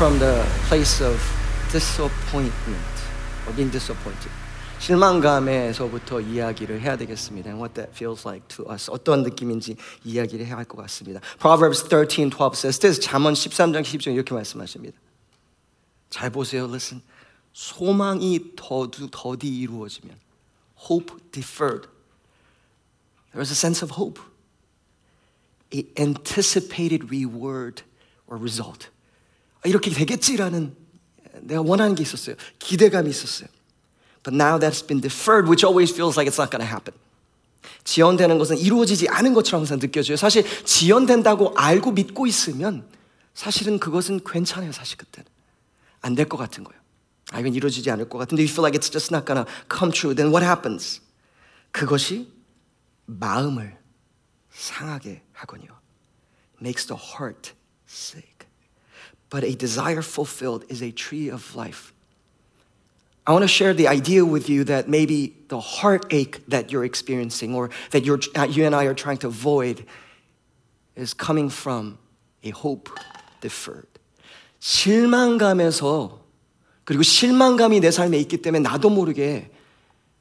from 0.00 0.18
the 0.18 0.42
place 0.68 1.02
of 1.02 1.20
disappointment 1.70 2.94
or 3.46 3.52
being 3.54 3.70
disappointed. 3.70 4.30
실망감에서부터 4.78 6.20
이야기를 6.20 6.80
해야 6.80 6.96
되겠습니다. 6.96 7.48
And 7.48 7.60
what 7.60 7.74
that 7.74 7.92
feels 7.92 8.26
like 8.26 8.46
to 8.48 8.64
us. 8.70 8.90
어떤 8.90 9.22
느낌인지 9.22 9.76
이야기를 10.04 10.46
해야 10.46 10.56
할 10.56 10.64
것 10.64 10.76
같습니다. 10.82 11.20
Proverbs 11.38 11.88
13:12 11.88 12.54
says 12.54 12.78
this. 12.78 13.00
잠언 13.00 13.34
13장 13.34 13.82
10절 13.82 14.14
이렇게 14.14 14.34
말씀하십니다. 14.34 14.98
잘 16.10 16.30
보세요. 16.30 16.64
Listen. 16.64 17.02
소망이 17.52 18.52
더디, 18.54 19.08
더디 19.10 19.48
이루어지면 19.48 20.16
hope 20.90 21.16
deferred. 21.32 21.88
There 23.32 23.42
is 23.42 23.50
a 23.50 23.56
sense 23.56 23.82
of 23.82 23.96
hope. 23.96 24.20
A 25.74 25.84
anticipated 25.98 27.10
reward 27.10 27.82
or 28.26 28.38
result. 28.38 28.90
이렇게 29.65 29.91
되겠지라는 29.91 30.75
내가 31.41 31.61
원하는 31.61 31.95
게 31.95 32.03
있었어요. 32.03 32.35
기대감이 32.59 33.09
있었어요. 33.09 33.47
But 34.23 34.35
now 34.35 34.59
that's 34.59 34.85
been 34.85 35.01
deferred, 35.01 35.47
which 35.49 35.65
always 35.65 35.91
feels 35.93 36.17
like 36.17 36.27
it's 36.29 36.39
not 36.39 36.51
going 36.51 36.61
to 36.61 36.69
happen. 36.69 36.93
지연되는 37.83 38.37
것은 38.37 38.57
이루어지지 38.57 39.09
않은 39.09 39.33
것처럼 39.33 39.61
항상 39.61 39.79
느껴져요. 39.79 40.17
사실 40.17 40.43
지연된다고 40.65 41.53
알고 41.57 41.91
믿고 41.93 42.27
있으면 42.27 42.87
사실은 43.33 43.79
그것은 43.79 44.21
괜찮아요. 44.25 44.71
사실 44.71 44.97
그때는 44.97 45.27
안 46.01 46.15
될 46.15 46.27
것 46.27 46.37
같은 46.37 46.63
거예요. 46.63 46.79
아 47.31 47.39
이건 47.39 47.53
이루어지지 47.55 47.89
않을 47.91 48.09
것 48.09 48.17
같은데 48.17 48.43
you 48.43 48.51
feel 48.51 48.63
like 48.65 48.77
it's 48.77 48.91
just 48.91 49.13
not 49.13 49.25
gonna 49.25 49.45
come 49.71 49.91
true. 49.91 50.13
Then 50.13 50.31
what 50.33 50.45
happens? 50.45 51.01
그것이 51.71 52.31
마음을 53.05 53.77
상하게 54.51 55.23
하거니와 55.33 55.79
makes 56.61 56.85
the 56.87 56.99
heart 56.99 57.53
sick. 57.87 58.30
But 59.30 59.44
a 59.44 59.54
desire 59.54 60.02
fulfilled 60.02 60.64
is 60.68 60.82
a 60.82 60.92
tree 60.92 61.28
of 61.28 61.54
life. 61.56 61.92
I 63.26 63.32
want 63.32 63.42
to 63.42 63.48
share 63.48 63.74
the 63.74 63.88
idea 63.88 64.24
with 64.24 64.48
you 64.48 64.62
that 64.64 64.88
maybe 64.88 65.34
the 65.48 65.58
heartache 65.58 66.46
that 66.48 66.70
you're 66.70 66.84
experiencing 66.84 67.54
or 67.54 67.70
that 67.90 68.04
you're, 68.04 68.20
you 68.48 68.64
and 68.64 68.74
I 68.74 68.84
are 68.84 68.94
trying 68.94 69.18
to 69.18 69.26
avoid 69.26 69.84
is 70.94 71.12
coming 71.12 71.50
from 71.50 71.98
a 72.44 72.50
hope 72.50 72.88
deferred. 73.40 73.88
실망감에서 74.60 76.20
그리고 76.84 77.02
실망감이 77.02 77.80
내 77.80 77.90
삶에 77.90 78.16
있기 78.20 78.38
때문에 78.38 78.60
나도 78.60 78.90
모르게 78.90 79.50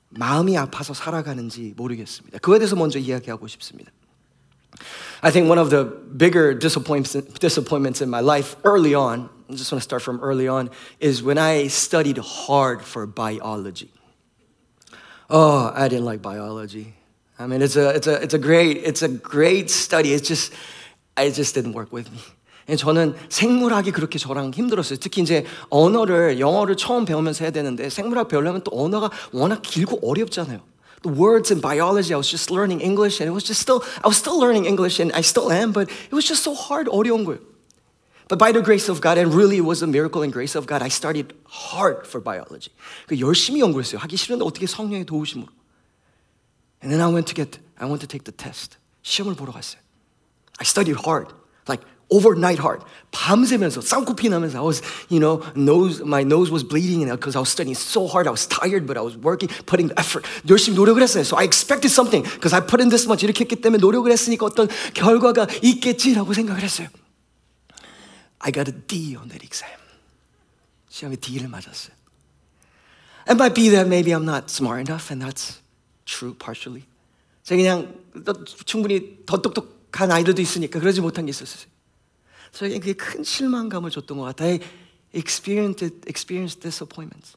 마음이 0.10 0.58
아파서 0.58 0.94
살아가는지 0.96 1.74
모르겠습니다. 1.78 2.40
그거에 2.40 2.58
대해서 2.58 2.76
먼저 2.76 2.98
이야기하고 2.98 3.48
싶습니다. 3.48 3.92
I 5.24 5.32
think 5.32 5.50
one 5.50 5.58
of 5.58 5.70
the 5.70 5.86
bigger 5.86 6.54
disappointments, 6.54 7.40
disappointments 7.40 8.02
in 8.02 8.10
my 8.10 8.20
life 8.20 8.56
early 8.64 8.94
on, 8.94 9.30
I 9.50 9.54
just 9.54 9.72
want 9.72 9.82
to 9.82 9.84
start 9.84 10.02
from 10.02 10.20
early 10.22 10.48
on, 10.48 10.70
is 11.00 11.24
when 11.24 11.38
I 11.38 11.68
studied 11.68 12.18
hard 12.18 12.84
for 12.84 13.08
biology. 13.08 13.92
Oh, 15.30 15.72
I 15.74 15.88
didn't 15.88 16.06
like 16.06 16.22
biology. 16.22 16.94
I 17.40 17.48
mean, 17.48 17.62
it's 17.62 17.76
a, 17.76 17.90
it's 17.90 18.08
a, 18.08 18.22
it's 18.22 18.34
a 18.34 18.40
great, 18.40 18.78
it's 18.78 19.02
a 19.02 19.08
great 19.08 19.70
study. 19.72 20.14
It's 20.14 20.28
just, 20.28 20.54
it 21.18 21.32
just 21.32 21.56
didn't 21.56 21.74
work 21.74 21.92
with 21.92 22.12
me. 22.12 22.20
저는 22.76 23.16
생물학이 23.30 23.92
그렇게 23.92 24.18
저랑 24.18 24.52
힘들었어요. 24.52 24.98
특히 25.00 25.22
이제 25.22 25.46
언어를 25.70 26.40
영어를 26.40 26.76
처음 26.78 27.06
배우면서 27.06 27.44
해야 27.44 27.52
되는데 27.52 27.90
생물학 27.90 28.28
배우려면 28.28 28.62
또 28.64 28.72
언어가 28.74 29.12
워낙 29.32 29.62
길고 29.62 30.00
어렵잖아요. 30.08 30.62
The 31.04 31.10
words 31.10 31.52
in 31.52 31.60
biology, 31.60 32.14
I 32.14 32.18
was 32.18 32.30
just 32.30 32.50
learning 32.50 32.82
English 32.82 33.20
and 33.20 33.28
it 33.28 33.32
was 33.32 33.44
just 33.44 33.62
still, 33.62 33.84
I 34.04 34.08
was 34.08 34.18
still 34.18 34.40
learning 34.40 34.66
English 34.66 35.00
and 35.00 35.12
I 35.14 35.22
still 35.22 35.52
am, 35.52 35.72
but 35.72 35.90
it 35.90 36.14
was 36.14 36.26
just 36.26 36.44
so 36.44 36.56
hard, 36.56 36.88
어려운 36.88 37.26
거예요. 37.26 37.40
But 38.28 38.40
by 38.40 38.52
the 38.52 38.62
grace 38.62 38.90
of 38.90 39.02
God, 39.02 39.20
and 39.20 39.32
really 39.34 39.58
it 39.58 39.66
was 39.66 39.84
a 39.84 39.88
miracle 39.88 40.24
and 40.24 40.34
grace 40.34 40.56
of 40.56 40.66
God, 40.66 40.82
I 40.82 40.90
studied 40.90 41.34
hard 41.46 42.08
for 42.08 42.20
biology. 42.20 42.72
그 43.08 43.20
열심히 43.20 43.62
연구했어요. 43.62 44.00
하기 44.00 44.18
싫은데 44.18 44.44
어떻게 44.44 44.66
성령의 44.66 45.06
도우심으로. 45.06 45.48
And 46.82 46.92
then 46.92 47.02
I 47.02 47.14
went 47.14 47.28
to 47.28 47.36
get, 47.36 47.60
I 47.78 47.86
went 47.86 48.02
to 48.02 48.08
take 48.08 48.24
the 48.26 48.36
test. 48.36 48.78
시험을 49.04 49.36
보러 49.36 49.54
갔어요. 49.54 49.80
I 50.58 50.66
studied 50.66 50.98
hard, 51.06 51.34
like 51.70 51.86
overnight 52.10 52.62
hard. 52.62 52.84
밤새면서 53.12 53.82
쌍코피 53.82 54.30
나면서 54.30 54.60
I 54.60 54.66
was, 54.66 54.82
you 55.10 55.20
know, 55.20 55.42
nose, 55.56 56.02
my 56.06 56.22
nose 56.22 56.52
was 56.52 56.64
bleeding 56.64 57.10
because 57.10 57.36
I 57.36 57.40
was 57.40 57.50
studying 57.50 57.76
so 57.76 58.06
hard. 58.08 58.28
I 58.28 58.32
was 58.32 58.48
tired, 58.48 58.86
but 58.86 58.98
I 58.98 59.02
was 59.02 59.18
working, 59.18 59.50
putting 59.66 59.90
the 59.90 59.98
effort. 60.00 60.28
열심히 60.48 60.76
노력을 60.78 61.02
했어요. 61.02 61.26
So 61.26 61.38
I 61.38 61.46
expected 61.46 61.90
something 61.90 62.24
because 62.24 62.54
I 62.54 62.62
put 62.62 62.82
in 62.82 62.90
this 62.90 63.06
much. 63.08 63.26
이렇게 63.26 63.46
했기 63.46 63.56
때문에 63.56 63.82
노력을 63.82 64.12
했으니까 64.12 64.46
어떤 64.46 64.68
결과가 64.94 65.48
있겠지라고 65.64 66.34
생각을 66.34 66.62
했어요. 66.62 66.88
I 68.40 68.52
got 68.52 68.70
a 68.70 68.76
D 68.88 69.16
on 69.18 69.30
that 69.30 69.44
exam. 69.44 69.74
시험에 70.90 71.16
D를 71.16 71.48
맞았어요. 71.50 71.96
It 73.28 73.34
might 73.34 73.56
be 73.56 73.70
that 73.72 73.88
maybe 73.88 74.14
I'm 74.14 74.24
not 74.24 74.52
smart 74.52 74.80
enough, 74.80 75.12
and 75.12 75.26
that's 75.26 75.58
true 76.06 76.36
partially. 76.38 76.86
제가 77.44 77.58
그냥 77.58 77.96
충분히 78.66 79.26
더 79.26 79.42
똑똑한 79.42 80.12
아이들도 80.12 80.42
있으니까 80.42 80.80
그러지 80.80 81.02
못한 81.02 81.26
게 81.26 81.32
있었어요. 81.32 81.69
저에게 82.53 82.79
그게 82.79 82.93
큰 82.93 83.23
실망감을 83.23 83.91
줬던 83.91 84.19
것 84.19 84.25
같아요. 84.25 84.53
I 84.53 84.61
experienced, 85.15 85.85
experienced 86.07 86.61
disappointments. 86.61 87.37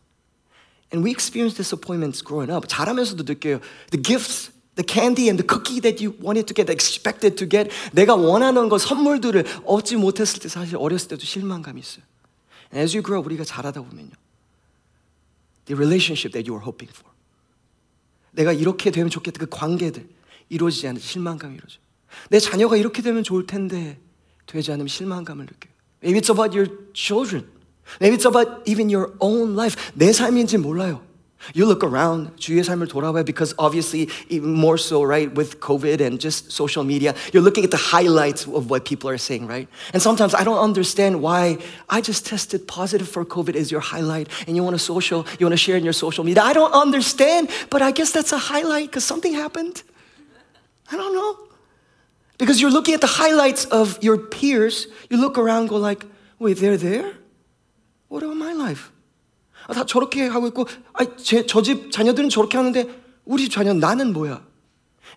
And 0.94 1.04
we 1.04 1.12
experience 1.12 1.56
disappointments 1.56 2.24
growing 2.24 2.52
up. 2.52 2.68
자라면서도 2.68 3.24
느껴요. 3.24 3.60
The 3.90 4.02
gifts, 4.02 4.52
the 4.76 4.86
candy 4.86 5.30
and 5.30 5.42
the 5.42 5.48
cookie 5.48 5.82
that 5.82 6.04
you 6.04 6.14
wanted 6.22 6.46
to 6.46 6.54
get, 6.54 6.72
expected 6.72 7.36
to 7.38 7.50
get. 7.50 7.70
내가 7.94 8.16
원하는 8.16 8.70
것, 8.70 8.80
선물들을 8.80 9.64
얻지 9.66 9.98
못했을 9.98 10.40
때 10.40 10.50
사실 10.50 10.78
어렸을 10.78 11.10
때도 11.10 11.26
실망감이 11.26 11.80
있어요. 11.80 12.04
And 12.72 12.82
as 12.82 12.96
you 12.96 13.04
grow 13.04 13.20
up, 13.20 13.26
우리가 13.26 13.44
자라다 13.44 13.82
보면요. 13.82 14.12
The 15.66 15.78
relationship 15.78 16.34
that 16.34 16.50
you 16.50 16.54
were 16.54 16.64
hoping 16.64 16.94
for. 16.94 17.12
내가 18.32 18.52
이렇게 18.52 18.92
되면 18.92 19.10
좋겠다. 19.10 19.40
그 19.40 19.48
관계들 19.50 20.08
이루어지지 20.50 20.88
않는 20.88 21.02
실망감이 21.02 21.56
이루어져. 21.56 21.80
내 22.30 22.40
자녀가 22.40 22.78
이렇게 22.78 23.02
되면 23.02 23.24
좋을 23.24 23.48
텐데 23.48 24.00
되지 24.47 24.73
않으면 24.73 24.89
실망감을 24.89 25.47
느껴요. 25.47 25.73
Maybe 26.03 26.21
it's 26.21 26.31
about 26.31 26.55
your 26.57 26.71
children. 26.95 27.47
Maybe 28.01 28.17
it's 28.17 28.27
about 28.27 28.63
even 28.67 28.89
your 28.91 29.13
own 29.21 29.55
life. 29.55 29.77
내 29.95 30.13
삶인지 30.13 30.59
몰라요. 30.59 31.03
You 31.55 31.67
look 31.67 31.85
around, 31.85 32.37
주위의 32.37 32.65
삶을 32.65 32.89
돌아봐요 32.89 33.25
because 33.25 33.55
obviously 33.59 34.09
even 34.29 34.53
more 34.53 34.77
so, 34.77 35.03
right, 35.03 35.33
with 35.33 35.61
COVID 35.61 36.01
and 36.01 36.19
just 36.19 36.51
social 36.51 36.83
media, 36.83 37.15
you're 37.33 37.43
looking 37.43 37.65
at 37.65 37.71
the 37.71 37.79
highlights 37.79 38.45
of 38.47 38.71
what 38.71 38.85
people 38.85 39.09
are 39.09 39.19
saying, 39.19 39.47
right? 39.47 39.69
And 39.93 40.03
sometimes 40.03 40.35
I 40.35 40.43
don't 40.43 40.59
understand 40.59 41.23
why 41.23 41.59
I 41.89 42.01
just 42.01 42.27
tested 42.27 42.67
positive 42.67 43.09
for 43.09 43.25
COVID 43.25 43.55
is 43.55 43.71
your 43.71 43.81
highlight 43.81 44.29
and 44.49 44.57
you 44.57 44.65
want 44.65 44.75
to 44.75 44.83
social, 44.83 45.27
you 45.39 45.47
want 45.47 45.53
to 45.55 45.63
share 45.63 45.77
in 45.77 45.85
your 45.85 45.95
social 45.95 46.25
media. 46.25 46.43
I 46.43 46.53
don't 46.53 46.73
understand, 46.73 47.51
but 47.71 47.83
I 47.83 47.93
guess 47.93 48.11
that's 48.11 48.33
a 48.33 48.39
highlight 48.39 48.91
because 48.91 49.05
something 49.05 49.33
happened. 49.33 49.83
I 50.91 50.97
don't 50.97 51.15
know. 51.15 51.37
Because 52.38 52.60
you're 52.60 52.72
looking 52.72 52.94
at 52.94 53.02
the 53.02 53.08
highlights 53.08 53.66
of 53.66 54.00
your 54.02 54.18
peers, 54.18 54.88
you 55.10 55.18
look 55.18 55.38
around 55.38 55.68
go 55.68 55.78
like, 55.78 56.06
wait, 56.40 56.58
they're 56.58 56.78
there? 56.78 57.14
What 58.10 58.24
about 58.24 58.38
my 58.38 58.54
life? 58.54 58.92
아, 59.68 59.74
다 59.74 59.86
저렇게 59.86 60.28
하고 60.28 60.48
있고, 60.48 60.68
저집 61.48 61.92
자녀들은 61.92 62.30
저렇게 62.30 62.58
하는데 62.58 62.90
우리 63.24 63.44
집 63.44 63.54
자녀 63.54 63.74
나는 63.74 64.12
뭐야? 64.14 64.44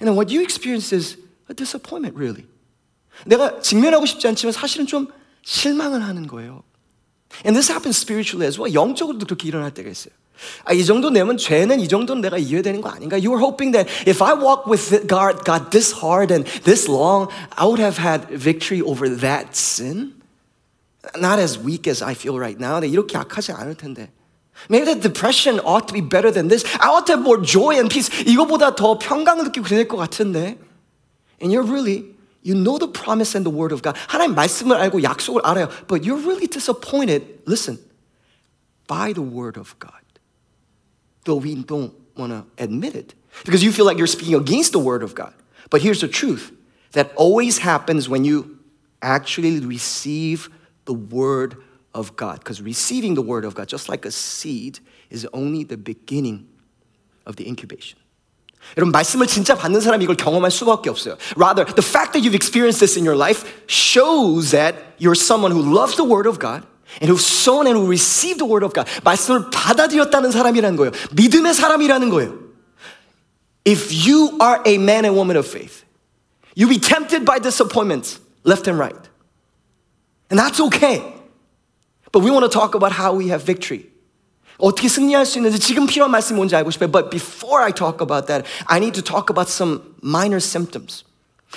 And 0.01 0.07
then 0.07 0.15
what 0.15 0.33
you 0.33 0.43
experience 0.43 0.95
is 0.95 1.17
a 1.51 1.55
disappointment, 1.55 2.17
really. 2.17 2.47
내가 3.25 3.61
직면하고 3.61 4.07
싶지 4.07 4.29
않지만 4.29 4.53
사실은 4.53 4.87
좀 4.87 5.09
실망을 5.43 6.03
하는 6.03 6.27
거예요. 6.27 6.63
And 7.46 7.56
this 7.56 7.72
happens 7.72 7.98
spiritually 7.98 8.46
as 8.46 8.60
well. 8.60 8.74
영적으로도 8.74 9.26
그렇게 9.26 9.48
일어날 9.48 9.74
때가 9.74 9.90
있어요. 9.90 10.14
아, 10.66 10.74
이 10.74 10.84
정도 10.86 11.10
내면 11.10 11.38
죄는 11.38 11.80
이 11.80 11.88
정도는 11.88 12.22
내가 12.22 12.38
이해되는 12.38 12.82
거 12.82 12.90
아닌가? 12.90 13.18
You 13.18 13.32
were 13.32 13.42
hoping 13.42 13.74
that 13.74 13.90
if 14.08 14.24
I 14.24 14.34
walk 14.34 14.66
with 14.68 15.08
God, 15.08 15.44
God 15.46 15.70
this 15.72 15.94
hard 16.04 16.34
and 16.34 16.50
this 16.64 16.90
long, 16.90 17.30
I 17.56 17.66
would 17.66 17.82
have 17.82 17.98
had 17.98 18.28
victory 18.30 18.82
over 18.82 19.08
that 19.22 19.56
sin. 19.56 20.14
Not 21.18 21.40
as 21.40 21.58
weak 21.58 21.88
as 21.88 22.04
I 22.04 22.14
feel 22.14 22.38
right 22.38 22.60
now. 22.60 22.82
이렇게 22.82 23.18
약하지 23.18 23.54
않을 23.54 23.76
텐데. 23.76 24.12
Maybe 24.70 24.86
the 24.94 25.00
depression 25.00 25.60
ought 25.66 25.88
to 25.88 25.94
be 25.94 26.02
better 26.02 26.32
than 26.32 26.48
this. 26.48 26.66
I 26.80 26.90
ought 26.90 27.06
to 27.08 27.14
have 27.18 27.24
more 27.24 27.42
joy 27.42 27.76
and 27.78 27.90
peace. 27.90 28.10
이거보다 28.26 28.76
더 28.76 29.00
평강을 29.00 29.46
느끼고 29.46 29.66
그럴 29.66 29.88
것 29.88 29.98
같은데. 29.98 30.58
And 31.42 31.52
you're 31.52 31.66
really, 31.66 32.14
you 32.46 32.56
know 32.56 32.78
the 32.78 32.88
promise 32.88 33.36
and 33.36 33.46
the 33.46 33.52
word 33.52 33.72
of 33.72 33.82
God. 33.82 33.96
하나님 34.08 34.36
말씀을 34.36 34.78
알고 34.78 35.04
약속을 35.04 35.42
알아요. 35.44 35.70
But 35.88 36.04
you're 36.04 36.18
really 36.18 36.48
disappointed, 36.48 37.24
listen, 37.46 37.80
by 38.88 39.14
the 39.14 39.22
word 39.22 39.58
of 39.58 39.76
God. 39.80 39.94
Though 41.26 41.38
we 41.38 41.56
don't 41.56 41.94
want 42.16 42.32
to 42.34 42.46
admit 42.58 42.96
it. 42.96 43.14
Because 43.46 43.64
you 43.64 43.72
feel 43.72 43.86
like 43.86 43.98
you're 43.98 44.08
speaking 44.08 44.36
against 44.36 44.74
the 44.74 44.80
word 44.80 45.04
of 45.04 45.14
God. 45.16 45.34
But 45.70 45.82
here's 45.82 46.02
the 46.02 46.08
truth 46.08 46.52
that 46.92 47.14
always 47.16 47.60
happens 47.60 48.10
when 48.10 48.26
you 48.26 48.60
actually 49.02 49.60
receive 49.60 50.50
the 50.86 50.94
word 50.94 51.58
of 51.94 52.16
God. 52.16 52.40
Because 52.40 52.62
receiving 52.62 53.14
the 53.14 53.22
word 53.22 53.46
of 53.46 53.56
God, 53.56 53.68
just 53.68 53.88
like 53.88 54.06
a 54.06 54.12
seed, 54.12 54.80
is 55.10 55.28
only 55.34 55.64
the 55.64 55.78
beginning 55.78 56.48
of 57.26 57.36
the 57.36 57.48
incubation. 57.48 58.00
여러분 58.78 58.92
말씀을 58.92 59.28
진짜 59.28 59.56
받는 59.56 59.82
사람이 59.82 60.04
이걸 60.04 60.16
경험할 60.16 60.50
수밖에 60.52 60.90
없어요. 60.90 61.18
Rather, 61.36 61.66
the 61.66 61.84
fact 61.84 62.14
that 62.14 62.24
you've 62.24 62.36
experienced 62.36 62.80
this 62.80 62.98
in 62.98 63.06
your 63.06 63.18
life 63.18 63.44
shows 63.68 64.52
that 64.52 64.76
you're 65.00 65.18
someone 65.18 65.52
who 65.52 65.62
loves 65.62 65.98
the 65.98 66.08
word 66.08 66.28
of 66.28 66.40
God 66.40 66.64
and 67.02 67.12
who've 67.12 67.22
sown 67.22 67.68
and 67.68 67.76
who 67.76 67.88
received 67.88 68.40
the 68.40 68.48
word 68.48 68.64
of 68.64 68.74
God. 68.74 68.88
말씀을 69.04 69.50
받아들였다는 69.52 70.32
사람이라는 70.32 70.78
거예요. 70.78 70.92
믿음의 71.12 71.54
사람이라는 71.54 72.10
거예요. 72.10 72.40
If 73.66 73.92
you 73.92 74.38
are 74.42 74.62
a 74.66 74.76
man 74.76 75.06
and 75.06 75.16
woman 75.16 75.38
of 75.38 75.46
faith, 75.46 75.84
you 76.56 76.68
be 76.68 76.80
tempted 76.80 77.26
by 77.26 77.40
disappointments 77.40 78.20
left 78.44 78.68
and 78.68 78.80
right. 78.80 78.96
And 80.30 80.40
that's 80.40 80.60
okay. 80.60 81.04
But 82.12 82.24
we 82.24 82.32
want 82.32 82.44
to 82.44 82.50
talk 82.50 82.74
about 82.74 82.92
how 82.92 83.14
we 83.14 83.30
have 83.30 83.44
victory. 83.44 83.92
어떻게 84.58 84.88
승리할 84.88 85.26
수 85.26 85.40
있는지 85.40 85.60
지금 85.60 85.88
필요한 85.88 86.12
말씀이 86.12 86.36
뭔지 86.36 86.56
알고 86.56 86.70
싶어요. 86.72 86.92
But 86.92 87.10
before 87.10 87.64
I 87.64 87.72
talk 87.74 87.98
about 88.02 88.28
that, 88.28 88.48
I 88.66 88.78
need 88.78 88.94
to 88.94 89.04
talk 89.04 89.28
about 89.30 89.52
some 89.52 89.96
minor 90.04 90.38
symptoms. 90.38 91.04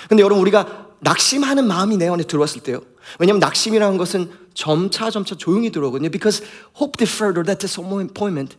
근데 0.09 0.23
여러분 0.23 0.41
우리가 0.41 0.89
낙심하는 1.01 1.67
마음이 1.67 1.99
내 1.99 2.09
안에 2.09 2.25
들어왔을 2.25 2.63
때요. 2.63 2.81
왜냐하면 3.19 3.41
낙심이라는 3.41 3.99
것은 3.99 4.31
점차 4.55 5.11
점차 5.11 5.35
조용히 5.35 5.71
들어오거든요. 5.71 6.11
Because 6.11 6.43
hope 6.81 6.97
deferred 6.97 7.39
or 7.39 7.45
that 7.45 7.61
disappointment, 7.61 8.57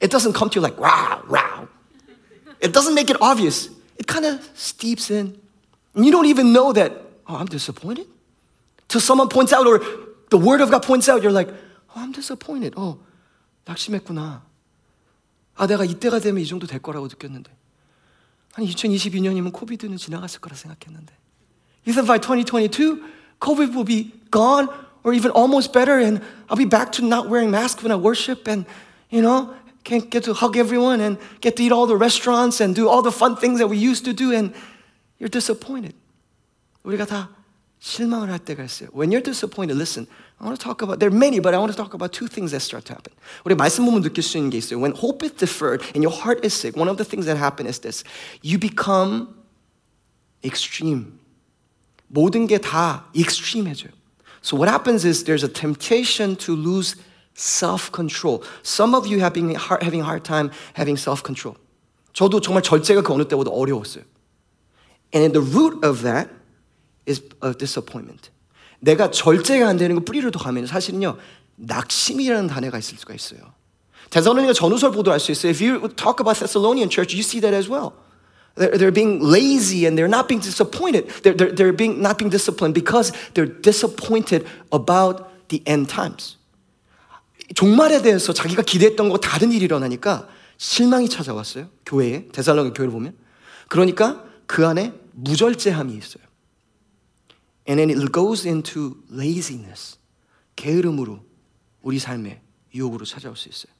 it 0.00 0.10
doesn't 0.10 0.36
come 0.36 0.50
to 0.50 0.60
you 0.60 0.62
like 0.62 0.78
wow, 0.78 1.22
wow. 1.30 1.68
It 2.60 2.72
doesn't 2.72 2.94
make 2.94 3.10
it 3.10 3.16
obvious. 3.20 3.70
It 3.98 4.06
kind 4.06 4.26
of 4.26 4.40
steeps 4.54 5.10
in. 5.10 5.40
And 5.94 6.04
you 6.04 6.12
don't 6.12 6.26
even 6.26 6.52
know 6.52 6.72
that, 6.72 6.92
oh, 7.26 7.36
I'm 7.36 7.46
disappointed. 7.46 8.06
Till 8.88 9.00
someone 9.00 9.28
points 9.28 9.52
out 9.52 9.66
or 9.66 9.80
the 10.30 10.38
word 10.38 10.60
of 10.60 10.70
God 10.70 10.82
points 10.82 11.08
out, 11.08 11.22
you're 11.22 11.32
like, 11.32 11.48
oh, 11.48 12.00
I'm 12.00 12.12
disappointed. 12.12 12.74
어, 12.76 12.98
낙심했구나. 13.64 14.44
아, 15.56 15.66
내가 15.66 15.84
이때가 15.84 16.18
되면 16.18 16.42
이 16.42 16.46
정도 16.46 16.66
될 16.66 16.80
거라고 16.80 17.06
느꼈는데. 17.06 17.50
아니, 18.54 18.68
2022년이면 18.70 19.52
코비드는 19.52 19.96
지나갔을 19.96 20.40
거라 20.40 20.56
생각했는데. 20.56 21.12
You 21.86 21.94
think 21.94 22.06
by 22.06 22.18
2022, 22.18 23.02
COVID 23.40 23.72
will 23.72 23.84
be 23.84 24.12
gone 24.30 24.68
or 25.04 25.14
even 25.14 25.30
almost 25.30 25.72
better 25.72 25.98
and 25.98 26.20
I'll 26.48 26.56
be 26.56 26.68
back 26.68 26.90
to 26.92 27.04
not 27.04 27.28
wearing 27.28 27.50
masks 27.50 27.82
when 27.82 27.92
I 27.92 27.96
worship 27.96 28.48
and, 28.48 28.66
you 29.10 29.22
know, 29.22 29.54
can't 29.84 30.10
get 30.10 30.24
to 30.24 30.34
hug 30.34 30.56
everyone 30.56 31.00
and 31.00 31.16
get 31.40 31.56
to 31.56 31.62
eat 31.62 31.70
all 31.70 31.86
the 31.86 31.96
restaurants 31.96 32.60
and 32.60 32.74
do 32.74 32.88
all 32.88 33.02
the 33.02 33.12
fun 33.12 33.36
things 33.36 33.58
that 33.60 33.68
we 33.68 33.78
used 33.78 34.04
to 34.04 34.12
do 34.12 34.32
and 34.32 34.52
you're 35.18 35.30
disappointed. 35.30 35.94
우리가 36.84 37.06
다 37.06 37.30
실망을 37.80 38.30
할 38.30 38.38
때가 38.38 38.64
있어요. 38.64 38.88
When 38.92 39.10
you're 39.10 39.22
disappointed, 39.22 39.76
listen. 39.76 40.06
I 40.38 40.44
want 40.44 40.58
to 40.58 40.62
talk 40.62 40.82
about, 40.82 40.98
there 40.98 41.08
are 41.08 41.16
many, 41.16 41.40
but 41.40 41.54
I 41.54 41.58
want 41.58 41.72
to 41.72 41.76
talk 41.76 41.94
about 41.94 42.12
two 42.12 42.28
things 42.28 42.50
that 42.52 42.60
start 42.60 42.84
to 42.86 42.94
happen. 42.94 43.14
우리 43.44 43.54
말씀 43.54 43.84
보면 43.84 44.02
느낄 44.02 44.22
수 44.22 44.36
있는 44.36 44.50
게 44.50 44.58
있어요. 44.58 44.80
When 44.80 44.92
hope 44.92 45.24
is 45.24 45.32
deferred 45.32 45.82
and 45.94 46.04
your 46.04 46.12
heart 46.12 46.44
is 46.44 46.52
sick, 46.52 46.76
one 46.76 46.88
of 46.88 46.96
the 46.98 47.04
things 47.04 47.26
that 47.26 47.38
happen 47.38 47.66
is 47.66 47.80
this. 47.80 48.04
You 48.42 48.58
become 48.58 49.34
extreme. 50.44 51.18
모든 52.08 52.46
게 52.46 52.58
다 52.58 53.04
extreme해져요. 53.14 53.92
So 54.42 54.56
what 54.56 54.68
happens 54.68 55.04
is 55.04 55.24
there's 55.24 55.42
a 55.42 55.48
temptation 55.48 56.36
to 56.36 56.54
lose 56.54 56.96
self-control. 57.34 58.44
Some 58.62 58.94
of 58.94 59.06
you 59.06 59.20
have 59.20 59.32
been 59.32 59.54
having 59.54 60.00
a 60.00 60.04
hard 60.04 60.24
time 60.24 60.50
having 60.74 60.96
self-control. 60.96 61.56
저도 62.12 62.40
정말 62.40 62.62
절제가 62.62 63.02
그 63.02 63.12
어느 63.12 63.24
때보다 63.28 63.50
어려웠어요. 63.50 64.04
And 65.14 65.24
in 65.24 65.32
the 65.32 65.42
root 65.42 65.84
of 65.84 66.02
that 66.02 66.30
is 67.07 67.23
a 67.43 67.53
disappointment. 67.57 68.29
내가 68.79 69.11
절제가 69.11 69.67
안 69.67 69.77
되는 69.77 69.95
거 69.95 70.03
뿌리를 70.03 70.29
더 70.31 70.39
가면 70.39 70.65
사실은요 70.65 71.17
낙심이라는 71.55 72.47
단어가 72.47 72.79
있을 72.79 72.97
수가 72.97 73.13
있어요. 73.13 73.53
대사로니가 74.09 74.53
전후설 74.53 74.91
보도 74.91 75.11
알수 75.11 75.31
있어요. 75.31 75.51
If 75.51 75.63
you 75.63 75.79
talk 75.95 76.19
about 76.19 76.39
Thessalonian 76.39 76.89
church, 76.89 77.15
you 77.15 77.23
see 77.23 77.39
that 77.41 77.55
as 77.55 77.69
well. 77.69 77.93
They're, 78.55 78.77
they're 78.77 78.91
being 78.91 79.23
lazy 79.23 79.85
and 79.85 79.97
they're 79.97 80.11
not 80.11 80.27
being 80.27 80.41
disappointed. 80.41 81.07
They're, 81.23 81.33
they're, 81.33 81.53
they're 81.55 81.73
being, 81.73 82.01
not 82.01 82.17
being 82.17 82.29
disciplined 82.29 82.75
because 82.75 83.13
they're 83.33 83.47
disappointed 83.47 84.45
about 84.71 85.31
the 85.47 85.63
end 85.65 85.87
times. 85.87 86.37
종말에 87.55 88.01
대해서 88.01 88.33
자기가 88.33 88.63
기대했던 88.63 89.09
거 89.09 89.17
다른 89.17 89.51
일이 89.51 89.65
일어나니까 89.65 90.27
실망이 90.57 91.07
찾아왔어요. 91.09 91.69
교회에 91.85 92.27
대살로니 92.31 92.73
교회를 92.73 92.91
보면. 92.91 93.15
그러니까 93.67 94.23
그 94.47 94.67
안에 94.67 94.93
무절제함이 95.13 95.93
있어요. 95.93 96.23
And 97.68 97.78
then 97.80 97.90
it 97.90 98.12
goes 98.12 98.46
into 98.46 98.96
laziness. 99.10 99.98
게으름으로 100.56 101.20
우리 101.82 101.98
삶에 101.98 102.40
유혹으로 102.74 103.04
찾아올 103.04 103.36
수 103.36 103.48
있어요. 103.48 103.74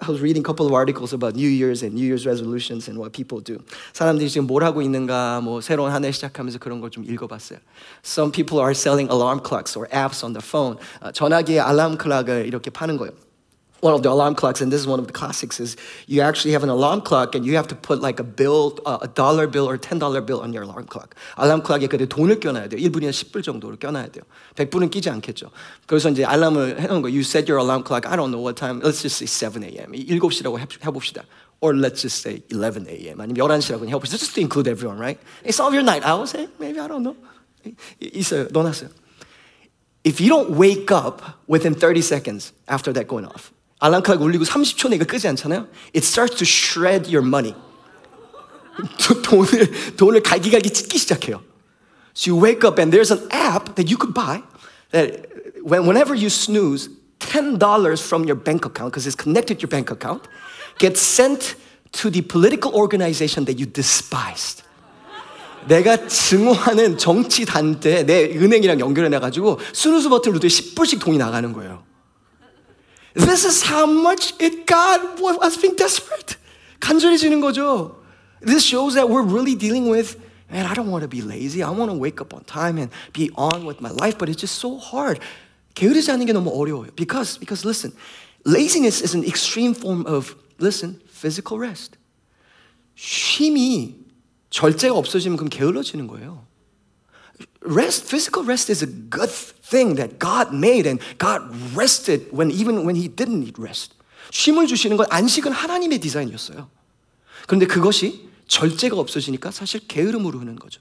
I 0.00 0.08
was 0.08 0.20
reading 0.22 0.44
a 0.44 0.46
couple 0.46 0.64
of 0.64 0.72
articles 0.74 1.12
about 1.12 1.34
New 1.34 1.48
Year's 1.50 1.82
and 1.82 1.92
New 1.98 2.06
Year's 2.06 2.24
resolutions 2.24 2.88
and 2.88 3.00
what 3.00 3.10
people 3.10 3.42
do. 3.42 3.58
사람들이 3.92 4.30
지금 4.30 4.46
뭘 4.46 4.62
하고 4.62 4.80
있는가, 4.80 5.40
뭐 5.40 5.60
새로운 5.60 5.90
한 5.90 6.04
해 6.04 6.12
시작하면서 6.12 6.60
그런 6.60 6.80
걸 6.80 6.90
좀 6.90 7.04
읽어봤어요. 7.04 7.58
Some 8.04 8.30
people 8.30 8.60
are 8.62 8.70
selling 8.70 9.10
alarm 9.10 9.40
clocks 9.44 9.76
or 9.76 9.88
apps 9.90 10.24
on 10.24 10.34
the 10.34 10.44
phone. 10.44 10.78
전화기에 11.12 11.58
알람 11.58 11.98
클락을 11.98 12.46
이렇게 12.46 12.70
파는 12.70 12.96
거예요. 12.96 13.12
one 13.82 13.94
of 13.94 14.02
the 14.02 14.10
alarm 14.10 14.34
clocks, 14.34 14.60
and 14.60 14.72
this 14.72 14.80
is 14.80 14.86
one 14.86 14.98
of 14.98 15.06
the 15.06 15.12
classics, 15.12 15.60
is 15.60 15.76
you 16.06 16.20
actually 16.20 16.52
have 16.52 16.64
an 16.64 16.68
alarm 16.68 17.00
clock 17.00 17.34
and 17.34 17.46
you 17.46 17.54
have 17.56 17.68
to 17.68 17.76
put 17.76 18.00
like 18.00 18.18
a 18.18 18.24
bill, 18.24 18.78
uh, 18.84 18.98
a 19.02 19.08
dollar 19.08 19.46
bill 19.46 19.68
or 19.68 19.78
ten 19.78 19.98
dollar 19.98 20.20
bill 20.20 20.40
on 20.40 20.52
your 20.52 20.64
alarm 20.64 20.86
clock. 20.86 21.14
알람 21.36 21.62
클락에 21.62 21.86
그때 21.86 22.06
돈을 22.06 22.40
껴놔야 22.40 22.68
돼요. 22.68 22.80
1분이나 22.80 23.10
10불 23.10 23.44
정도를 23.44 23.78
껴놔야 23.78 24.08
돼요. 24.08 24.24
100불은 24.56 24.90
끼지 24.90 25.10
않겠죠. 25.10 25.50
그래서 25.86 26.10
이제 26.10 26.24
알람을 26.24 26.80
해놓은 26.80 27.02
거. 27.02 27.08
You 27.08 27.20
set 27.20 27.50
your 27.50 27.62
alarm 27.62 27.84
clock. 27.86 28.10
I 28.10 28.16
don't 28.16 28.30
know 28.30 28.42
what 28.42 28.56
time. 28.58 28.80
Let's 28.80 29.00
just 29.00 29.16
say 29.16 29.26
7 29.26 29.62
a.m. 29.62 29.92
7시라고 29.92 30.58
해봅시다. 30.58 31.22
Or 31.60 31.74
let's 31.74 32.02
just 32.02 32.18
say 32.18 32.42
11 32.50 32.88
a.m. 32.88 33.20
아니면 33.20 33.36
11시라고 33.36 33.86
해봅시다. 33.88 34.18
Just 34.18 34.34
to 34.34 34.40
include 34.40 34.68
everyone, 34.68 34.98
right? 34.98 35.20
It's 35.44 35.60
all 35.60 35.72
your 35.72 35.82
night 35.82 36.04
owls. 36.04 36.34
Maybe 36.58 36.80
I 36.80 36.88
don't 36.88 37.02
know. 37.02 37.16
있어요. 38.00 38.48
넣어놨어요. 38.50 38.90
If 40.04 40.20
you 40.20 40.28
don't 40.28 40.56
wake 40.56 40.90
up 40.90 41.22
within 41.46 41.74
30 41.74 42.02
seconds 42.02 42.52
after 42.66 42.92
that 42.94 43.06
going 43.06 43.26
off, 43.26 43.52
알람클락 43.83 44.21
울리고 44.21 44.45
30초 44.45 44.89
내가 44.89 45.03
끄지 45.03 45.27
않잖아요? 45.27 45.67
It 45.93 46.07
starts 46.07 46.37
to 46.37 46.45
shred 46.47 47.13
your 47.13 47.27
money. 47.27 47.53
돈을, 49.25 49.95
돈을 49.97 50.23
갈기갈기 50.23 50.69
찢기 50.69 50.97
시작해요. 50.97 51.41
So 52.15 52.31
you 52.31 52.41
wake 52.41 52.63
up 52.63 52.79
and 52.79 52.95
there's 52.95 53.11
an 53.11 53.27
app 53.31 53.75
that 53.75 53.91
you 53.91 53.97
could 53.99 54.13
buy 54.13 54.41
that 54.91 55.27
when, 55.63 55.85
whenever 55.85 56.15
you 56.15 56.29
snooze, 56.29 56.87
$10 57.19 57.59
from 57.99 58.23
your 58.23 58.39
bank 58.39 58.65
account, 58.65 58.93
because 58.93 59.05
it's 59.05 59.19
connected 59.19 59.59
to 59.59 59.67
your 59.67 59.69
bank 59.69 59.91
account, 59.91 60.29
gets 60.79 61.01
sent 61.01 61.55
to 61.91 62.09
the 62.09 62.21
political 62.21 62.71
organization 62.73 63.43
that 63.45 63.59
you 63.59 63.65
despised. 63.67 64.63
내가 65.67 66.07
증오하는 66.07 66.97
정치단체 66.97 68.05
내 68.05 68.31
은행이랑 68.31 68.79
연결해놔가지고 68.79 69.59
스누즈 69.73 70.07
버튼 70.07 70.31
누르 70.31 70.47
10불씩 70.47 70.99
돈이 71.01 71.17
나가는 71.17 71.51
거예요. 71.51 71.83
This 73.14 73.44
is 73.44 73.62
how 73.62 73.86
much 73.86 74.34
it 74.38 74.66
God 74.66 75.20
was 75.20 75.56
being 75.56 75.76
desperate. 75.76 76.36
간절해지는 76.80 77.40
거죠. 77.40 77.96
This 78.40 78.64
shows 78.64 78.94
that 78.94 79.08
we're 79.10 79.22
really 79.22 79.56
dealing 79.56 79.88
with, 79.90 80.16
man, 80.50 80.66
I 80.66 80.74
don't 80.74 80.90
want 80.90 81.02
to 81.02 81.08
be 81.08 81.22
lazy. 81.22 81.62
I 81.62 81.70
want 81.70 81.90
to 81.90 81.98
wake 81.98 82.20
up 82.20 82.32
on 82.32 82.44
time 82.44 82.78
and 82.78 82.90
be 83.12 83.30
on 83.34 83.66
with 83.66 83.80
my 83.80 83.90
life, 83.90 84.16
but 84.18 84.28
it's 84.28 84.40
just 84.40 84.56
so 84.58 84.78
hard. 84.78 85.18
게으르지 85.74 86.10
않는 86.12 86.26
게 86.26 86.32
너무 86.32 86.50
어려워요. 86.50 86.94
Because, 86.94 87.38
because 87.38 87.64
listen, 87.64 87.92
laziness 88.44 89.02
is 89.02 89.14
an 89.14 89.24
extreme 89.24 89.74
form 89.74 90.06
of, 90.06 90.36
listen, 90.58 91.00
physical 91.08 91.58
rest. 91.58 91.96
쉼이 92.96 93.94
절제가 94.50 94.94
없어지면 94.94 95.36
그럼 95.36 95.48
게을러지는 95.50 96.06
거예요. 96.06 96.46
Rest, 97.62 98.06
physical 98.06 98.44
rest 98.44 98.70
is 98.70 98.82
a 98.82 98.86
good 98.86 99.30
thing 99.30 99.96
that 99.96 100.18
God 100.18 100.54
made 100.54 100.88
and 100.88 101.02
God 101.18 101.42
rested 101.76 102.30
when 102.32 102.50
even 102.50 102.86
when 102.86 102.96
he 102.96 103.08
didn't 103.08 103.42
need 103.42 103.60
rest. 103.60 103.94
쉼을 104.30 104.66
주시는 104.66 104.96
건 104.96 105.06
안식은 105.10 105.52
하나님의 105.52 105.98
디자인이었어요. 106.00 106.70
그런데 107.46 107.66
그것이 107.66 108.28
절제가 108.46 108.96
없어지니까 108.96 109.50
사실 109.50 109.80
게으름으로 109.86 110.38
흐는 110.38 110.56
거죠. 110.56 110.80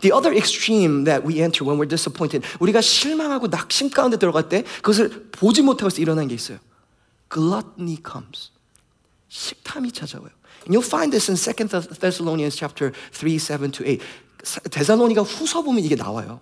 The 0.00 0.12
other 0.12 0.34
extreme 0.36 1.04
that 1.04 1.26
we 1.26 1.40
enter 1.40 1.64
when 1.64 1.78
we're 1.78 1.88
disappointed, 1.88 2.46
우리가 2.58 2.80
실망하고 2.80 3.46
낙심 3.46 3.90
가운데 3.90 4.18
들어갈 4.18 4.48
때 4.48 4.64
그것을 4.82 5.28
보지 5.30 5.62
못하고 5.62 5.90
일어난 6.00 6.28
게 6.28 6.34
있어요. 6.34 6.58
Gluttony 7.32 7.98
comes. 8.04 8.50
식탐이 9.28 9.92
찾아와요. 9.92 10.30
And 10.66 10.74
you'll 10.74 10.82
find 10.82 11.12
this 11.12 11.30
in 11.30 11.36
2 11.36 11.68
Thessalonians 12.00 12.56
chapter 12.56 12.92
3, 13.12 13.38
7 13.38 13.70
to 13.72 13.86
8. 13.86 14.00
데살로니가 14.71 15.21
후서 15.21 15.61
보면 15.61 15.83
이게 15.83 15.95
나와요. 15.95 16.39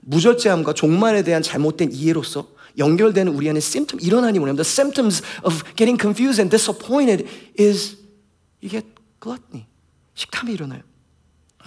무절제함과 0.00 0.74
종말에 0.74 1.22
대한 1.22 1.42
잘못된 1.42 1.92
이해로서 1.92 2.48
연결되는 2.78 3.34
우리 3.34 3.48
안에 3.48 3.58
symptom 3.58 4.00
일어나니 4.00 4.38
뭐냐면 4.38 4.56
the 4.56 4.66
symptoms 4.66 5.22
of 5.42 5.64
getting 5.74 6.00
confused 6.00 6.40
and 6.40 6.50
disappointed 6.50 7.26
is 7.58 7.96
you 8.62 8.70
get 8.70 8.86
gluttony. 9.20 9.66
식탐이 10.14 10.52
일어나요. 10.52 10.82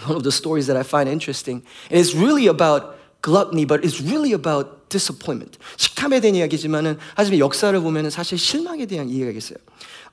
One 0.03 0.15
of 0.15 0.23
the 0.23 0.31
stories 0.31 0.67
that 0.67 0.77
I 0.77 0.87
find 0.87 1.09
interesting 1.09 1.65
and 1.91 1.99
it's 1.99 2.15
really 2.15 2.47
about 2.47 2.95
gluttony 3.21 3.65
but 3.65 3.83
it's 3.83 4.01
really 4.01 4.33
about 4.33 4.89
disappointment. 4.89 5.59
식탐에 5.77 6.21
대한 6.21 6.35
이야기지만은 6.35 6.97
하지만 7.15 7.39
역사를 7.39 7.77
보면은 7.79 8.09
사실 8.09 8.37
실망에 8.37 8.85
대한 8.85 9.09
이야기가 9.09 9.37
있어요. 9.37 9.57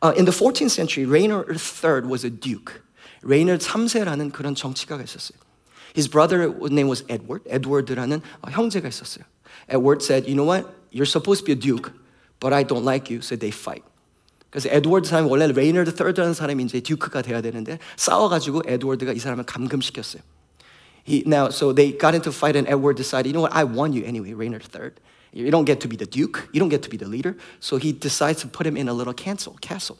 Uh, 0.00 0.14
in 0.16 0.24
the 0.24 0.32
14th 0.32 0.70
century, 0.70 1.06
Rainer 1.08 1.44
III 1.50 2.06
was 2.08 2.24
a 2.24 2.30
duke. 2.30 2.74
레이널드 3.22 3.64
3세라는 3.66 4.32
그런 4.32 4.54
정치가가 4.54 5.02
있었어요. 5.02 5.38
His 5.97 6.09
brother 6.09 6.53
name 6.69 6.89
was 6.89 7.05
Edward. 7.09 7.43
에드워드라는 7.47 8.21
형제가 8.49 8.87
있었어요. 8.87 9.25
Edward 9.67 10.03
said, 10.03 10.27
"You 10.27 10.35
know 10.35 10.49
what? 10.49 10.67
You're 10.91 11.09
supposed 11.09 11.45
to 11.45 11.45
be 11.45 11.53
a 11.53 11.59
duke, 11.59 11.91
but 12.39 12.53
I 12.53 12.63
don't 12.63 12.83
like 12.83 13.13
you." 13.13 13.21
So 13.21 13.35
they 13.37 13.51
fight. 13.53 13.85
그래서 14.49 14.69
에드워드 14.69 15.07
사람이 15.09 15.29
원래 15.29 15.47
레이널드 15.47 15.95
3rd라는 15.95 16.35
사람이 16.35 16.63
이제 16.63 16.79
듀크가 16.79 17.23
돼야 17.23 17.41
되는데 17.41 17.79
싸워가지고 17.97 18.63
에드워드가 18.67 19.13
이 19.13 19.19
사람을 19.19 19.45
감금시켰어요. 19.45 20.21
He, 21.05 21.23
now, 21.25 21.49
so 21.49 21.73
they 21.73 21.91
got 21.91 22.13
into 22.13 22.29
a 22.29 22.33
fight, 22.33 22.55
and 22.55 22.69
Edward 22.69 22.95
decided, 22.95 23.27
you 23.27 23.33
know 23.33 23.43
what? 23.43 23.51
I 23.51 23.65
won 23.65 23.91
you 23.91 24.05
anyway, 24.05 24.33
Reynard 24.33 24.63
III. 24.63 24.93
You 25.33 25.49
don't 25.49 25.65
get 25.65 25.81
to 25.81 25.89
be 25.89 25.97
the 25.97 26.05
duke. 26.05 26.47
You 26.53 26.59
don't 26.61 26.69
get 26.69 26.83
to 26.83 26.89
be 26.89 26.97
the 26.97 27.09
leader. 27.09 27.35
So 27.59 27.77
he 27.77 27.91
decides 27.91 28.41
to 28.41 28.47
put 28.47 28.65
him 28.65 28.77
in 28.77 28.87
a 28.87 28.93
little 28.93 29.13
castle. 29.13 29.57
castle. 29.59 29.97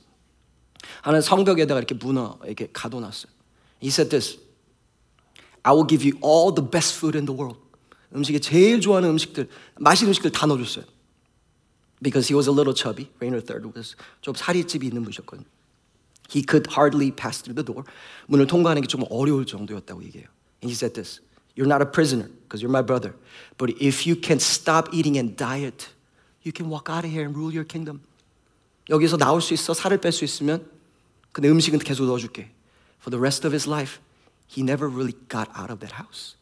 하는 1.02 1.22
성벽에다가 1.22 1.80
이렇게 1.80 1.96
문어 1.96 2.38
이렇게 2.46 2.70
가둬놨어요. 2.72 3.32
He 3.82 3.90
said 3.90 4.10
this. 4.10 4.38
I 5.64 5.72
will 5.72 5.88
give 5.88 6.04
you 6.04 6.18
all 6.22 6.54
the 6.54 6.64
best 6.64 6.98
food 6.98 7.18
in 7.18 7.26
the 7.26 7.36
world. 7.38 7.60
음식에 8.16 8.40
제일 8.40 8.80
좋아하는 8.82 9.10
음식들, 9.10 9.50
맛있는 9.80 10.10
음식들 10.10 10.32
다 10.32 10.46
넣어줬어요. 10.46 10.86
Because 12.02 12.28
he 12.28 12.36
was 12.36 12.50
a 12.50 12.54
little 12.54 12.76
chubby. 12.76 13.10
Reynard 13.20 13.48
III 13.50 13.72
was 13.76 13.96
좀 14.22 14.36
살이집이 14.36 14.86
있는 14.88 15.04
분이셨거든요. 15.04 15.48
He 16.30 16.44
could 16.44 16.70
hardly 16.70 17.12
pass 17.12 17.42
through 17.42 17.56
the 17.56 17.66
door. 17.66 17.84
문을 18.28 18.48
통과하는 18.48 18.82
게 18.82 18.88
좀 18.88 19.04
어려울 19.10 19.46
정도였다고 19.46 20.04
얘기해요. 20.04 20.28
And 20.62 20.70
he 20.70 20.76
said 20.76 20.94
this. 20.94 21.22
You're 21.56 21.70
not 21.70 21.82
a 21.82 21.90
prisoner 21.90 22.28
because 22.44 22.62
you're 22.62 22.74
my 22.74 22.84
brother. 22.84 23.16
But 23.58 23.78
if 23.80 24.06
you 24.06 24.20
can 24.20 24.40
stop 24.40 24.90
eating 24.92 25.18
and 25.18 25.36
diet, 25.38 25.90
you 26.44 26.52
can 26.52 26.68
walk 26.70 26.90
out 26.90 27.06
of 27.06 27.12
here 27.14 27.24
and 27.24 27.38
rule 27.38 27.54
your 27.54 27.66
kingdom. 27.66 28.02
여기서 28.90 29.18
나올 29.18 29.42
수 29.42 29.54
있어. 29.54 29.74
살을 29.74 30.02
뺄 30.02 30.12
수 30.12 30.26
있으면 30.26 30.68
근데 31.32 31.50
음식은 31.50 31.80
계속 31.80 32.06
넣어줄게. 32.06 32.52
For 33.00 33.12
the 33.12 33.20
rest 33.20 33.46
of 33.48 33.54
his 33.54 33.70
life, 33.70 34.00
he 34.48 34.62
never 34.62 34.88
really 34.88 35.16
got 35.30 35.50
out 35.58 35.72
of 35.72 35.80
that 35.80 35.96
house. 35.96 36.36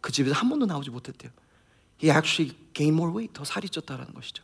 그 0.00 0.12
집에서 0.12 0.34
한 0.34 0.48
번도 0.48 0.66
나오지 0.66 0.90
못했대요. 0.90 1.30
He 2.02 2.10
actually 2.10 2.56
gained 2.72 2.96
more 2.96 3.12
weight. 3.12 3.34
더 3.34 3.44
살이 3.44 3.68
쪘다라는 3.68 4.14
것이죠. 4.14 4.42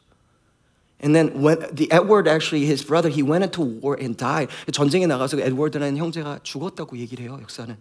And 1.02 1.14
then 1.14 1.44
when 1.44 1.60
the 1.74 1.90
Edward 1.92 2.28
actually 2.28 2.64
his 2.64 2.84
brother 2.84 3.10
he 3.12 3.22
went 3.22 3.44
into 3.44 3.62
war 3.62 3.96
and 4.00 4.16
died. 4.16 4.48
전쟁에 4.72 5.06
나가서 5.06 5.38
에드워드라는 5.40 5.96
형제가 5.96 6.40
죽었다고 6.42 6.98
얘기를 6.98 7.24
해요. 7.24 7.38
역사는. 7.42 7.76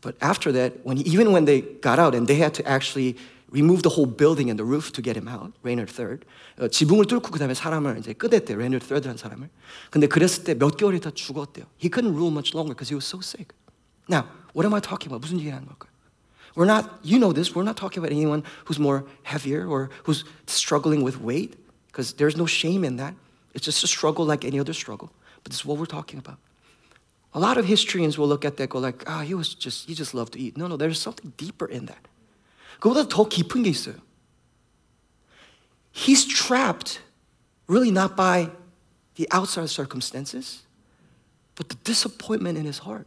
But 0.00 0.16
after 0.22 0.52
that, 0.52 0.80
when 0.82 0.96
he, 0.96 1.04
even 1.04 1.32
when 1.32 1.44
they 1.44 1.60
got 1.82 1.98
out 2.00 2.16
and 2.16 2.26
they 2.26 2.40
had 2.40 2.54
to 2.54 2.66
actually 2.66 3.16
remove 3.52 3.82
the 3.82 3.90
whole 3.90 4.06
building 4.06 4.48
and 4.48 4.58
the 4.58 4.64
roof 4.64 4.92
to 4.92 5.02
get 5.02 5.18
him 5.18 5.28
out, 5.28 5.52
Rainer 5.62 5.86
III. 5.86 6.18
어, 6.58 6.68
지붕을 6.68 7.06
뚫고 7.06 7.30
그 7.30 7.38
다음에 7.38 7.54
사람을 7.54 7.98
이제 7.98 8.12
끄댔대, 8.14 8.54
Rainer 8.54 8.80
III라는 8.80 9.18
사람을. 9.18 9.50
근데 9.90 10.06
그랬을 10.06 10.44
때 10.44 10.54
몇 10.54 10.76
개월 10.76 10.94
있다 10.94 11.10
죽었대요. 11.10 11.66
He 11.82 11.90
couldn't 11.90 12.14
rule 12.14 12.30
much 12.30 12.54
longer 12.54 12.74
because 12.74 12.88
he 12.88 12.96
was 12.96 13.04
so 13.04 13.20
sick. 13.20 13.52
Now, 14.08 14.26
what 14.54 14.66
am 14.66 14.74
I 14.74 14.80
talking 14.80 15.10
about? 15.10 15.20
무슨 15.22 15.38
얘기하는 15.38 15.66
걸까요? 15.66 15.90
We're 16.56 16.66
not, 16.66 16.98
you 17.02 17.18
know 17.18 17.32
this, 17.32 17.54
we're 17.54 17.62
not 17.62 17.76
talking 17.76 18.02
about 18.02 18.12
anyone 18.12 18.42
who's 18.64 18.78
more 18.78 19.04
heavier 19.22 19.66
or 19.66 19.90
who's 20.04 20.24
struggling 20.46 21.02
with 21.02 21.20
weight 21.20 21.54
because 21.86 22.14
there's 22.14 22.36
no 22.36 22.46
shame 22.46 22.84
in 22.84 22.96
that. 22.96 23.14
It's 23.54 23.64
just 23.64 23.84
a 23.84 23.86
struggle 23.86 24.24
like 24.24 24.44
any 24.44 24.58
other 24.58 24.72
struggle. 24.72 25.12
But 25.42 25.52
this 25.52 25.60
is 25.60 25.64
what 25.64 25.78
we're 25.78 25.86
talking 25.86 26.18
about. 26.18 26.38
A 27.34 27.38
lot 27.38 27.56
of 27.56 27.66
historians 27.66 28.18
will 28.18 28.26
look 28.26 28.44
at 28.44 28.56
that 28.56 28.70
go 28.70 28.78
like, 28.78 29.04
ah, 29.06 29.20
he 29.20 29.34
was 29.34 29.54
just, 29.54 29.86
he 29.86 29.94
just 29.94 30.14
loved 30.14 30.32
to 30.32 30.40
eat. 30.40 30.56
No, 30.56 30.66
no, 30.66 30.76
there's 30.76 31.00
something 31.00 31.32
deeper 31.36 31.66
in 31.66 31.86
that. 31.86 32.08
그보다 32.80 33.08
더 33.08 33.28
깊은 33.28 33.62
게 33.62 33.70
있어요. 33.70 34.00
He's 35.92 36.24
trapped 36.24 37.00
really 37.68 37.90
not 37.90 38.16
by 38.16 38.50
the 39.16 39.28
outside 39.30 39.68
circumstances, 39.68 40.62
but 41.54 41.68
the 41.68 41.76
disappointment 41.84 42.56
in 42.58 42.64
his 42.64 42.78
heart. 42.78 43.06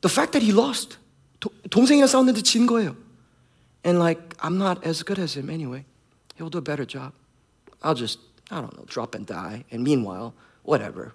The 0.00 0.12
fact 0.12 0.32
that 0.32 0.44
he 0.44 0.52
lost. 0.52 0.98
도, 1.40 1.50
동생이랑 1.70 2.06
싸웠는데 2.06 2.42
진 2.42 2.66
거예요. 2.66 2.96
And 3.84 3.98
like, 3.98 4.36
I'm 4.38 4.56
not 4.56 4.84
as 4.86 5.04
good 5.04 5.20
as 5.20 5.36
him 5.36 5.50
anyway. 5.50 5.84
He'll 6.36 6.50
do 6.50 6.58
a 6.58 6.62
better 6.62 6.86
job. 6.86 7.12
I'll 7.82 7.94
just, 7.94 8.18
I 8.50 8.60
don't 8.60 8.74
know, 8.76 8.84
drop 8.86 9.14
and 9.14 9.26
die. 9.26 9.64
And 9.70 9.84
meanwhile, 9.84 10.34
whatever. 10.62 11.12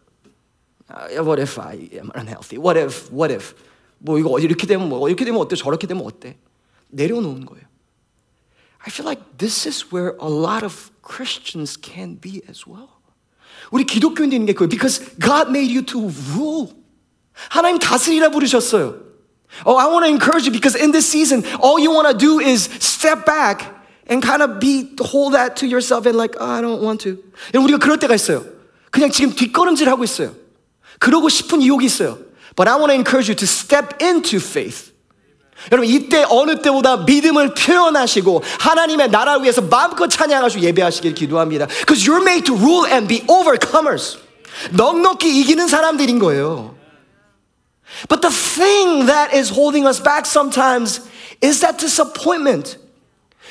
Uh, 0.90 1.24
what 1.24 1.40
if 1.40 1.60
I 1.60 1.90
am 1.94 2.12
unhealthy? 2.16 2.58
What 2.58 2.78
if, 2.78 3.12
what 3.12 3.32
if? 3.32 3.56
뭐 4.00 4.18
이거 4.18 4.40
이렇게 4.40 4.66
되면 4.66 4.88
뭐 4.88 5.08
이렇게 5.10 5.26
되면 5.26 5.40
어때? 5.42 5.56
저렇게 5.56 5.88
되면 5.88 6.06
어때? 6.06 6.38
내려놓은 6.90 7.46
거예요. 7.46 7.66
I 8.80 8.90
feel 8.90 9.06
like 9.06 9.22
this 9.38 9.68
is 9.68 9.92
where 9.92 10.16
a 10.22 10.30
lot 10.30 10.64
of 10.64 10.92
Christians 11.02 11.78
can 11.78 12.20
be 12.20 12.42
as 12.50 12.66
well. 12.68 12.90
우리 13.72 13.84
기독교인들 13.84 14.36
있는 14.36 14.46
게 14.46 14.54
그거예요. 14.54 14.70
Because 14.70 15.04
God 15.20 15.50
made 15.50 15.70
you 15.70 15.86
to 15.86 16.10
rule. 16.34 16.74
하나님 17.49 17.79
다스리라 17.79 18.31
부르셨어요. 18.31 19.05
Oh, 19.65 19.77
I 19.77 19.87
want 19.87 20.05
to 20.05 20.11
encourage 20.11 20.47
you 20.47 20.53
because 20.53 20.75
in 20.75 20.91
this 20.91 21.07
season, 21.07 21.45
all 21.63 21.79
you 21.79 21.93
want 21.93 22.09
to 22.09 22.15
do 22.15 22.41
is 22.41 22.69
step 22.81 23.25
back 23.25 23.63
and 24.11 24.23
kind 24.23 24.43
of 24.43 24.59
be 24.59 24.91
hold 25.01 25.35
that 25.35 25.57
to 25.57 25.67
yourself 25.67 26.07
and 26.07 26.17
like, 26.19 26.35
oh, 26.41 26.51
I 26.51 26.61
don't 26.61 26.83
want 26.83 27.03
to. 27.05 27.19
우리가 27.55 27.79
그럴 27.79 27.99
때가 27.99 28.15
있어요. 28.15 28.45
그냥 28.91 29.11
지금 29.11 29.35
뒷걸음질 29.35 29.89
하고 29.89 30.03
있어요. 30.05 30.35
그러고 30.99 31.29
싶은 31.29 31.63
유혹이 31.63 31.87
있어요. 31.87 32.19
But 32.57 32.69
I 32.69 32.77
want 32.77 32.91
to 32.91 32.95
encourage 32.95 33.31
you 33.31 33.37
to 33.37 33.47
step 33.47 34.03
into 34.03 34.39
faith. 34.39 34.93
여러분 35.71 35.89
이때 35.89 36.25
어느 36.29 36.61
때보다 36.61 36.99
믿음을 36.99 37.55
표현하시고 37.55 38.43
하나님의 38.59 39.11
나라 39.11 39.37
위해서 39.37 39.63
마음껏 39.63 40.09
찬양하시고 40.09 40.63
예배하시길 40.65 41.15
기도합니다. 41.15 41.67
Because 41.67 42.05
you're 42.09 42.23
made 42.23 42.45
to 42.45 42.57
rule 42.57 42.91
and 42.91 43.07
be 43.07 43.25
overcomers. 43.29 44.19
넉넉히 44.73 45.41
이기는 45.41 45.67
사람들인 45.67 46.19
거예요. 46.19 46.75
But 48.08 48.22
the 48.22 48.32
thing 48.32 49.08
that 49.08 49.34
is 49.34 49.50
holding 49.50 49.86
us 49.86 50.00
back 50.00 50.26
sometimes 50.26 51.02
is 51.42 51.62
that 51.62 51.80
disappointment. 51.80 52.78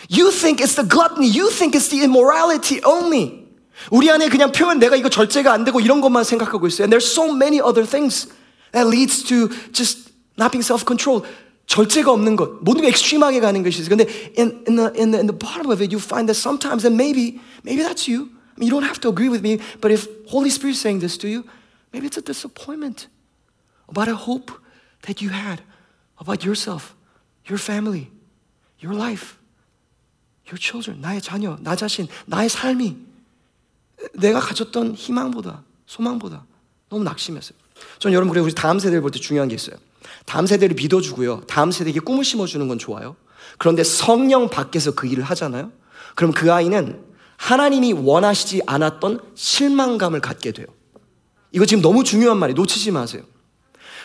You 0.09 0.31
think 0.31 0.61
it's 0.61 0.75
the 0.75 0.85
gluttony. 0.85 1.27
You 1.29 1.51
think 1.51 1.75
it's 1.75 1.89
the 1.89 2.03
immorality 2.05 2.81
only. 2.85 3.47
우리 3.91 4.11
안에 4.11 4.29
그냥 4.29 4.53
표현 4.53 4.79
내가 4.79 4.97
이거 4.97 5.09
절제가 5.09 5.53
안 5.53 5.65
되고 5.65 5.81
이런 5.81 6.01
것만 6.01 6.25
생각하고 6.25 6.67
있어요. 6.67 6.85
And 6.85 6.93
there's 6.93 7.07
so 7.07 7.33
many 7.33 7.61
other 7.61 7.87
things 7.87 8.29
that 8.73 8.89
leads 8.89 9.23
to 9.25 9.49
just 9.73 10.11
not 10.37 10.51
being 10.51 10.65
self-controlled. 10.65 11.27
절제가 11.67 12.11
없는 12.11 12.37
것, 12.37 12.63
모든 12.63 12.83
게 12.83 12.89
extreme하게 12.89 13.41
가는 13.41 13.63
것이죠. 13.63 13.89
근데 13.91 14.07
in, 14.39 14.65
in, 14.67 14.77
the, 14.77 14.91
in, 14.97 15.11
the, 15.13 15.21
in 15.21 15.27
the 15.27 15.37
bottom 15.37 15.71
of 15.71 15.83
it, 15.83 15.93
you 15.93 16.01
find 16.01 16.27
that 16.27 16.35
sometimes, 16.35 16.85
and 16.85 16.97
maybe, 16.97 17.41
maybe 17.63 17.83
that's 17.83 18.09
you. 18.09 18.31
I 18.57 18.59
mean, 18.59 18.69
you 18.69 18.71
don't 18.71 18.89
have 18.89 19.01
to 19.01 19.09
agree 19.09 19.29
with 19.29 19.43
me, 19.43 19.61
but 19.81 19.93
if 19.93 20.09
Holy 20.29 20.49
Spirit 20.49 20.73
is 20.73 20.81
saying 20.81 21.01
this 21.01 21.19
to 21.19 21.29
you, 21.29 21.45
maybe 21.93 22.07
it's 22.07 22.17
a 22.17 22.23
disappointment 22.23 23.07
About 23.94 24.10
a 24.10 24.18
hope 24.18 24.52
that 25.06 25.24
you 25.24 25.32
had 25.32 25.62
about 26.20 26.44
yourself, 26.46 26.96
your 27.48 27.62
family, 27.62 28.10
your 28.82 28.98
life, 28.98 29.38
your 30.50 30.60
children, 30.60 31.00
나의 31.02 31.22
자녀, 31.22 31.58
나 31.62 31.76
자신, 31.76 32.08
나의 32.26 32.50
삶이 32.50 32.98
내가 34.16 34.40
가졌던 34.40 34.96
희망보다, 34.96 35.64
소망보다 35.86 36.46
너무 36.90 37.04
낙심했어요. 37.04 37.58
전 38.00 38.14
여러분, 38.14 38.34
그래 38.34 38.42
우리 38.42 38.54
다음 38.54 38.80
세대를 38.80 39.02
볼 39.02 39.12
때 39.12 39.20
중요한 39.20 39.48
게 39.48 39.56
있어요. 39.56 39.76
다음 40.26 40.46
세대를 40.46 40.76
믿어주고요. 40.76 41.42
다음 41.48 41.72
세대에게 41.72 42.00
꿈을 42.00 42.24
심어주는 42.24 42.68
건 42.68 42.78
좋아요. 42.78 43.16
그런데 43.58 43.84
성령 43.84 44.50
밖에서 44.50 44.92
그 44.92 45.08
일을 45.08 45.24
하잖아요. 45.24 45.72
그럼 46.16 46.32
그 46.32 46.52
아이는 46.52 47.04
하나님이 47.38 47.94
원하시지 47.94 48.64
않았던 48.66 49.20
실망감을 49.36 50.22
갖게 50.22 50.52
돼요. 50.52 50.68
이거 51.52 51.66
지금 51.66 51.82
너무 51.82 52.04
중요한 52.04 52.38
말이에요. 52.38 52.56
놓치지 52.56 52.92
마세요. 52.92 53.24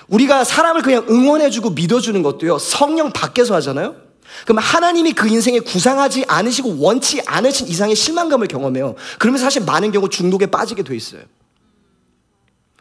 우리가 0.09 0.45
사람을 0.45 0.83
그냥 0.83 1.07
응원해주고 1.09 1.71
믿어주는 1.71 2.23
것도요. 2.23 2.59
성령 2.59 3.13
밖에서 3.13 3.55
하잖아요. 3.57 3.97
그럼 4.45 4.59
하나님이 4.59 5.13
그 5.13 5.29
인생에 5.29 5.61
구상하지 5.61 6.25
않으시고 6.29 6.79
원치 6.79 7.23
않으신 7.27 7.67
이상의 7.69 7.97
실망감을 7.97 8.49
경험해요. 8.49 8.95
그러면 9.19 9.41
사실 9.41 9.63
많은 9.63 9.91
경우 9.91 10.09
중독에 10.09 10.47
빠지게 10.47 10.83
돼 10.83 10.97
있어요. 10.97 11.23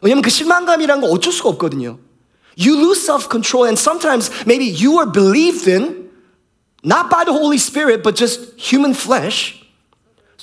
왜냐면 0.00 0.22
그 0.22 0.30
실망감이라는 0.30 1.02
거 1.02 1.08
어쩔 1.08 1.32
수가 1.32 1.48
없거든요. 1.50 1.98
You 2.58 2.76
lose 2.76 3.02
self 3.02 3.28
control, 3.30 3.66
and 3.68 3.78
sometimes 3.78 4.30
maybe 4.46 4.66
you 4.68 4.98
are 4.98 5.10
believed 5.10 5.68
in, 5.70 6.10
not 6.84 7.08
by 7.08 7.24
the 7.24 7.32
Holy 7.32 7.56
Spirit, 7.56 8.02
but 8.02 8.16
just 8.16 8.54
human 8.56 8.94
flesh. 8.94 9.57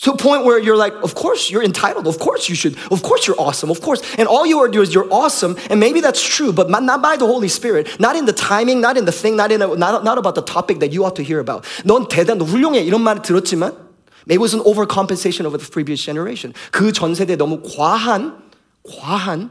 To 0.03 0.13
a 0.13 0.17
point 0.17 0.47
where 0.47 0.59
you're 0.59 0.79
like, 0.79 0.95
of 1.03 1.15
course 1.15 1.51
you're 1.51 1.63
entitled, 1.63 2.07
of 2.07 2.19
course 2.19 2.49
you 2.49 2.55
should, 2.55 2.79
of 2.91 3.03
course 3.03 3.27
you're 3.27 3.39
awesome, 3.39 3.71
of 3.71 3.83
course. 3.83 4.01
And 4.17 4.27
all 4.27 4.47
you 4.47 4.59
are 4.61 4.69
doing 4.69 4.85
is 4.89 4.95
you're 4.95 5.13
awesome, 5.13 5.59
and 5.69 5.79
maybe 5.79 6.01
that's 6.01 6.23
true, 6.23 6.55
but 6.55 6.71
not 6.71 7.03
by 7.03 7.19
the 7.19 7.27
Holy 7.27 7.49
Spirit, 7.49 8.01
not 8.01 8.17
in 8.17 8.25
the 8.25 8.33
timing, 8.33 8.81
not 8.81 8.97
in 8.97 9.05
the 9.05 9.13
thing, 9.13 9.37
not, 9.37 9.53
in 9.53 9.61
a, 9.61 9.77
not, 9.77 10.03
not 10.03 10.17
about 10.17 10.37
the 10.37 10.43
topic 10.43 10.81
that 10.81 10.93
you 10.93 11.05
ought 11.05 11.17
to 11.17 11.23
hear 11.23 11.39
about. 11.39 11.65
넌 11.85 12.09
대단, 12.09 12.39
너 12.39 12.47
훌륭해. 12.47 12.81
이런 12.87 13.03
말 13.03 13.21
들었지만, 13.21 13.77
maybe 14.25 14.37
it 14.37 14.41
was 14.41 14.55
an 14.55 14.61
overcompensation 14.61 15.45
over 15.45 15.59
the 15.59 15.69
previous 15.71 16.03
generation. 16.03 16.55
그 16.73 16.93
전 16.93 17.15
세대 17.15 17.37
너무 17.37 17.61
과한, 17.61 18.41
과한 18.89 19.51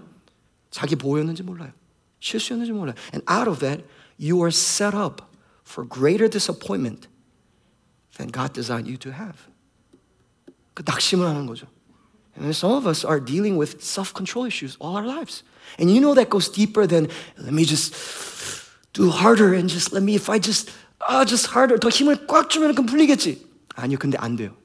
자기 0.71 0.95
보호였는지 0.95 1.43
몰라요. 1.43 1.73
실수였는지 2.21 2.71
몰라요. 2.71 2.95
And 3.13 3.21
out 3.29 3.47
of 3.47 3.59
that, 3.59 3.83
you 4.17 4.41
are 4.41 4.51
set 4.51 4.95
up 4.95 5.21
for 5.63 5.85
greater 5.85 6.27
disappointment 6.27 7.07
than 8.17 8.29
God 8.29 8.51
designed 8.51 8.87
you 8.87 8.97
to 8.97 9.11
have. 9.11 9.45
그 10.73 10.83
낙심을 10.85 11.25
하는 11.25 11.45
거죠. 11.45 11.67
And 12.37 12.55
some 12.55 12.71
of 12.71 12.87
us 12.87 13.03
are 13.05 13.19
dealing 13.19 13.57
with 13.59 13.83
self-control 13.83 14.45
issues 14.47 14.77
all 14.79 14.95
our 14.95 15.05
lives. 15.05 15.43
And 15.77 15.91
you 15.91 15.99
know 15.99 16.15
that 16.15 16.29
goes 16.29 16.47
deeper 16.49 16.87
than 16.87 17.09
let 17.37 17.53
me 17.53 17.65
just 17.65 17.93
do 18.93 19.09
harder 19.09 19.53
and 19.53 19.69
just 19.69 19.91
let 19.91 20.03
me 20.03 20.15
if 20.15 20.29
I 20.29 20.39
just 20.39 20.71
아 20.99 21.25
just 21.25 21.47
harder 21.51 21.77
더 21.77 21.89
힘을 21.89 22.27
꽉 22.27 22.49
주면 22.49 22.73
그럼 22.75 22.85
풀리겠지. 22.85 23.45
아니요, 23.75 23.97
근데 23.99 24.17
안 24.17 24.35
돼요. 24.35 24.55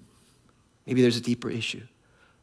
Maybe 0.87 1.02
there's 1.02 1.16
a 1.16 1.23
deeper 1.23 1.50
issue 1.50 1.82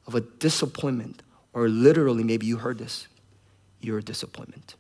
of 0.08 0.15
a 0.15 0.22
disappointment 0.39 1.24
or 1.53 1.70
literally 1.70 2.24
maybe 2.24 2.46
you 2.46 2.58
heard 2.58 2.77
this. 2.77 3.08
You're 3.80 4.00
a 4.00 4.03
disappointment. 4.03 4.75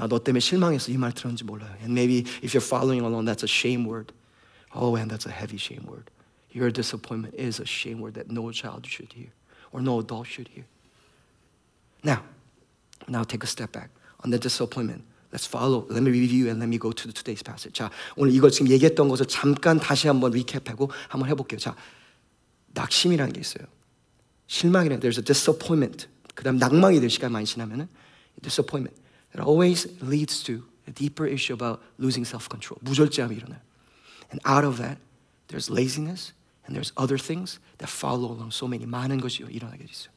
나 0.00 0.08
너 0.08 0.18
때문에 0.18 0.40
실망해서 0.40 0.90
이 0.90 0.96
말 0.96 1.12
들었는지 1.12 1.44
몰라요. 1.44 1.76
And 1.82 1.92
maybe 1.92 2.24
if 2.42 2.54
you're 2.54 2.64
following 2.64 3.04
along, 3.04 3.26
that's 3.26 3.44
a 3.44 3.50
shame 3.50 3.84
word. 3.84 4.12
Oh, 4.72 4.96
and 4.96 5.10
that's 5.10 5.26
a 5.26 5.30
heavy 5.30 5.58
shame 5.58 5.84
word. 5.84 6.10
Your 6.54 6.70
disappointment 6.70 7.34
is 7.34 7.60
a 7.60 7.66
shame 7.66 8.00
word 8.00 8.14
that 8.14 8.30
no 8.30 8.50
child 8.50 8.86
should 8.86 9.12
hear 9.12 9.28
or 9.72 9.80
no 9.80 10.00
adult 10.00 10.26
should 10.26 10.48
hear. 10.48 10.64
Now, 12.02 12.22
now 13.06 13.22
take 13.22 13.44
a 13.44 13.46
step 13.46 13.72
back 13.72 13.90
on 14.24 14.30
the 14.30 14.38
disappointment. 14.38 15.04
Let's 15.32 15.46
follow. 15.46 15.86
Let 15.88 16.02
me 16.02 16.10
review 16.10 16.50
and 16.50 16.58
let 16.58 16.68
me 16.68 16.76
go 16.76 16.90
to 16.90 17.12
today's 17.12 17.42
passage. 17.42 17.74
자, 17.78 17.90
오늘 18.16 18.34
이거 18.34 18.50
지금 18.50 18.68
얘기했던 18.70 19.08
것을 19.08 19.26
잠깐 19.26 19.78
다시 19.78 20.08
한번 20.08 20.32
리캡하고 20.32 20.90
한번 21.08 21.28
해볼게요. 21.28 21.60
자, 21.60 21.76
낙심이라는 22.74 23.32
게 23.32 23.40
있어요. 23.40 23.66
실망이라는 24.48 25.00
there's 25.00 25.18
a 25.18 25.24
disappointment. 25.24 26.08
그다음 26.34 26.56
낭망이 26.56 26.98
될 26.98 27.10
시간 27.10 27.30
많이 27.30 27.46
지나면은 27.46 27.88
disappointment. 28.42 29.00
It 29.32 29.40
always 29.40 29.86
leads 30.02 30.42
to 30.44 30.64
a 30.88 30.92
deeper 30.92 31.30
issue 31.30 31.54
about 31.54 31.80
losing 32.00 32.26
self-control. 32.26 32.80
무절제함이 32.82 33.36
일어나요. 33.36 33.60
And 34.32 34.40
out 34.44 34.66
of 34.66 34.78
that, 34.82 34.98
there's 35.46 35.70
laziness 35.70 36.32
and 36.66 36.74
there's 36.74 36.92
other 36.96 37.18
things 37.18 37.58
that 37.78 37.90
follow 37.90 38.30
along. 38.30 38.50
So 38.52 38.66
many 38.66 38.86
많은 38.86 39.20
것이 39.20 39.42
일어나게 39.42 39.84
있어요. 39.84 40.12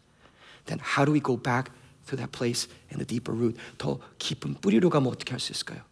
Then 0.66 0.80
how 0.80 1.06
do 1.06 1.12
we 1.12 1.20
go 1.20 1.36
back 1.36 1.72
to 2.08 2.18
that 2.18 2.32
place 2.32 2.68
and 2.92 3.00
the 3.00 3.06
deeper 3.06 3.36
root? 3.36 3.58
더 3.78 4.00
깊은 4.20 4.62
뿌리로 4.62 4.90
가면 4.90 5.12
어떻게 5.12 5.32
할 5.32 5.40
수 5.40 5.52
있을까요? 5.52 5.84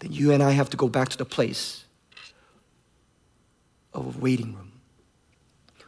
Then 0.00 0.12
you 0.12 0.30
and 0.30 0.42
I 0.42 0.52
have 0.52 0.70
to 0.70 0.76
go 0.76 0.90
back 0.90 1.08
to 1.10 1.16
the 1.16 1.28
place 1.28 1.86
of 3.92 4.16
a 4.16 4.22
waiting 4.22 4.54
room. 4.54 4.72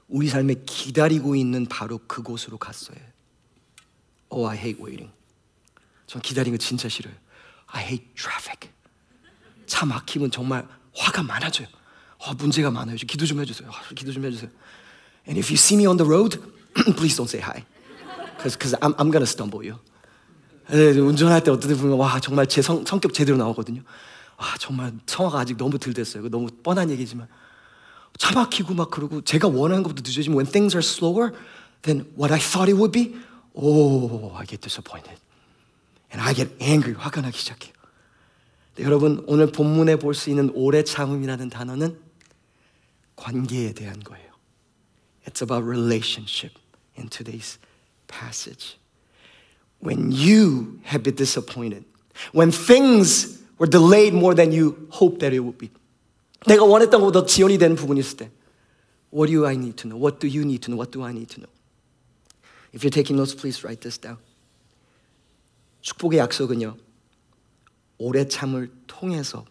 우리 0.09 0.29
삶에 0.29 0.55
기다리고 0.65 1.37
있는 1.37 1.67
바로 1.67 1.99
그곳으로 1.99 2.57
갔어요. 2.57 2.99
Oh, 4.31 4.49
I 4.49 4.57
hate 4.57 4.83
waiting. 4.83 5.13
전 6.07 6.23
기다리는 6.23 6.57
거 6.57 6.63
진짜 6.63 6.89
싫어요. 6.89 7.15
I 7.67 7.85
hate 7.85 8.15
traffic. 8.15 8.71
차 9.67 9.85
막히면 9.85 10.31
정말 10.31 10.67
화가 10.97 11.23
많아져요. 11.23 11.69
어, 12.26 12.34
문제가 12.36 12.72
많아요. 12.72 12.98
좀 12.98 13.08
기도 13.08 13.26
좀 13.26 13.40
해주세요. 13.42 13.70
기도 13.96 14.12
좀 14.12 14.24
해주세요. 14.26 14.50
And 15.28 15.38
if 15.40 15.50
you 15.52 15.58
see 15.58 15.78
me 15.78 15.88
on 15.88 15.98
the 15.98 16.08
road, 16.08 16.40
please 16.96 17.16
don't 17.16 17.28
say 17.30 17.42
hi. 17.42 17.64
Because 18.38 18.56
cause 18.58 18.76
I'm, 18.82 18.94
I'm 18.98 19.12
gonna 19.12 19.28
stumble 19.28 19.62
you. 19.64 19.80
운전할 20.70 21.44
때때 21.44 21.76
보면 21.76 21.98
와 21.98 22.20
정말 22.20 22.48
제 22.48 22.62
성, 22.62 22.86
성격 22.86 23.14
제대로 23.14 23.38
나오거든요. 23.38 23.82
와 24.38 24.46
정말 24.60 24.94
성화가 25.06 25.40
아직 25.40 25.58
너무 25.58 25.78
들 25.78 25.94
됐어요. 25.94 26.30
너무 26.30 26.48
뻔한 26.64 26.90
얘기지만 26.90 27.28
차 28.18 28.34
막히고 28.34 28.74
막 28.74 28.90
그러고 28.90 29.22
제가 29.22 29.48
원하는 29.48 29.84
것보다 29.84 30.02
늦어지면 30.06 30.38
when 30.38 30.50
things 30.52 30.76
are 30.76 30.84
slower 30.86 31.32
than 31.82 32.06
what 32.18 32.34
I 32.34 32.40
thought 32.40 32.72
it 32.72 32.78
would 32.80 32.92
be, 32.92 33.16
oh, 33.54 34.32
I 34.36 34.46
get 34.46 34.62
disappointed. 34.62 35.20
And 36.12 36.22
I 36.22 36.34
get 36.34 36.56
angry. 36.62 36.96
화가 36.98 37.22
나기 37.22 37.38
시작해요. 37.38 37.74
네, 38.76 38.84
여러분 38.86 39.24
오늘 39.28 39.52
본문에 39.52 39.98
볼 39.98 40.14
수 40.14 40.30
있는 40.30 40.52
오래 40.54 40.84
참음이라는 40.84 41.50
단어는 41.50 42.00
관계에 43.17 43.73
대한 43.73 44.01
거예요. 44.01 44.29
It's 45.27 45.43
about 45.43 45.65
relationship 45.65 46.59
in 46.97 47.09
today's 47.09 47.59
passage. 48.07 48.79
When 49.81 50.11
you 50.11 50.81
have 50.85 51.03
been 51.03 51.15
disappointed, 51.15 51.85
when 52.33 52.51
things 52.51 53.39
were 53.59 53.69
delayed 53.69 54.15
more 54.15 54.35
than 54.35 54.53
you 54.53 54.89
hoped 54.91 55.21
that 55.21 55.35
it 55.35 55.41
would 55.41 55.59
be. 55.59 55.71
내가 56.47 56.65
원했던 56.65 57.01
것보다 57.01 57.27
지연이 57.27 57.59
된 57.59 57.75
부분이 57.75 58.01
있을 58.01 58.17
때 58.17 58.31
What 59.13 59.33
do 59.33 59.47
I 59.47 59.55
need 59.55 59.77
to 59.83 59.89
know? 59.89 59.99
What 59.99 60.21
do 60.21 60.29
you 60.29 60.45
need 60.45 60.63
to 60.63 60.73
know? 60.73 60.79
What 60.79 60.93
do 60.93 61.03
I 61.05 61.13
need 61.13 61.29
to 61.35 61.41
know? 61.41 61.51
If 62.73 62.85
you're 62.85 62.93
taking 62.93 63.17
notes, 63.17 63.35
please 63.35 63.65
write 63.65 63.81
this 63.81 63.99
down. 63.99 64.19
축복의 65.81 66.19
약속은요. 66.19 66.77
오래 67.99 68.29
참을 68.29 68.71
통해서 68.87 69.45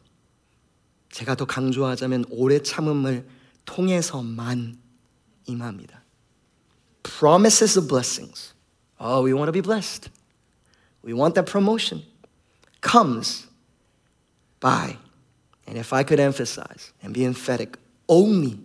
제가 1.12 1.36
더 1.36 1.46
강조하자면 1.46 2.26
오래 2.30 2.62
참음을 2.62 3.28
통해서만 3.66 4.78
임합니다. 5.46 6.02
Promises 7.04 7.78
of 7.78 7.88
blessings. 7.88 8.54
Oh, 9.00 9.22
we 9.22 9.34
want 9.34 9.48
to 9.48 9.52
be 9.52 9.62
blessed. 9.62 10.10
We 11.04 11.14
want 11.14 11.36
that 11.36 11.46
promotion. 11.46 12.04
Comes 12.82 13.48
by, 14.60 14.98
and 15.68 15.78
if 15.78 15.94
I 15.94 16.04
could 16.04 16.20
emphasize 16.20 16.92
and 17.02 17.14
be 17.14 17.26
emphatic, 17.26 17.78
only 18.10 18.60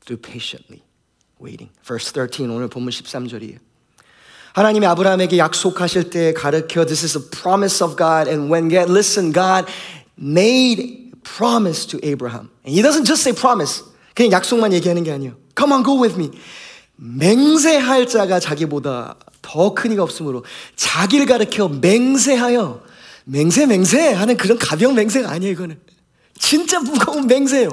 through 0.00 0.18
patiently 0.18 0.82
waiting. 1.38 1.70
Verse 1.82 2.10
13, 2.10 2.50
오늘 2.50 2.68
본문 2.68 2.90
13절이에요. 2.90 3.58
하나님이 4.54 4.86
아브라함에게 4.86 5.36
약속하실 5.36 6.08
때 6.08 6.32
가르쳐 6.32 6.86
This 6.86 7.04
is 7.04 7.16
a 7.16 7.20
promise 7.30 7.82
of 7.82 7.96
God 7.96 8.26
and 8.26 8.50
when 8.50 8.68
God 8.68 8.88
listen 8.88 9.32
God 9.32 9.68
made 10.16 11.12
promise 11.24 11.84
to 11.86 12.00
Abraham. 12.02 12.50
And 12.64 12.72
he 12.72 12.80
doesn't 12.80 13.04
just 13.04 13.22
say 13.22 13.34
promise. 13.34 13.82
그냥 14.13 14.31
약속만 14.31 14.73
얘기하는 14.73 15.03
게 15.03 15.11
아니에요. 15.11 15.35
Come 15.57 15.73
on 15.73 15.83
go 15.83 16.01
with 16.01 16.15
me. 16.15 16.31
맹세할 16.95 18.07
자가 18.07 18.39
자기보다 18.39 19.15
더 19.41 19.73
큰 19.73 19.91
이가 19.91 20.03
없으므로 20.03 20.43
자기를 20.75 21.25
가르쳐 21.25 21.67
맹세하여 21.67 22.81
맹세 23.25 23.65
맹세 23.65 24.13
하는 24.13 24.37
그런 24.37 24.59
가벼운 24.59 24.93
맹세가 24.93 25.29
아니에요 25.31 25.53
이거는 25.53 25.79
진짜 26.37 26.79
무거운 26.79 27.25
맹세예요 27.25 27.69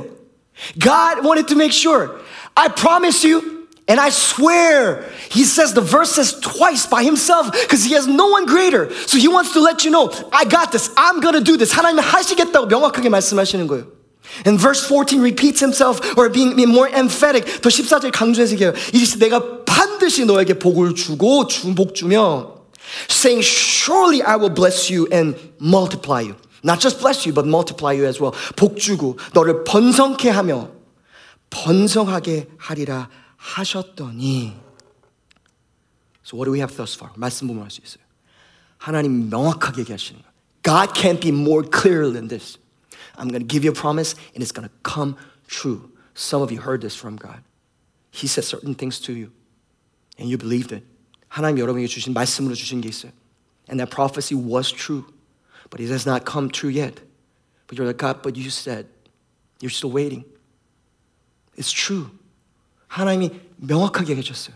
God 0.80 1.20
wanted 1.26 1.46
to 1.46 1.56
make 1.56 1.72
sure 1.76 2.20
I 2.54 2.68
promise 2.74 3.26
you 3.28 3.68
and 3.86 4.00
I 4.00 4.08
swear 4.08 5.04
he 5.30 5.44
says 5.44 5.74
the 5.74 5.84
verse 5.84 6.12
says 6.12 6.40
twice 6.40 6.88
by 6.88 7.04
himself 7.04 7.52
because 7.52 7.84
he 7.84 7.92
has 7.94 8.08
no 8.08 8.28
one 8.32 8.46
greater 8.46 8.88
so 9.06 9.18
he 9.18 9.28
wants 9.28 9.52
to 9.52 9.60
let 9.60 9.84
you 9.84 9.92
know 9.92 10.08
I 10.32 10.48
got 10.48 10.72
this 10.72 10.90
I'm 10.96 11.20
gonna 11.20 11.44
do 11.44 11.58
this 11.58 11.74
하나님은 11.76 12.02
하시겠다고 12.02 12.66
명확하게 12.66 13.10
말씀하시는 13.10 13.66
거예요 13.66 13.97
And 14.45 14.59
verse 14.59 14.87
14 14.87 15.21
repeats 15.21 15.59
himself 15.59 15.99
or 16.17 16.29
being 16.29 16.55
more 16.67 16.89
emphatic. 16.89 17.45
더 17.61 17.69
14절 17.69 18.11
강조해서 18.11 18.53
얘기해요. 18.53 18.73
이제 18.93 19.17
내가 19.19 19.63
반드시 19.65 20.25
너에게 20.25 20.57
복을 20.57 20.95
주고 20.95 21.47
주복 21.47 21.93
주며 21.93 22.63
saying 23.09 23.43
surely 23.43 24.21
I 24.21 24.35
will 24.37 24.53
bless 24.53 24.91
you 24.91 25.07
and 25.11 25.37
multiply 25.61 26.21
you. 26.21 26.35
Not 26.63 26.79
just 26.79 26.99
bless 26.99 27.27
you 27.27 27.33
but 27.33 27.47
multiply 27.47 27.93
you 27.93 28.05
as 28.07 28.21
well. 28.21 28.33
복 28.55 28.77
주고 28.79 29.17
너를 29.33 29.63
번성케 29.65 30.29
하며 30.29 30.69
번성하게 31.49 32.47
하리라 32.57 33.09
하셨더니 33.37 34.53
So 36.25 36.37
what 36.37 36.45
do 36.45 36.53
we 36.53 36.59
have 36.59 36.75
thus 36.75 36.95
far? 36.95 37.11
말씀 37.17 37.47
보면 37.47 37.63
할 37.63 37.69
수 37.71 37.81
있어요. 37.83 38.03
하나님 38.77 39.29
명확하게 39.29 39.81
얘기하시는 39.81 40.21
거예요. 40.21 40.33
God 40.63 40.93
can't 40.99 41.19
be 41.19 41.31
more 41.31 41.67
clear 41.69 42.09
than 42.11 42.27
this. 42.29 42.57
I'm 43.17 43.27
going 43.27 43.41
to 43.41 43.47
give 43.47 43.63
you 43.63 43.71
a 43.71 43.75
promise 43.75 44.15
and 44.33 44.41
it's 44.41 44.51
going 44.51 44.67
to 44.67 44.73
come 44.83 45.17
true. 45.47 45.91
Some 46.13 46.41
of 46.41 46.51
you 46.51 46.59
heard 46.59 46.81
this 46.81 46.95
from 46.95 47.15
God. 47.15 47.43
He 48.11 48.27
said 48.27 48.43
certain 48.43 48.75
things 48.75 48.99
to 49.01 49.13
you 49.13 49.31
and 50.17 50.29
you 50.29 50.37
believed 50.37 50.71
it. 50.71 50.83
하나님 51.29 51.57
여러분에게 51.57 51.87
주신 51.87 52.13
말씀으로 52.13 52.53
주신 52.53 52.81
게 52.81 52.89
있어요. 52.89 53.11
And 53.67 53.79
that 53.79 53.89
prophecy 53.89 54.35
was 54.35 54.71
true, 54.71 55.05
but 55.69 55.81
it 55.81 55.89
has 55.89 56.05
not 56.05 56.25
come 56.25 56.49
true 56.49 56.69
yet. 56.69 57.01
But 57.67 57.77
you're 57.77 57.87
like, 57.87 57.97
God, 57.97 58.21
but 58.21 58.37
you 58.37 58.49
said, 58.51 58.85
you're 59.59 59.71
still 59.71 59.91
waiting. 59.91 60.25
It's 61.57 61.71
true. 61.71 62.11
하나님이 62.87 63.31
명확하게 63.57 64.15
해줬어요. 64.17 64.55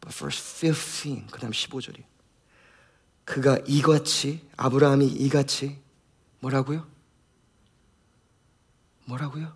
But 0.00 0.12
verse 0.16 0.40
15, 0.40 1.26
그 1.30 1.40
다음 1.40 1.52
15절이. 1.52 2.02
그가 3.24 3.58
이같이, 3.66 4.40
아브라함이 4.56 5.06
이같이, 5.06 5.78
뭐라고요? 6.40 6.86
뭐라고요? 9.06 9.54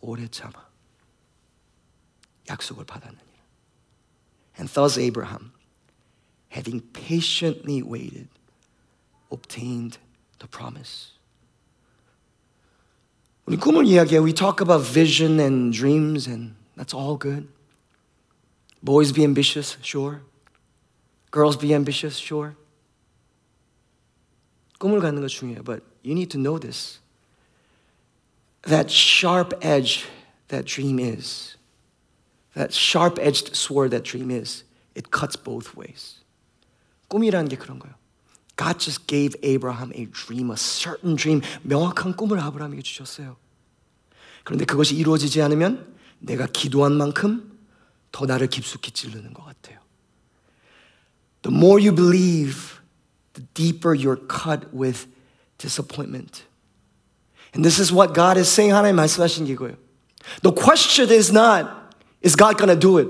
오래 0.00 0.28
참아 0.28 0.66
약속을 2.48 2.84
받았느니라. 2.84 3.26
And 4.58 4.72
thus 4.72 4.98
Abraham, 4.98 5.52
having 6.50 6.80
patiently 6.92 7.82
waited, 7.82 8.28
obtained 9.30 9.98
the 10.38 10.48
promise. 10.48 11.12
우리 13.46 13.56
꿈을 13.56 13.86
이야기해. 13.86 14.18
We 14.22 14.32
talk 14.32 14.60
about 14.60 14.84
vision 14.84 15.38
and 15.40 15.76
dreams 15.76 16.28
and 16.28 16.54
that's 16.76 16.94
all 16.94 17.18
good. 17.18 17.48
Boys 18.82 19.12
be 19.12 19.24
ambitious, 19.24 19.76
sure. 19.82 20.22
Girls 21.30 21.58
be 21.58 21.74
ambitious, 21.74 22.18
sure. 22.18 22.54
꿈을 24.78 25.00
갖는 25.00 25.22
거 25.22 25.28
중요해요. 25.28 25.64
But 25.64 25.82
you 26.02 26.14
need 26.14 26.30
to 26.30 26.38
know 26.38 26.58
this. 26.58 26.99
that 28.62 28.90
sharp 28.90 29.54
edge 29.62 30.06
that 30.48 30.64
dream 30.64 30.98
is, 30.98 31.56
that 32.54 32.72
sharp-edged 32.72 33.54
sword 33.54 33.90
that 33.90 34.04
dream 34.04 34.30
is. 34.30 34.64
It 34.94 35.10
cuts 35.10 35.36
both 35.36 35.76
ways. 35.76 36.22
꿈이라는 37.08 37.48
게 37.48 37.56
그런 37.56 37.78
거예요. 37.78 37.94
God 38.56 38.78
just 38.78 39.06
gave 39.06 39.36
Abraham 39.42 39.92
a 39.94 40.06
dream, 40.06 40.50
a 40.50 40.56
certain 40.56 41.16
dream. 41.16 41.42
명확한 41.62 42.16
꿈을 42.16 42.40
아브라함에게 42.40 42.82
주셨어요. 42.82 43.36
그런데 44.44 44.64
그것이 44.64 44.96
이루어지지 44.96 45.42
않으면 45.42 45.94
내가 46.18 46.46
기도한 46.46 46.96
만큼 46.96 47.58
더 48.10 48.24
나를 48.24 48.46
깊숙이 48.46 48.92
찌르는 48.92 49.34
것 49.34 49.44
같아요. 49.44 49.78
The 51.42 51.54
more 51.54 51.78
you 51.78 51.94
believe, 51.94 52.80
the 53.34 53.46
deeper 53.52 53.94
you're 53.94 54.26
cut 54.26 54.68
with 54.72 55.06
disappointment. 55.58 56.44
And 57.53 57.63
this 57.63 57.79
is 57.79 57.93
what 57.93 58.13
God 58.13 58.39
is 58.39 58.49
saying. 58.49 58.73
하나님 58.73 58.95
말씀하신 58.95 59.45
게 59.45 59.53
이거예요. 59.53 59.75
The 60.41 60.55
question 60.55 61.11
is 61.11 61.31
not, 61.31 61.67
is 62.23 62.35
God 62.35 62.57
gonna 62.57 62.79
do 62.79 62.97
it? 62.97 63.09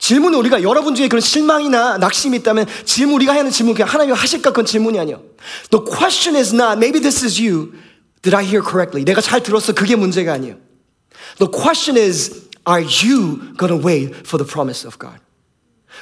질문은 0.00 0.38
우리가 0.38 0.62
여러분 0.62 0.94
중에 0.94 1.08
그런 1.08 1.20
실망이나 1.20 1.98
낙심이 1.98 2.38
있다면 2.38 2.66
질문 2.84 3.16
우리가 3.16 3.34
하는 3.34 3.50
질문 3.50 3.74
그냥 3.74 3.88
하나님 3.88 4.14
하실까 4.14 4.50
그건 4.50 4.64
질문이 4.64 4.98
아니에요. 4.98 5.22
The 5.70 5.84
question 5.84 6.34
is 6.34 6.54
not 6.54 6.78
maybe 6.78 7.00
this 7.00 7.24
is 7.24 7.40
you. 7.40 7.74
Did 8.22 8.34
I 8.34 8.44
hear 8.44 8.62
correctly? 8.62 9.04
내가 9.04 9.20
잘 9.20 9.42
들었어. 9.42 9.72
그게 9.72 9.96
문제가 9.96 10.32
아니에요. 10.32 10.56
The 11.38 11.50
question 11.52 11.96
is 11.96 12.48
are 12.66 12.82
you 12.82 13.54
gonna 13.58 13.76
wait 13.76 14.24
for 14.24 14.42
the 14.42 14.48
promise 14.48 14.86
of 14.86 14.98
God? 14.98 15.20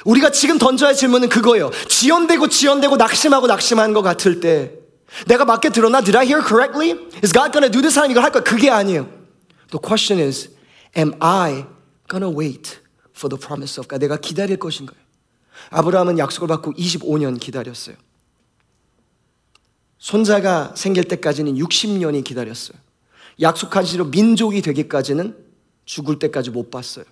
우리가 0.05 0.31
지금 0.31 0.57
던져야 0.57 0.89
할 0.89 0.95
질문은 0.95 1.27
그거예요. 1.27 1.69
지연되고 1.89 2.47
지연되고 2.47 2.95
낙심하고 2.95 3.47
낙심하는 3.47 3.93
것 3.93 4.01
같을 4.01 4.39
때 4.39 4.78
내가 5.27 5.45
맞게 5.45 5.69
들었나? 5.69 6.01
Did 6.01 6.17
I 6.17 6.25
hear 6.25 6.45
correctly? 6.45 6.91
Is 7.23 7.33
God 7.33 7.51
gonna 7.51 7.69
do 7.69 7.81
this? 7.81 7.97
하나님 7.97 8.11
이걸 8.11 8.23
할 8.23 8.31
거야. 8.31 8.43
그게 8.43 8.69
아니에요. 8.69 9.09
The 9.71 9.79
question 9.81 10.19
is 10.25 10.49
am 10.97 11.13
I 11.19 11.65
gonna 12.09 12.33
wait 12.35 12.79
for 13.15 13.29
the 13.29 13.39
promise 13.39 13.79
of 13.79 13.87
God. 13.87 13.99
내가 13.99 14.17
기다릴 14.17 14.57
것인가요? 14.57 14.97
아브라함은 15.71 16.17
약속을 16.17 16.47
받고 16.47 16.73
25년 16.73 17.39
기다렸어요. 17.39 17.95
손자가 19.97 20.73
생길 20.75 21.03
때까지는 21.03 21.55
60년이 21.55 22.23
기다렸어요. 22.23 22.77
약속한 23.41 23.85
시로 23.85 24.05
민족이 24.05 24.61
되기까지는 24.61 25.35
죽을 25.85 26.19
때까지 26.19 26.51
못 26.51 26.71
봤어요. 26.71 27.05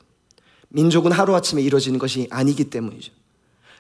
민족은 0.69 1.11
하루아침에 1.11 1.61
이루어지는 1.61 1.99
것이 1.99 2.27
아니기 2.29 2.69
때문이죠. 2.69 3.11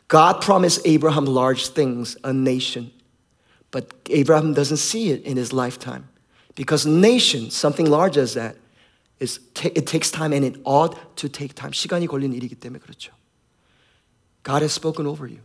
God 0.09 0.39
promised 0.41 0.87
Abraham 0.87 1.27
large 1.27 1.73
things, 1.73 2.17
a 2.25 2.31
nation. 2.31 2.91
But 3.76 3.92
Abraham 4.10 4.54
doesn't 4.54 4.76
see 4.76 5.10
it 5.10 5.22
in 5.22 5.36
his 5.36 5.52
lifetime. 5.52 6.08
Because 6.54 6.84
nation, 6.86 7.50
something 7.50 7.88
large 7.88 8.16
as 8.16 8.34
that, 8.34 8.56
is 9.18 9.40
it 9.62 9.86
takes 9.86 10.10
time 10.10 10.32
and 10.32 10.44
it 10.44 10.56
ought 10.64 11.16
to 11.16 11.28
take 11.28 11.54
time. 11.54 11.72
시간이 11.72 12.06
걸리는 12.06 12.36
일이기 12.36 12.56
때문에 12.56 12.80
그렇죠. 12.80 13.12
God 14.42 14.62
has 14.62 14.72
spoken 14.72 15.06
over 15.06 15.26
you. 15.26 15.40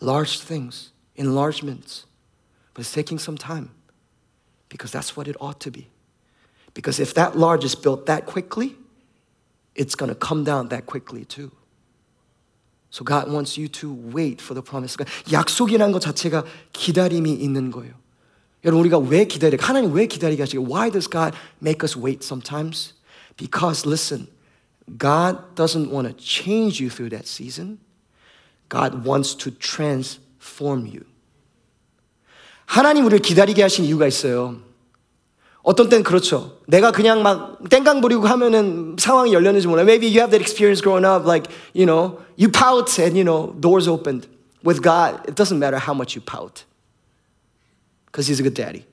Large 0.00 0.40
things, 0.40 0.92
enlargements. 1.16 2.06
But 2.72 2.82
it's 2.82 2.92
taking 2.92 3.18
some 3.18 3.36
time. 3.36 3.70
Because 4.68 4.92
that's 4.92 5.16
what 5.16 5.28
it 5.28 5.36
ought 5.40 5.60
to 5.60 5.70
be. 5.70 5.88
Because 6.72 6.98
if 6.98 7.14
that 7.14 7.36
large 7.36 7.64
is 7.64 7.74
built 7.74 8.06
that 8.06 8.26
quickly, 8.26 8.76
it's 9.74 9.94
going 9.94 10.08
to 10.08 10.14
come 10.14 10.44
down 10.44 10.68
that 10.68 10.86
quickly 10.86 11.24
too. 11.24 11.52
So 12.90 13.04
God 13.04 13.28
wants 13.28 13.58
you 13.58 13.68
to 13.80 13.92
wait 13.92 14.40
for 14.40 14.54
the 14.54 14.62
promise. 14.62 14.96
약속이라는 15.32 15.92
것 15.92 16.00
자체가 16.00 16.44
기다림이 16.72 17.32
있는 17.32 17.70
거예요. 17.70 17.92
여러분 18.64 18.80
우리가 18.80 18.98
왜 18.98 19.26
기다려? 19.26 19.58
하나님 19.60 19.92
왜 19.92 20.06
기다리게 20.06 20.42
하시게? 20.42 20.58
Why 20.58 20.90
does 20.90 21.08
God 21.10 21.36
make 21.60 21.84
us 21.84 21.98
wait 21.98 22.24
sometimes? 22.24 22.94
Because 23.36 23.84
listen, 23.84 24.28
God 24.86 25.54
doesn't 25.56 25.90
want 25.90 26.08
to 26.08 26.14
change 26.16 26.80
you 26.80 26.88
through 26.88 27.10
that 27.10 27.26
season. 27.26 27.78
God 28.68 29.04
wants 29.04 29.34
to 29.38 29.50
transform 29.50 30.86
you. 30.86 31.04
하나님 32.66 33.04
우리를 33.04 33.20
기다리게 33.20 33.62
하신 33.62 33.84
이유가 33.84 34.06
있어요. 34.06 34.60
어떤 35.62 35.88
때는 35.88 36.04
그렇죠. 36.04 36.58
내가 36.66 36.92
그냥 36.92 37.22
막 37.22 37.58
땡깡 37.70 38.02
부리고 38.02 38.26
하면은 38.26 38.96
상황이 38.98 39.32
열렸는지 39.32 39.66
몰라. 39.66 39.82
Maybe 39.82 40.06
you 40.06 40.20
have 40.20 40.30
that 40.30 40.42
experience 40.42 40.82
growing 40.82 41.06
up, 41.06 41.26
like, 41.26 41.50
you 41.72 41.86
know, 41.86 42.20
you 42.36 42.50
pout 42.50 42.98
and, 43.00 43.16
you 43.16 43.24
know, 43.24 43.54
doors 43.58 43.88
opened. 43.88 44.28
With 44.62 44.82
God, 44.82 45.20
it 45.26 45.34
doesn't 45.34 45.58
matter 45.58 45.78
how 45.78 45.94
much 45.94 46.14
you 46.14 46.20
pout. 46.20 46.64
Because 48.06 48.28
He's 48.28 48.40
a 48.40 48.42
good 48.42 48.54
daddy. 48.54 48.84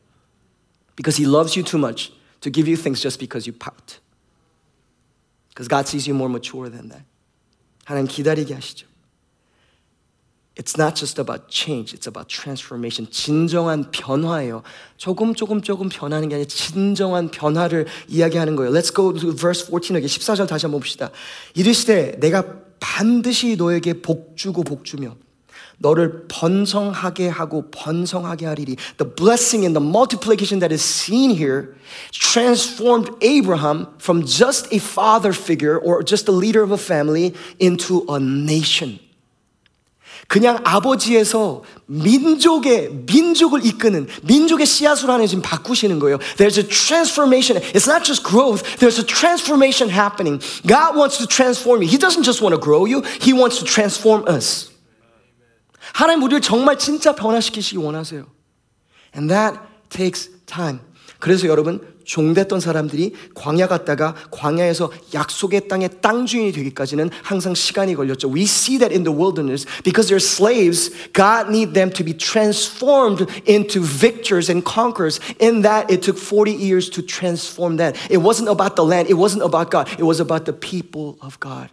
Because 0.96 1.18
He 1.18 1.26
loves 1.26 1.56
you 1.56 1.64
too 1.64 1.78
much 1.78 2.12
to 2.40 2.50
give 2.50 2.68
you 2.68 2.78
things 2.78 3.02
just 3.02 3.20
because 3.20 3.46
you 3.46 3.54
pout. 3.54 4.00
Because 5.50 5.68
God 5.68 5.88
sees 5.88 6.08
you 6.08 6.14
more 6.14 6.30
mature 6.30 6.70
than 6.70 6.90
that. 6.90 7.04
하나님 7.86 8.08
기다리게 8.08 8.54
하시죠. 8.54 8.88
It's 10.57 10.79
not 10.79 10.95
just 10.97 11.21
about 11.21 11.51
change, 11.51 11.93
it's 11.93 12.09
about 12.09 12.29
transformation. 12.29 13.11
진정한 13.11 13.91
변화예요. 13.91 14.63
조금 14.97 15.35
조금 15.35 15.61
조금 15.61 15.91
변하는 15.91 16.31
게 16.31 16.37
아니라 16.37 16.49
진정한 16.49 17.31
변화를 17.31 17.87
이야기하는 18.09 18.57
거예요. 18.57 18.73
Let's 18.73 18.95
go 18.95 19.13
to 19.13 19.37
verse 19.37 19.67
14 19.71 19.95
여기 19.97 20.07
14절 20.07 20.49
다시 20.49 20.65
한번 20.65 20.81
봅시다. 20.81 21.11
이르시되 21.55 22.19
내가 22.21 22.43
반드시 22.81 23.57
너에게 23.57 24.01
복 24.01 24.35
주고 24.37 24.63
복 24.63 24.87
주며 24.87 25.17
너를 25.79 26.27
번성하게 26.29 27.29
하고 27.29 27.71
번성하게 27.71 28.47
하리리. 28.47 28.77
The 28.97 29.15
blessing 29.15 29.67
and 29.67 29.79
the 29.79 29.87
multiplication 29.87 30.61
that 30.61 30.73
is 30.73 30.83
seen 30.83 31.37
here 31.37 31.77
transformed 32.13 33.11
Abraham 33.21 33.89
from 34.01 34.25
just 34.25 34.73
a 34.73 34.79
father 34.79 35.35
figure 35.37 35.77
or 35.79 36.03
just 36.03 36.29
a 36.29 36.33
leader 36.33 36.63
of 36.63 36.73
a 36.73 36.81
family 36.81 37.35
into 37.61 38.07
a 38.09 38.19
nation. 38.19 39.06
그냥 40.28 40.60
아버지에서 40.64 41.64
민족의 41.88 43.04
민족을 43.06 43.66
이끄는 43.66 44.08
민족의 44.24 44.66
씨앗으로 44.66 45.14
하나님 45.14 45.28
지금 45.28 45.42
바꾸시는 45.42 46.00
거예요. 46.00 46.18
There's 46.38 46.58
a 46.58 46.68
transformation. 46.68 47.62
It's 47.74 47.88
not 47.88 48.04
just 48.04 48.24
growth. 48.24 48.64
There's 48.78 49.00
a 49.00 49.06
transformation 49.06 49.90
happening. 49.90 50.42
God 50.66 50.96
wants 50.96 51.18
to 51.18 51.28
transform 51.28 51.82
you. 51.82 51.90
He 51.90 51.98
doesn't 51.98 52.24
just 52.24 52.42
want 52.42 52.56
to 52.56 52.60
grow 52.60 52.86
you. 52.86 53.02
He 53.20 53.34
wants 53.34 53.60
to 53.60 53.66
transform 53.66 54.24
us. 54.28 54.72
하나님 55.94 56.24
우리를 56.24 56.42
정말 56.42 56.78
진짜 56.78 57.14
변화시키시기 57.14 57.78
원하세요. 57.78 58.26
And 59.16 59.28
that 59.34 59.60
takes 59.90 60.30
time. 60.46 60.80
그래서 61.20 61.48
여러분 61.48 61.82
종됐던 62.06 62.60
사람들이 62.60 63.14
광야 63.36 63.68
갔다가 63.68 64.16
광야에서 64.32 64.92
약속의 65.14 65.68
땅의 65.68 66.02
땅 66.02 66.26
주인이 66.26 66.52
되기까지는 66.52 67.10
항상 67.24 67.54
시간이 67.54 67.96
걸렸죠. 67.96 68.30
We 68.30 68.44
see 68.44 68.80
that 68.80 68.94
in 68.94 69.04
the 69.04 69.16
wilderness 69.16 69.66
because 69.84 70.10
they're 70.10 70.20
slaves. 70.20 70.92
God 71.14 71.50
need 71.50 71.74
them 71.74 71.92
to 71.92 72.04
be 72.04 72.14
transformed 72.14 73.28
into 73.48 73.82
victors 73.82 74.50
and 74.50 74.66
conquerors. 74.66 75.20
In 75.40 75.62
that 75.64 75.90
it 75.92 76.02
took 76.02 76.18
40 76.18 76.52
years 76.52 76.90
to 76.92 77.02
transform 77.02 77.78
that. 77.78 77.96
It 78.10 78.18
wasn't 78.18 78.50
about 78.50 78.76
the 78.76 78.86
land. 78.86 79.10
It 79.10 79.18
wasn't 79.18 79.44
about 79.44 79.72
God. 79.72 79.88
It 79.98 80.04
was 80.04 80.20
about 80.20 80.46
the 80.46 80.54
people 80.54 81.18
of 81.22 81.40
God. 81.40 81.70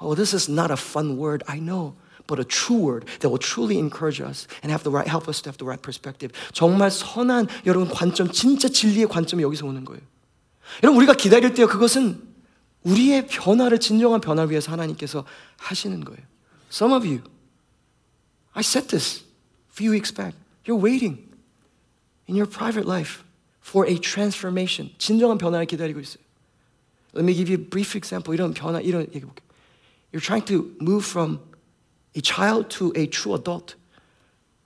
Oh, 0.00 0.14
this 0.14 0.34
is 0.34 0.48
not 0.48 0.70
a 0.70 0.76
fun 0.76 1.16
word. 1.16 1.42
I 1.48 1.58
know. 1.58 1.94
but 2.26 2.40
a 2.40 2.44
true 2.44 2.76
word 2.76 3.06
that 3.20 3.30
will 3.30 3.38
truly 3.38 3.78
encourage 3.78 4.20
us 4.20 4.46
and 4.62 4.70
have 4.72 4.82
the 4.82 4.90
right, 4.90 5.06
help 5.06 5.28
us 5.28 5.40
to 5.42 5.48
have 5.48 5.58
the 5.58 5.66
right 5.66 5.80
perspective. 5.80 6.32
정말 6.52 6.90
선한 6.90 7.48
여러분 7.66 7.88
관점, 7.88 8.30
진짜 8.30 8.68
진리의 8.68 9.06
관점이 9.08 9.42
여기서 9.42 9.66
오는 9.66 9.84
거예요. 9.84 10.02
여러분 10.82 10.98
우리가 10.98 11.14
기다릴 11.14 11.54
때요 11.54 11.68
그것은 11.68 12.20
우리의 12.82 13.26
변화를 13.28 13.78
진정한 13.78 14.20
변화를 14.20 14.50
위해서 14.50 14.72
하나님께서 14.72 15.24
하시는 15.56 16.04
거예요. 16.04 16.20
Some 16.70 16.92
of 16.92 17.06
you, 17.06 17.22
I 18.52 18.62
said 18.62 18.88
this 18.88 19.22
a 19.22 19.72
few 19.72 19.92
weeks 19.92 20.12
back. 20.12 20.34
You're 20.64 20.80
waiting 20.80 21.18
in 22.28 22.36
your 22.36 22.50
private 22.50 22.86
life 22.86 23.22
for 23.62 23.88
a 23.88 23.98
transformation. 23.98 24.92
진정한 24.98 25.38
변화를 25.38 25.66
기다리고 25.66 26.00
있어요. 26.00 26.22
Let 27.14 27.24
me 27.24 27.34
give 27.34 27.50
you 27.50 27.62
a 27.62 27.70
brief 27.70 27.96
example. 27.96 28.34
이런 28.34 28.52
변화, 28.52 28.80
이런 28.80 29.02
얘기 29.14 29.20
볼게요. 29.20 29.46
You're 30.12 30.24
trying 30.24 30.44
to 30.46 30.70
move 30.80 31.04
from 31.06 31.40
a 32.16 32.22
child 32.22 32.68
to 32.78 32.92
a 32.96 33.08
true 33.08 33.34
adult. 33.34 33.76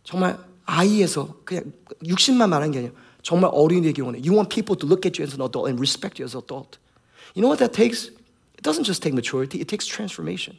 정말 0.04 0.38
아이에서 0.64 1.36
그냥 1.44 1.72
육신만 2.06 2.48
말한 2.48 2.70
게 2.70 2.78
아니에요. 2.78 2.94
정말 3.22 3.50
어린이 3.52 3.82
되기 3.82 4.00
원해. 4.00 4.18
You 4.18 4.32
want 4.32 4.48
people 4.48 4.78
to 4.78 4.88
look 4.88 5.06
at 5.06 5.20
you 5.20 5.26
as 5.26 5.34
an 5.34 5.42
adult 5.42 5.68
and 5.68 5.78
respect 5.80 6.20
you 6.20 6.24
as 6.24 6.36
an 6.36 6.42
adult. 6.42 6.78
You 7.34 7.42
know 7.42 7.50
what 7.50 7.58
that 7.58 7.72
takes? 7.72 8.08
It 8.08 8.62
doesn't 8.62 8.84
just 8.84 9.02
take 9.02 9.14
maturity, 9.14 9.60
it 9.60 9.68
takes 9.68 9.86
transformation. 9.86 10.58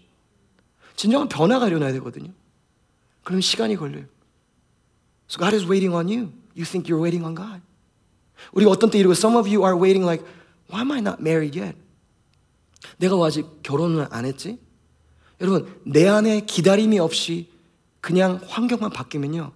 진정한 0.96 1.30
변화가 1.30 1.68
일어나야 1.68 1.92
되거든요. 1.94 2.34
그럼 3.24 3.42
시간이 3.42 3.76
걸려요. 3.76 4.06
So 5.30 5.40
God 5.40 5.56
is 5.56 5.66
waiting 5.66 5.96
on 5.96 6.08
you. 6.08 6.34
You 6.56 6.66
think 6.66 6.90
you're 6.90 7.02
waiting 7.02 7.24
on 7.24 7.36
God. 7.36 7.62
우리가 8.54 8.72
어떤 8.72 8.90
때 8.90 9.00
이러고 9.00 9.14
some 9.14 9.38
of 9.38 9.48
you 9.48 9.64
are 9.64 9.78
waiting 9.78 10.06
like 10.06 10.26
why 10.70 10.82
am 10.82 10.92
I 10.92 11.00
not 11.00 11.22
married 11.22 11.58
yet? 11.58 11.78
내가 12.98 13.16
아직 13.26 13.46
결혼을 13.64 14.08
안 14.12 14.26
했지? 14.26 14.60
여러분, 15.41 15.75
내 15.85 16.09
안에 16.09 16.41
기다림이 16.41 16.99
없이 16.99 17.49
그냥 18.01 18.41
환경만 18.47 18.91
바뀌면요. 18.91 19.53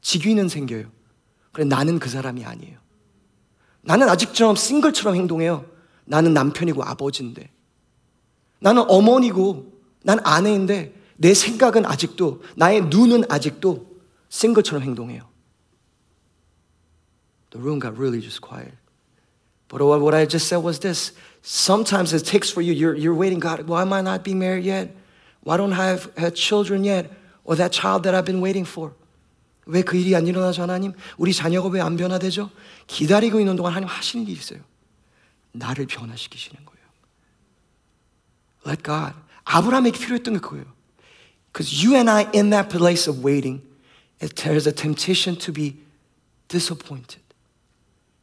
직위는 0.00 0.48
생겨요. 0.48 0.90
그래, 1.52 1.64
나는 1.64 1.98
그 1.98 2.08
사람이 2.08 2.44
아니에요. 2.44 2.78
나는 3.82 4.08
아직처럼 4.08 4.56
싱글처럼 4.56 5.16
행동해요. 5.16 5.64
나는 6.04 6.34
남편이고 6.34 6.82
아버지인데. 6.82 7.50
나는 8.60 8.84
어머니고 8.88 9.72
난 10.02 10.20
아내인데 10.24 10.94
내 11.16 11.34
생각은 11.34 11.86
아직도 11.86 12.42
나의 12.56 12.86
눈은 12.86 13.24
아직도 13.28 13.86
싱글처럼 14.28 14.82
행동해요. 14.82 15.22
The 17.50 17.62
room 17.62 17.80
got 17.80 17.96
really 17.96 18.20
just 18.20 18.40
quiet. 18.40 18.74
But 19.68 19.82
what 19.82 20.14
I 20.14 20.26
just 20.26 20.48
said 20.48 20.64
was 20.64 20.80
this. 20.80 21.12
Sometimes 21.42 22.12
it 22.12 22.24
takes 22.24 22.50
for 22.50 22.62
you, 22.62 22.72
you're, 22.72 22.94
you're 22.94 23.14
waiting, 23.14 23.38
God, 23.38 23.66
why 23.68 23.82
am 23.82 23.92
I 23.92 24.02
not 24.02 24.24
being 24.24 24.38
married 24.38 24.64
yet? 24.64 24.94
Why 25.44 25.56
don't 25.56 25.72
I 25.72 25.88
have 25.92 26.10
had 26.16 26.34
children 26.34 26.84
yet? 26.84 27.10
Or 27.44 27.56
that 27.56 27.72
child 27.72 28.04
that 28.04 28.14
I've 28.16 28.24
been 28.24 28.40
waiting 28.42 28.66
for? 28.66 28.92
왜 29.66 29.82
그 29.82 29.96
일이 29.96 30.14
안 30.14 30.26
일어나죠, 30.26 30.62
하나님? 30.62 30.92
우리 31.16 31.32
자녀가 31.32 31.68
왜 31.68 31.80
안 31.80 31.96
변화되죠? 31.96 32.50
기다리고 32.86 33.40
있는 33.40 33.56
동안 33.56 33.72
하나님 33.72 33.88
하시는 33.88 34.26
일이 34.26 34.38
있어요. 34.38 34.60
나를 35.52 35.86
변화시키시는 35.86 36.64
거예요. 36.64 36.84
Let 38.66 38.82
God. 38.82 39.14
아브라함에게 39.44 39.98
필요했던 39.98 40.34
게 40.34 40.40
그거예요. 40.40 40.64
Because 41.52 41.70
you 41.86 41.94
and 41.94 42.10
I 42.10 42.26
in 42.34 42.50
that 42.50 42.68
place 42.68 43.08
of 43.08 43.22
waiting, 43.24 43.62
there's 44.18 44.66
a 44.66 44.72
temptation 44.74 45.38
to 45.38 45.52
be 45.52 45.76
disappointed. 46.48 47.22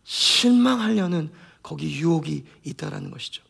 실망하려는 0.03 1.31
거기 1.63 1.91
유혹이 1.95 2.43
있다라는 2.63 3.11
것이죠. 3.11 3.43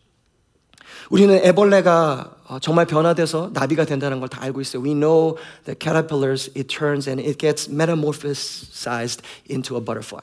우리는 1.11 1.35
애벌레가 1.35 2.37
정말 2.61 2.87
변화돼서 2.87 3.51
나비가 3.53 3.85
된다는 3.85 4.19
걸 4.21 4.29
다 4.29 4.43
알고 4.43 4.61
있어요. 4.61 4.83
We 4.83 4.95
know 4.95 5.39
that 5.65 5.79
caterpillars 5.79 6.51
it 6.57 6.69
turns 6.69 7.09
and 7.09 7.21
it 7.21 7.39
gets 7.39 7.69
metamorphosized 7.69 9.23
into 9.49 9.77
a 9.77 9.81
butterfly. 9.81 10.23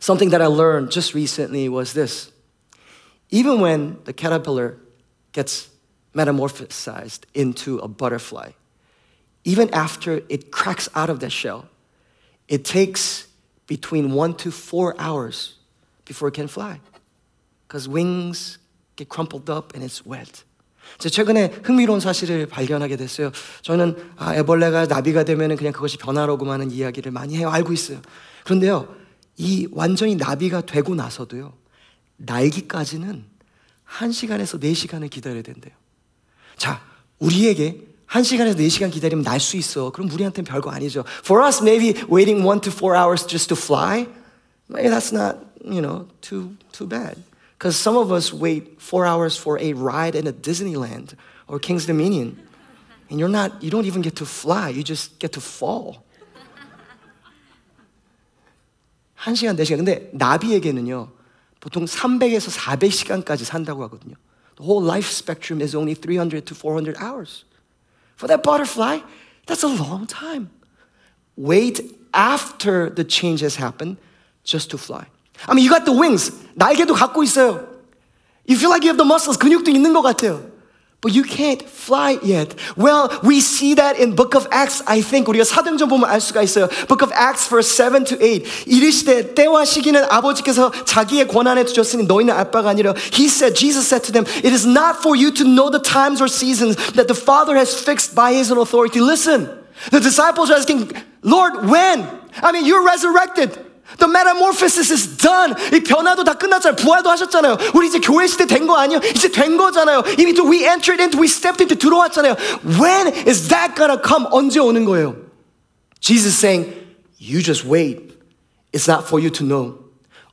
Something 0.00 0.30
that 0.30 0.40
I 0.42 0.46
learned 0.46 0.90
just 0.90 1.14
recently 1.14 1.68
was 1.68 1.92
this. 1.92 2.30
Even 3.30 3.60
when 3.60 3.98
the 4.04 4.12
caterpillar 4.12 4.78
gets 5.32 5.68
metamorphosized 6.14 7.24
into 7.34 7.78
a 7.78 7.88
butterfly, 7.88 8.52
even 9.44 9.70
after 9.74 10.22
it 10.28 10.50
cracks 10.52 10.88
out 10.94 11.10
of 11.10 11.20
the 11.20 11.30
shell, 11.30 11.66
it 12.48 12.64
takes 12.64 13.26
between 13.66 14.12
one 14.12 14.34
to 14.34 14.50
four 14.50 14.94
hours 14.98 15.54
before 16.04 16.28
it 16.28 16.34
can 16.34 16.46
fly. 16.48 16.80
Because 17.66 17.88
wings 17.88 18.58
get 18.97 19.07
crumpled 19.09 19.49
up 19.49 19.73
and 19.75 19.87
it's 19.87 20.05
wet. 20.05 20.43
제가 20.99 21.11
최근에 21.11 21.59
흥미로운 21.63 21.99
사실을 21.99 22.47
발견하게 22.47 22.95
됐어요. 22.97 23.31
저는 23.61 23.95
아, 24.17 24.35
애벌레가 24.35 24.85
나비가 24.87 25.23
되면 25.23 25.55
그냥 25.55 25.71
그것이 25.73 25.97
변화로구만 25.97 26.71
이야기를 26.71 27.11
많이 27.11 27.35
해요. 27.37 27.49
알고 27.49 27.73
있어요. 27.73 28.01
그런데요, 28.45 28.93
이 29.37 29.67
완전히 29.71 30.15
나비가 30.15 30.61
되고 30.61 30.95
나서도요, 30.95 31.53
날기까지는 32.17 33.25
1시간에서 33.99 34.59
4시간을 34.61 35.09
기다려야 35.09 35.41
된대요. 35.43 35.73
자, 36.57 36.81
우리에게 37.19 37.81
1시간에서 38.07 38.55
4시간 38.57 38.89
기다리면 38.91 39.23
날 39.23 39.39
수 39.39 39.57
있어. 39.57 39.91
그럼 39.91 40.09
우리한테는 40.09 40.45
별거 40.49 40.71
아니죠. 40.71 41.03
For 41.19 41.45
us, 41.45 41.61
maybe 41.61 42.01
waiting 42.09 42.41
1 42.47 42.61
to 42.61 42.71
4 42.71 42.95
hours 42.95 43.27
just 43.27 43.49
to 43.53 43.57
fly, 43.57 44.07
maybe 44.69 44.89
that's 44.89 45.11
not, 45.13 45.37
you 45.63 45.81
know, 45.81 46.07
too, 46.21 46.55
too 46.71 46.87
bad. 46.87 47.15
Because 47.57 47.75
some 47.75 47.97
of 47.97 48.11
us 48.11 48.31
wait 48.31 48.79
four 48.79 49.05
hours 49.05 49.35
for 49.35 49.57
a 49.59 49.73
ride 49.73 50.15
in 50.15 50.27
a 50.27 50.33
Disneyland 50.33 51.15
or 51.47 51.57
Kings 51.57 51.85
Dominion, 51.85 52.39
and 53.09 53.19
you're 53.19 53.29
not, 53.29 53.63
you 53.63 53.71
don't 53.71 53.85
even 53.85 54.01
get 54.01 54.15
to 54.17 54.25
fly, 54.25 54.69
you 54.69 54.83
just 54.83 55.17
get 55.19 55.31
to 55.33 55.41
fall. 55.41 56.03
한 59.17 59.33
시간, 59.33 59.55
네 59.55 59.65
시간. 59.65 59.83
근데 59.83 60.09
나비에게는요, 60.13 61.09
보통 61.59 61.85
300에서 61.85 62.51
400시간까지 62.51 63.43
산다고 63.43 63.83
하거든요. 63.83 64.15
The 64.57 64.65
whole 64.65 64.83
life 64.83 65.09
spectrum 65.09 65.61
is 65.61 65.75
only 65.75 65.95
300 65.95 66.45
to 66.45 66.55
400 66.55 66.95
hours. 66.97 67.43
For 68.15 68.27
that 68.27 68.43
butterfly, 68.43 68.99
that's 69.47 69.63
a 69.63 69.67
long 69.67 70.05
time. 70.05 70.49
Wait 71.35 71.81
after 72.13 72.89
the 72.89 73.03
change 73.03 73.41
has 73.41 73.57
happened 73.57 73.97
just 74.43 74.69
to 74.71 74.77
fly. 74.77 75.07
I 75.48 75.54
mean, 75.54 75.64
you 75.64 75.70
got 75.70 75.84
the 75.84 75.92
wings. 75.92 76.32
날개도 76.54 76.94
갖고 76.94 77.22
있어요. 77.22 77.66
You 78.46 78.56
feel 78.56 78.70
like 78.70 78.84
you 78.84 78.90
have 78.90 78.98
the 78.98 79.06
muscles. 79.06 79.38
근육도 79.38 79.70
있는 79.70 79.92
것 79.92 80.02
같아요. 80.02 80.52
But 81.02 81.16
you 81.16 81.24
can't 81.24 81.60
fly 81.62 82.20
yet. 82.22 82.54
Well, 82.76 83.10
we 83.24 83.40
see 83.40 83.74
that 83.74 83.98
in 83.98 84.14
Book 84.14 84.36
of 84.36 84.46
Acts. 84.52 84.84
I 84.86 85.02
think 85.02 85.26
우리가 85.26 85.42
사도행전 85.42 85.88
보면 85.88 86.08
알 86.08 86.20
수가 86.20 86.42
있어요. 86.42 86.68
Book 86.86 87.02
of 87.02 87.12
Acts 87.12 87.48
verse 87.48 87.66
7 87.66 88.04
to 88.04 88.16
8. 88.20 88.44
이르시되 88.66 89.34
때와 89.34 89.64
시기는 89.64 90.04
아버지께서 90.08 90.70
자기의 90.84 91.26
권한에 91.26 91.64
두셨으니 91.64 92.04
너희는 92.04 92.32
알 92.32 92.52
바가 92.52 92.70
아니라. 92.70 92.94
He 93.12 93.26
said, 93.26 93.56
Jesus 93.58 93.88
said 93.88 94.06
to 94.06 94.12
them, 94.12 94.24
It 94.44 94.54
is 94.54 94.64
not 94.64 95.02
for 95.02 95.18
you 95.18 95.32
to 95.34 95.44
know 95.44 95.70
the 95.70 95.82
times 95.82 96.22
or 96.22 96.30
seasons 96.30 96.76
that 96.94 97.08
the 97.08 97.18
Father 97.18 97.56
has 97.58 97.74
fixed 97.74 98.14
by 98.14 98.32
His 98.32 98.52
own 98.52 98.62
authority. 98.62 99.00
Listen, 99.00 99.50
the 99.90 99.98
disciples 99.98 100.52
are 100.52 100.58
asking, 100.58 100.92
Lord, 101.22 101.66
when? 101.66 102.06
I 102.40 102.52
mean, 102.52 102.64
you're 102.64 102.86
resurrected. 102.86 103.58
The 103.99 104.09
metamorphosis 104.11 104.91
is 104.91 105.17
done. 105.17 105.55
이 105.73 105.79
변화도 105.81 106.23
다 106.23 106.33
끝났잖아요. 106.33 106.75
부활도 106.75 107.09
하셨잖아요. 107.09 107.57
우리 107.73 107.87
이제 107.87 107.99
교회 107.99 108.27
시대 108.27 108.45
된 108.45 108.67
거 108.67 108.75
아니에요? 108.75 108.99
이제 109.15 109.29
된 109.31 109.55
거잖아요. 109.57 110.03
이미 110.19 110.33
또 110.33 110.43
we 110.43 110.65
entered 110.65 111.01
into, 111.01 111.19
we 111.19 111.25
stepped 111.27 111.63
into 111.63 111.75
들어왔잖아요. 111.77 112.35
When 112.79 113.07
is 113.27 113.47
that 113.47 113.75
gonna 113.75 113.99
come? 114.05 114.27
언제 114.31 114.59
오는 114.59 114.83
거예요? 114.85 115.15
Jesus 116.01 116.35
saying, 116.37 116.73
you 117.19 117.41
just 117.41 117.65
wait. 117.67 118.13
It's 118.73 118.87
not 118.91 119.07
for 119.07 119.19
you 119.23 119.31
to 119.31 119.45
know. 119.47 119.75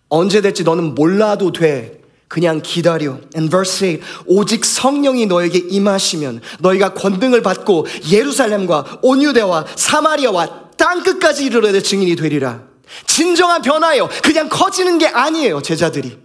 언제 0.08 0.40
될지 0.40 0.64
너는 0.64 0.94
몰라도 0.94 1.52
돼. 1.52 2.00
그냥 2.28 2.60
기다려. 2.62 3.18
And 3.36 3.48
verse 3.48 3.78
8, 3.98 4.00
오직 4.26 4.64
성령이 4.64 5.26
너에게 5.26 5.58
임하시면 5.70 6.40
너희가 6.58 6.94
권능을 6.94 7.42
받고 7.42 7.86
예루살렘과 8.10 8.98
온유대와 9.02 9.66
사마리아와 9.76 10.72
땅 10.76 11.02
끝까지 11.04 11.44
이르러 11.44 11.70
내 11.70 11.80
증인이 11.80 12.16
되리라. 12.16 12.73
진정한 13.06 13.62
변화예요. 13.62 14.08
그냥 14.22 14.48
커지는 14.48 14.98
게 14.98 15.06
아니에요, 15.06 15.62
제자들이. 15.62 16.18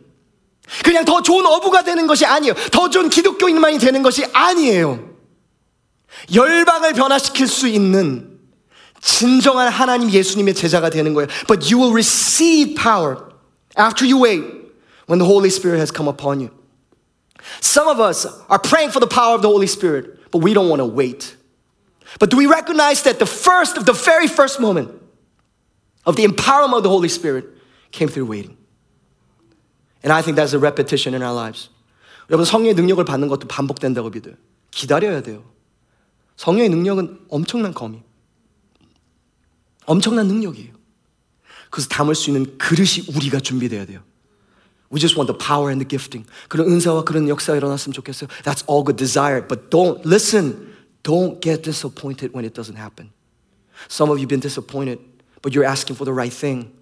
그냥 0.83 1.05
더 1.05 1.21
좋은 1.21 1.45
어부가 1.45 1.83
되는 1.83 2.05
것이 2.07 2.25
아니에요. 2.25 2.53
더 2.71 2.89
좋은 2.89 3.09
기독교인만이 3.09 3.79
되는 3.79 4.03
것이 4.03 4.25
아니에요. 4.33 5.09
열방을 6.33 6.93
변화시킬 6.93 7.47
수 7.47 7.67
있는 7.67 8.39
진정한 9.01 9.69
하나님 9.69 10.11
예수님의 10.11 10.53
제자가 10.53 10.89
되는 10.89 11.13
거예요. 11.13 11.27
But 11.47 11.73
you 11.73 11.79
will 11.79 11.93
receive 11.93 12.75
power 12.75 13.29
after 13.77 14.05
you 14.05 14.21
wait 14.23 14.43
when 15.07 15.19
the 15.19 15.25
Holy 15.25 15.49
Spirit 15.49 15.79
has 15.79 15.91
come 15.91 16.07
upon 16.07 16.39
you. 16.39 16.49
Some 17.61 17.87
of 17.87 17.99
us 17.99 18.27
are 18.49 18.59
praying 18.59 18.91
for 18.91 18.99
the 18.99 19.07
power 19.07 19.35
of 19.35 19.41
the 19.41 19.49
Holy 19.49 19.67
Spirit, 19.67 20.29
but 20.31 20.43
we 20.43 20.53
don't 20.53 20.69
want 20.69 20.81
to 20.81 20.85
wait. 20.85 21.35
But 22.19 22.29
do 22.29 22.37
we 22.37 22.45
recognize 22.45 23.03
that 23.03 23.17
the 23.17 23.25
first 23.25 23.85
the 23.85 23.93
very 23.93 24.27
first 24.27 24.59
moment 24.59 24.91
of 26.09 26.15
the 26.15 26.25
empowerment 26.25 26.77
of 26.77 26.83
the 26.83 26.89
Holy 26.89 27.07
Spirit 27.07 27.45
came 27.91 28.09
through 28.09 28.25
waiting. 28.25 28.57
And 30.03 30.11
I 30.11 30.21
think 30.23 30.35
that's 30.35 30.53
a 30.53 30.59
repetition 30.59 31.13
in 31.13 31.21
our 31.21 31.33
lives. 31.33 31.69
여러분 32.29 32.45
성령의 32.45 32.73
능력을 32.73 33.03
받는 33.05 33.27
것도 33.27 33.47
반복된다고 33.47 34.09
믿어요. 34.09 34.33
기다려야 34.71 35.21
돼요. 35.21 35.43
성령의 36.35 36.69
능력은 36.69 37.25
엄청난 37.29 37.73
검이. 37.73 38.01
엄청난 39.85 40.27
능력이에요. 40.27 40.73
그래서 41.69 41.87
담을 41.89 42.15
수 42.15 42.29
있는 42.29 42.57
그릇이 42.57 43.05
우리가 43.15 43.39
준비돼야 43.39 43.85
돼요. 43.85 44.01
We 44.91 44.99
just 44.99 45.15
want 45.15 45.31
the 45.31 45.37
power 45.37 45.69
and 45.69 45.83
the 45.83 45.87
gifting. 45.87 46.25
그런 46.47 46.71
은사와 46.71 47.03
그런 47.03 47.29
역사가 47.29 47.57
일어났으면 47.57 47.93
좋겠어요. 47.93 48.29
That's 48.43 48.63
all 48.67 48.83
good 48.83 48.97
desire. 48.97 49.45
But 49.45 49.69
don't, 49.69 50.01
listen, 50.05 50.73
don't 51.03 51.41
get 51.41 51.61
disappointed 51.61 52.33
when 52.33 52.45
it 52.45 52.55
doesn't 52.55 52.77
happen. 52.77 53.11
Some 53.87 54.09
of 54.09 54.17
you 54.17 54.25
have 54.25 54.29
been 54.29 54.41
disappointed 54.41 54.99
but 55.42 55.54
you're 55.54 55.64
asking 55.64 55.96
for 55.96 56.04
the 56.04 56.12
right 56.12 56.32
thing. 56.32 56.72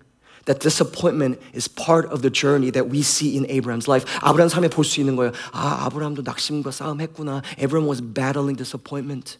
That 0.46 0.58
disappointment 0.58 1.40
is 1.52 1.68
part 1.68 2.06
of 2.06 2.22
the 2.22 2.30
journey 2.30 2.70
that 2.70 2.88
we 2.88 3.02
see 3.02 3.36
in 3.36 3.46
Abraham's 3.46 3.86
life. 3.86 4.04
아브라함 4.22 4.48
삶에 4.48 4.68
볼 4.70 4.84
수 4.84 4.98
있는 5.00 5.14
거예요. 5.14 5.32
아, 5.52 5.86
아브라함도 5.86 6.22
낙심과 6.22 6.72
싸움했구나. 6.72 7.42
Abraham 7.58 7.86
was 7.86 8.00
battling 8.00 8.56
disappointment. 8.56 9.38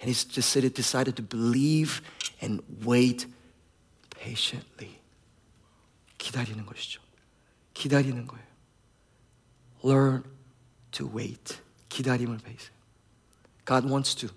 And 0.00 0.10
he 0.10 0.14
just 0.14 0.52
decided 0.74 1.14
to 1.16 1.22
believe 1.22 2.02
and 2.42 2.62
wait 2.84 3.26
patiently. 4.10 4.98
기다리는 6.18 6.66
것이죠. 6.66 7.00
기다리는 7.74 8.26
거예요. 8.26 8.44
Learn 9.84 10.24
to 10.92 11.06
wait. 11.06 11.58
기다림을 11.90 12.38
배우세요. 12.38 12.74
God 13.64 13.86
wants 13.88 14.16
to. 14.16 14.30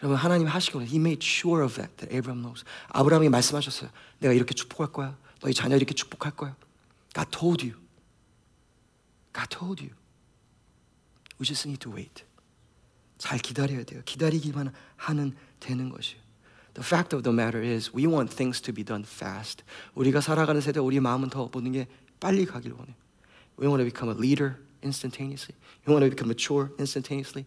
여러분 0.00 0.16
하나님 0.16 0.46
하시고 0.46 0.82
He 0.82 0.96
made 0.96 1.24
sure 1.24 1.64
of 1.64 1.74
that 1.74 1.96
that 1.96 2.14
Abraham 2.14 2.42
knows. 2.42 2.64
아브라함이 2.88 3.28
말씀하셨어요. 3.28 3.90
내가 4.18 4.34
이렇게 4.34 4.54
축복할 4.54 4.92
거야. 4.92 5.16
너희 5.40 5.54
자녀 5.54 5.76
이렇게 5.76 5.94
축복할 5.94 6.32
거야. 6.36 6.56
God 7.14 7.30
told 7.30 7.64
you. 7.64 7.78
God 9.32 9.48
told 9.48 9.82
you. 9.82 9.94
We 11.40 11.46
just 11.46 11.66
need 11.68 11.80
to 11.80 11.92
wait. 11.92 12.24
잘 13.18 13.38
기다려야 13.38 13.84
돼요. 13.84 14.02
기다리기만 14.04 14.72
하는 14.96 15.36
되는 15.60 15.88
것이에요. 15.88 16.20
The 16.74 16.86
fact 16.86 17.14
of 17.14 17.22
the 17.22 17.34
matter 17.34 17.64
is 17.64 17.90
we 17.94 18.06
want 18.06 18.34
things 18.34 18.60
to 18.62 18.74
be 18.74 18.84
done 18.84 19.04
fast. 19.06 19.62
우리가 19.94 20.20
살아가는 20.20 20.60
세대 20.60 20.80
우리 20.80 21.00
마음은 21.00 21.30
더 21.30 21.48
모든 21.52 21.72
게 21.72 21.86
빨리 22.18 22.44
가길 22.46 22.72
원해요. 22.72 22.96
We 23.60 23.68
want 23.68 23.82
to 23.82 23.84
become 23.84 24.10
a 24.10 24.18
leader. 24.18 24.56
instantaneously. 24.84 25.54
We 25.86 25.92
want 25.92 26.04
to 26.04 26.10
become 26.10 26.28
mature 26.28 26.70
instantaneously. 26.78 27.46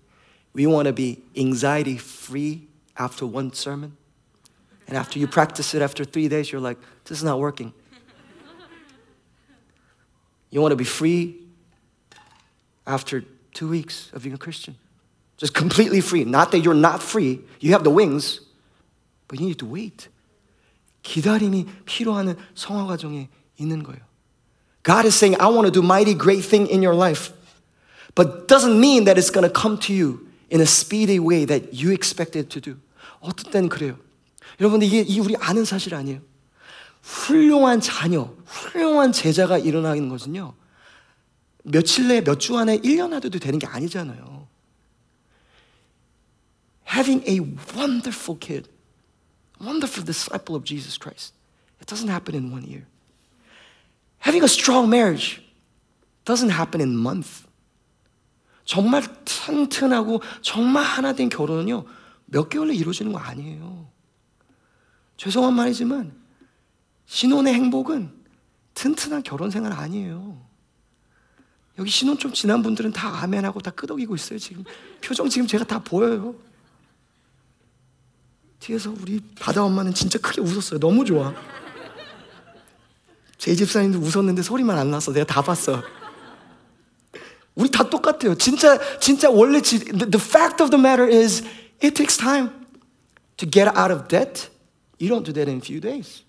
We 0.53 0.65
want 0.67 0.87
to 0.87 0.93
be 0.93 1.19
anxiety 1.35 1.97
free 1.97 2.67
after 2.97 3.25
one 3.25 3.53
sermon. 3.53 3.97
And 4.87 4.95
after 4.97 5.19
you 5.19 5.27
practice 5.27 5.73
it 5.73 5.81
after 5.81 6.05
three 6.05 6.27
days, 6.27 6.51
you're 6.51 6.61
like, 6.61 6.77
this 7.05 7.17
is 7.17 7.23
not 7.23 7.39
working. 7.39 7.73
You 10.49 10.61
want 10.61 10.71
to 10.71 10.77
be 10.77 10.85
free 10.85 11.35
after 12.87 13.23
two 13.53 13.67
weeks 13.67 14.09
of 14.13 14.23
being 14.23 14.35
a 14.35 14.37
Christian. 14.37 14.75
Just 15.37 15.53
completely 15.53 15.99
free. 15.99 16.23
Not 16.23 16.51
that 16.51 16.59
you're 16.59 16.73
not 16.73 17.03
free, 17.03 17.41
you 17.59 17.73
have 17.73 17.83
the 17.83 17.89
wings, 17.89 18.39
but 19.27 19.39
you 19.39 19.47
need 19.47 19.59
to 19.59 19.65
wait. 19.65 20.07
기다림이 21.03 21.65
필요한 21.85 22.35
성화 22.55 22.87
과정에 22.87 23.29
있는 23.59 23.83
거예요. 23.83 24.01
God 24.83 25.05
is 25.05 25.15
saying, 25.15 25.35
I 25.39 25.47
want 25.47 25.65
to 25.65 25.71
do 25.71 25.81
mighty 25.81 26.13
great 26.13 26.45
thing 26.45 26.67
in 26.67 26.81
your 26.81 26.95
life. 26.95 27.31
But 28.15 28.47
doesn't 28.47 28.79
mean 28.79 29.05
that 29.05 29.17
it's 29.17 29.29
going 29.29 29.43
to 29.43 29.53
come 29.53 29.77
to 29.79 29.93
you 29.93 30.27
in 30.51 30.61
a 30.61 30.65
speedy 30.65 31.19
way 31.19 31.45
that 31.45 31.73
you 31.73 31.91
expected 31.91 32.49
to 32.49 32.61
do. 32.61 32.79
어떤 33.19 33.51
때는 33.51 33.69
그래요. 33.69 33.97
여러분, 34.59 34.81
이게 34.81 35.03
우리 35.19 35.35
아는 35.37 35.65
사실 35.65 35.95
아니에요. 35.95 36.21
훌륭한 37.01 37.81
자녀, 37.81 38.33
훌륭한 38.45 39.11
제자가 39.11 39.57
일어나는 39.57 40.09
것은요. 40.09 40.53
며칠 41.63 42.07
내에 42.07 42.21
몇 42.21 42.39
주 42.39 42.57
안에 42.57 42.79
1년 42.79 43.11
하도 43.11 43.29
되는 43.29 43.59
게 43.59 43.67
아니잖아요. 43.67 44.47
Having 46.87 47.23
a 47.27 47.39
wonderful 47.75 48.37
kid, 48.39 48.69
wonderful 49.59 50.05
disciple 50.05 50.55
of 50.55 50.63
Jesus 50.63 50.97
Christ, 50.97 51.33
it 51.81 51.87
doesn't 51.87 52.09
happen 52.09 52.35
in 52.35 52.51
one 52.51 52.63
year. 52.63 52.85
Having 54.19 54.43
a 54.43 54.47
strong 54.47 54.89
marriage 54.89 55.41
doesn't 56.23 56.49
happen 56.49 56.81
in 56.81 56.89
a 56.89 56.97
month. 56.97 57.45
정말 58.70 59.02
튼튼하고 59.24 60.22
정말 60.42 60.84
하나 60.84 61.12
된 61.12 61.28
결혼은요, 61.28 61.84
몇 62.26 62.48
개월에 62.48 62.72
이루어지는 62.72 63.12
거 63.12 63.18
아니에요. 63.18 63.90
죄송한 65.16 65.54
말이지만, 65.54 66.14
신혼의 67.04 67.52
행복은 67.52 68.12
튼튼한 68.74 69.24
결혼 69.24 69.50
생활 69.50 69.72
아니에요. 69.72 70.40
여기 71.80 71.90
신혼 71.90 72.16
좀 72.16 72.32
지난 72.32 72.62
분들은 72.62 72.92
다 72.92 73.20
아멘하고 73.24 73.58
다 73.58 73.72
끄덕이고 73.72 74.14
있어요, 74.14 74.38
지금. 74.38 74.62
표정 75.00 75.28
지금 75.28 75.48
제가 75.48 75.64
다 75.64 75.80
보여요. 75.80 76.36
뒤에서 78.60 78.94
우리 79.00 79.20
바다 79.40 79.64
엄마는 79.64 79.94
진짜 79.94 80.16
크게 80.20 80.40
웃었어요. 80.42 80.78
너무 80.78 81.04
좋아. 81.04 81.34
제 83.36 83.52
집사님도 83.52 83.98
웃었는데 83.98 84.42
소리만 84.42 84.78
안 84.78 84.92
났어. 84.92 85.12
내가 85.12 85.26
다 85.26 85.42
봤어. 85.42 85.82
우리 87.55 87.69
다 87.69 87.89
똑같아요. 87.89 88.35
진짜 88.35 88.77
진짜 88.99 89.29
원래 89.29 89.61
the 89.61 90.19
fact 90.19 90.61
of 90.61 90.69
the 90.69 90.79
matter 90.79 91.07
is 91.07 91.43
it 91.81 91.95
takes 91.95 92.17
time 92.17 92.51
to 93.37 93.49
get 93.49 93.67
out 93.75 93.91
of 93.91 94.07
debt. 94.07 94.49
You 94.99 95.09
don't 95.09 95.25
do 95.25 95.31
that 95.33 95.47
in 95.47 95.57
a 95.57 95.61
few 95.61 95.79
days. 95.79 96.23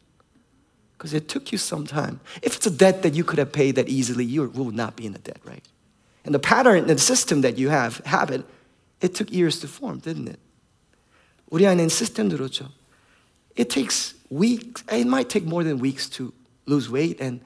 Because 0.96 1.12
it 1.12 1.28
took 1.28 1.52
you 1.52 1.59
some 1.59 1.87
time. 1.87 2.20
If 2.42 2.56
it's 2.56 2.66
a 2.66 2.70
debt 2.70 3.02
that 3.02 3.14
you 3.14 3.22
could 3.22 3.38
have 3.38 3.52
paid 3.52 3.74
that 3.76 3.88
easily, 3.88 4.24
you 4.24 4.48
will 4.54 4.70
not 4.70 4.96
be 4.96 5.04
in 5.04 5.12
the 5.12 5.18
debt, 5.18 5.38
right? 5.44 5.62
And 6.24 6.35
the 6.35 6.38
pattern 6.38 6.78
and 6.78 6.88
the 6.88 6.98
system 6.98 7.42
that 7.42 7.59
you 7.59 7.68
have, 7.68 7.98
habit, 8.06 8.44
it 9.00 9.14
took 9.14 9.30
years 9.30 9.61
to 9.61 9.68
form, 9.68 9.98
didn't 9.98 10.28
it? 10.28 10.40
우리 11.50 11.66
안에는 11.66 11.88
시스템들었죠. 11.88 12.72
It 13.56 13.68
takes 13.70 14.14
weeks, 14.30 14.82
it 14.90 15.06
might 15.06 15.28
take 15.28 15.46
more 15.46 15.62
than 15.62 15.78
weeks 15.78 16.09
to 16.16 16.32
lose 16.66 16.90
weight 16.90 17.20
and 17.20 17.40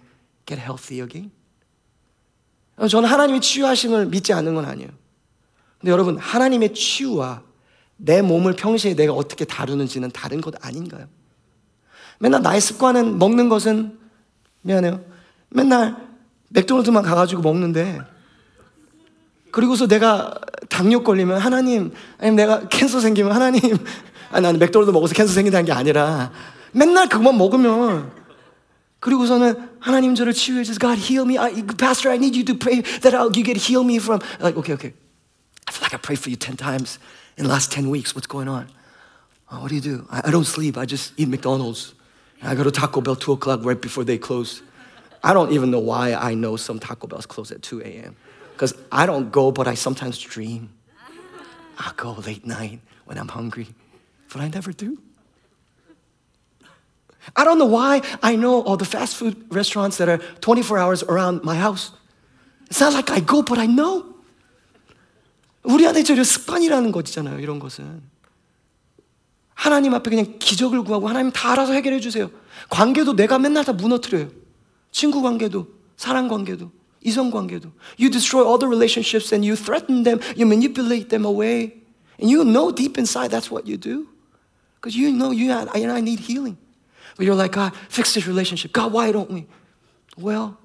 get 0.47 0.59
healthy 0.59 1.01
again. 1.01 1.31
저는 2.90 3.08
하나님의 3.08 3.42
치유하심을 3.42 4.08
믿지 4.08 4.34
않는 4.34 4.56
건 4.56 4.66
아니에요. 4.66 4.90
근데 5.80 5.92
여러분, 5.92 6.18
하나님의 6.18 6.74
치유와 6.74 7.42
내 7.98 8.22
몸을 8.22 8.54
평시에 8.54 8.96
내가 8.96 9.14
어떻게 9.14 9.46
다루는지는 9.46 10.12
다른 10.12 10.42
것 10.42 10.54
아닌가요? 10.66 11.08
맨날 12.20 12.42
나의 12.42 12.62
습관은 12.62 13.18
먹는 13.20 13.50
것은 13.50 13.98
미안해요. 14.62 15.02
맨날 15.50 15.96
맥도날드만 16.50 17.04
가가지고 17.04 17.42
먹는데 17.42 18.02
그리고서 19.52 19.88
내가 19.88 20.34
당뇨 20.70 21.04
걸리면 21.04 21.38
하나님 21.38 21.94
아니면 22.18 22.36
내가 22.36 22.68
캔서 22.68 23.00
생기면 23.00 23.32
하나님 23.32 23.62
아니 24.32 24.44
나는 24.44 24.60
맥도날드 24.60 24.92
먹어서 24.92 25.14
캔서 25.14 25.34
생긴다는 25.34 25.66
게 25.66 25.72
아니라 25.72 26.32
맨날 26.72 27.08
그것만 27.08 27.38
먹으면 27.38 28.12
그리고서는 29.05 29.71
하나님 29.81 30.15
저를 30.15 30.33
치유해 30.33 30.63
주세요. 30.63 30.79
God 30.79 31.01
heal 31.01 31.25
me. 31.25 31.39
I, 31.39 31.63
Pastor, 31.77 32.13
I 32.13 32.19
need 32.19 32.37
you 32.37 32.45
to 32.45 32.55
pray 32.55 32.83
that 33.01 33.15
I'll, 33.15 33.33
you 33.33 33.43
get 33.43 33.57
heal 33.57 33.83
me 33.83 33.99
from. 33.99 34.21
Like, 34.41 34.59
okay, 34.59 34.75
okay. 34.75 34.93
I 35.67 35.73
feel 35.73 35.83
like 35.83 35.95
I 35.95 35.99
prayed 35.99 36.19
for 36.19 36.29
you 36.29 36.37
10 36.37 36.57
times 36.57 36.99
in 37.37 37.45
the 37.45 37.51
last 37.51 37.73
10 37.73 37.89
weeks. 37.89 38.15
What's 38.15 38.27
going 38.27 38.49
on? 38.49 38.69
Oh, 39.51 39.63
what 39.63 39.71
do 39.71 39.75
you 39.75 39.81
do? 39.81 40.07
I, 40.11 40.29
I 40.29 40.31
don't 40.31 40.45
sleep. 40.45 40.77
I 40.77 40.85
just 40.85 41.13
eat 41.17 41.29
McDonald's. 41.29 41.95
I 42.43 42.55
go 42.55 42.63
to 42.65 42.71
Taco 42.71 43.01
Bell 43.01 43.17
2 43.17 43.33
o'clock 43.33 43.65
right 43.65 43.81
before 43.81 44.05
they 44.05 44.19
close. 44.19 44.63
I 45.23 45.33
don't 45.33 45.53
even 45.53 45.71
know 45.71 45.81
why 45.81 46.15
I 46.15 46.35
know 46.35 46.57
some 46.57 46.79
Taco 46.79 47.07
Bells 47.07 47.27
close 47.27 47.51
at 47.51 47.63
2 47.63 47.83
a.m. 47.83 48.17
Because 48.53 48.75
I 48.91 49.07
don't 49.07 49.31
go, 49.31 49.51
but 49.51 49.69
I 49.69 49.75
sometimes 49.75 50.19
dream. 50.19 50.71
I 51.79 51.93
go 51.97 52.13
late 52.13 52.47
night 52.47 52.81
when 53.05 53.19
I'm 53.19 53.29
hungry, 53.29 53.69
but 54.33 54.43
I 54.43 54.49
never 54.49 54.73
do. 54.73 54.99
I 57.37 57.45
don't 57.45 57.59
know 57.59 57.67
why 57.67 58.03
I 58.23 58.37
know 58.37 58.63
all 58.63 58.77
the 58.77 58.85
fast 58.85 59.17
food 59.17 59.37
restaurants 59.51 59.99
that 59.99 60.09
are 60.09 60.19
24 60.41 60.79
hours 60.79 61.03
around 61.05 61.45
my 61.45 61.57
house. 61.57 61.93
It's 62.71 62.81
not 62.81 62.93
like 62.93 63.11
I 63.11 63.21
go, 63.21 63.43
but 63.43 63.59
I 63.59 63.67
know. 63.67 64.15
우리 65.63 65.87
안에 65.87 66.03
저 66.03 66.15
습관이라는 66.23 66.91
것이잖아요, 66.93 67.39
이런 67.41 67.59
것은. 67.59 68.03
하나님 69.55 69.93
앞에 69.93 70.09
그냥 70.09 70.39
기적을 70.39 70.83
구하고 70.85 71.09
하나님 71.09 71.31
다 71.33 71.53
알아서 71.53 71.75
해결해 71.75 72.01
주세요. 72.01 72.31
관계도 72.71 73.15
내가 73.15 73.39
맨날 73.39 73.65
다 73.65 73.75
무너뜨려요. 73.75 74.31
친구 74.91 75.21
관계도, 75.21 75.67
사랑 75.99 76.29
관계도, 76.29 76.73
이성 77.03 77.31
관계도. 77.31 77.71
You 77.99 78.11
destroy 78.11 78.43
all 78.43 78.59
the 78.59 78.69
relationships 78.69 79.35
and 79.35 79.45
you 79.45 79.57
threaten 79.57 80.03
them, 80.03 80.21
you 80.35 80.47
manipulate 80.47 81.11
them 81.11 81.27
away. 81.27 81.77
And 82.19 82.31
you 82.31 82.45
know 82.45 82.73
deep 82.73 82.97
inside 82.97 83.31
that's 83.31 83.51
what 83.51 83.67
you 83.67 83.77
do. 83.77 84.09
Because 84.81 84.97
you 84.97 85.13
know 85.13 85.31
you 85.31 85.53
I, 85.53 85.69
I 85.75 86.01
need 86.01 86.21
healing. 86.21 86.57
But 87.17 87.27
you're 87.27 87.35
like, 87.35 87.53
God, 87.53 87.75
fix 87.89 88.15
this 88.15 88.27
relationship. 88.27 88.73
God, 88.73 88.93
why 88.93 89.13
don't 89.13 89.31
we? 89.31 89.47
Well, 90.17 90.59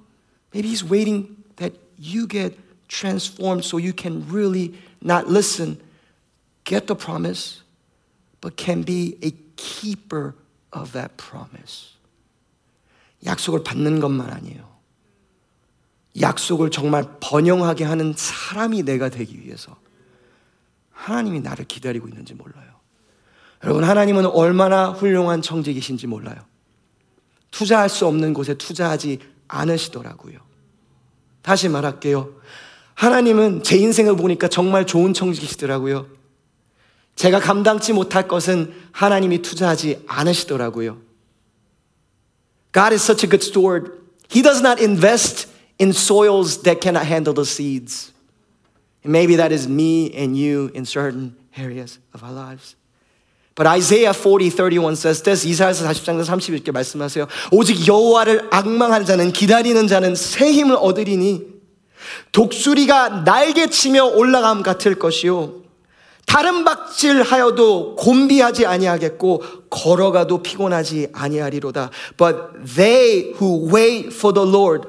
maybe 0.54 0.67
He's 0.67 0.84
waiting 0.84 1.43
that 1.58 1.74
you 1.98 2.28
get 2.28 2.58
transformed 2.88 3.65
so 3.65 3.78
you 3.78 3.93
can 3.93 4.28
really 4.30 4.76
not 5.02 5.28
listen, 5.28 5.82
get 6.63 6.88
the 6.88 6.95
promise, 6.95 7.62
but 8.41 8.58
can 8.58 8.84
be 8.84 9.17
a 9.21 9.32
keeper 9.56 10.36
of 10.71 10.91
that 10.93 11.17
promise. 11.17 11.95
약속을 13.26 13.63
받는 13.63 14.00
것만 14.00 14.30
아니에요. 14.30 14.76
약속을 16.19 16.71
정말 16.71 17.17
번영하게 17.19 17.84
하는 17.84 18.13
사람이 18.15 18.84
내가 18.84 19.10
되기 19.10 19.39
위해서 19.41 19.76
하나님이 20.91 21.41
나를 21.41 21.65
기다리고 21.65 22.08
있는지 22.08 22.34
몰라요. 22.34 22.76
여러분, 23.62 23.85
하나님은 23.85 24.27
얼마나 24.27 24.90
훌륭한 24.90 25.42
청직이신지 25.42 26.07
몰라요. 26.07 26.38
투자할 27.51 27.88
수 27.88 28.07
없는 28.07 28.33
곳에 28.33 28.55
투자하지 28.55 29.18
않으시더라고요. 29.49 30.38
다시 31.42 31.68
말할게요. 31.68 32.35
하나님은 32.94 33.62
제 33.62 33.77
인생을 33.77 34.16
보니까 34.16 34.49
정말 34.49 34.87
좋은 34.87 35.12
청직이시더라고요. 35.12 36.07
제가 37.16 37.40
감당치 37.40 37.92
못할 37.92 38.29
것은 38.29 38.73
하나님이 38.92 39.42
투자하지 39.42 40.05
않으시더라고요. 40.07 40.98
God 42.73 42.94
is 42.94 43.02
such 43.02 43.27
a 43.27 43.29
good 43.29 43.44
steward. 43.44 43.92
He 44.31 44.42
does 44.42 44.61
not 44.61 44.81
invest 44.81 45.48
in 45.81 45.90
soils 45.90 46.63
that 46.63 46.81
cannot 46.81 47.06
handle 47.06 47.35
the 47.35 47.44
seeds. 47.44 48.13
And 49.02 49.13
maybe 49.13 49.37
that 49.37 49.52
is 49.52 49.67
me 49.67 50.13
and 50.15 50.37
you 50.37 50.71
in 50.75 50.85
certain 50.85 51.37
areas 51.56 51.98
of 52.15 52.23
our 52.23 52.33
lives. 52.33 52.77
But 53.55 53.67
Isaiah 53.67 54.15
40, 54.15 54.51
31 54.51 54.92
says 54.94 55.23
this. 55.23 55.46
이사야서 55.46 55.87
40장 55.87 56.25
31절 56.25 56.73
말씀하세요. 56.73 57.27
오직 57.53 57.87
여호와를 57.87 58.48
악망하는 58.51 59.05
자는 59.05 59.33
기다리는 59.33 59.87
자는 59.87 60.15
새 60.15 60.53
힘을 60.53 60.77
얻으리니 60.77 61.46
독수리가 62.33 63.23
날개치며 63.25 64.05
올라감 64.05 64.63
같을 64.63 64.94
것이요. 64.94 65.61
다른 66.27 66.65
박질하여도 66.65 67.96
곤비하지 67.96 68.65
아니하겠고 68.65 69.42
걸어가도 69.69 70.42
피곤하지 70.42 71.09
아니하리로다. 71.13 71.90
But 72.17 72.65
they 72.77 73.35
who 73.40 73.69
wait 73.69 74.15
for 74.15 74.33
the 74.33 74.48
Lord 74.48 74.88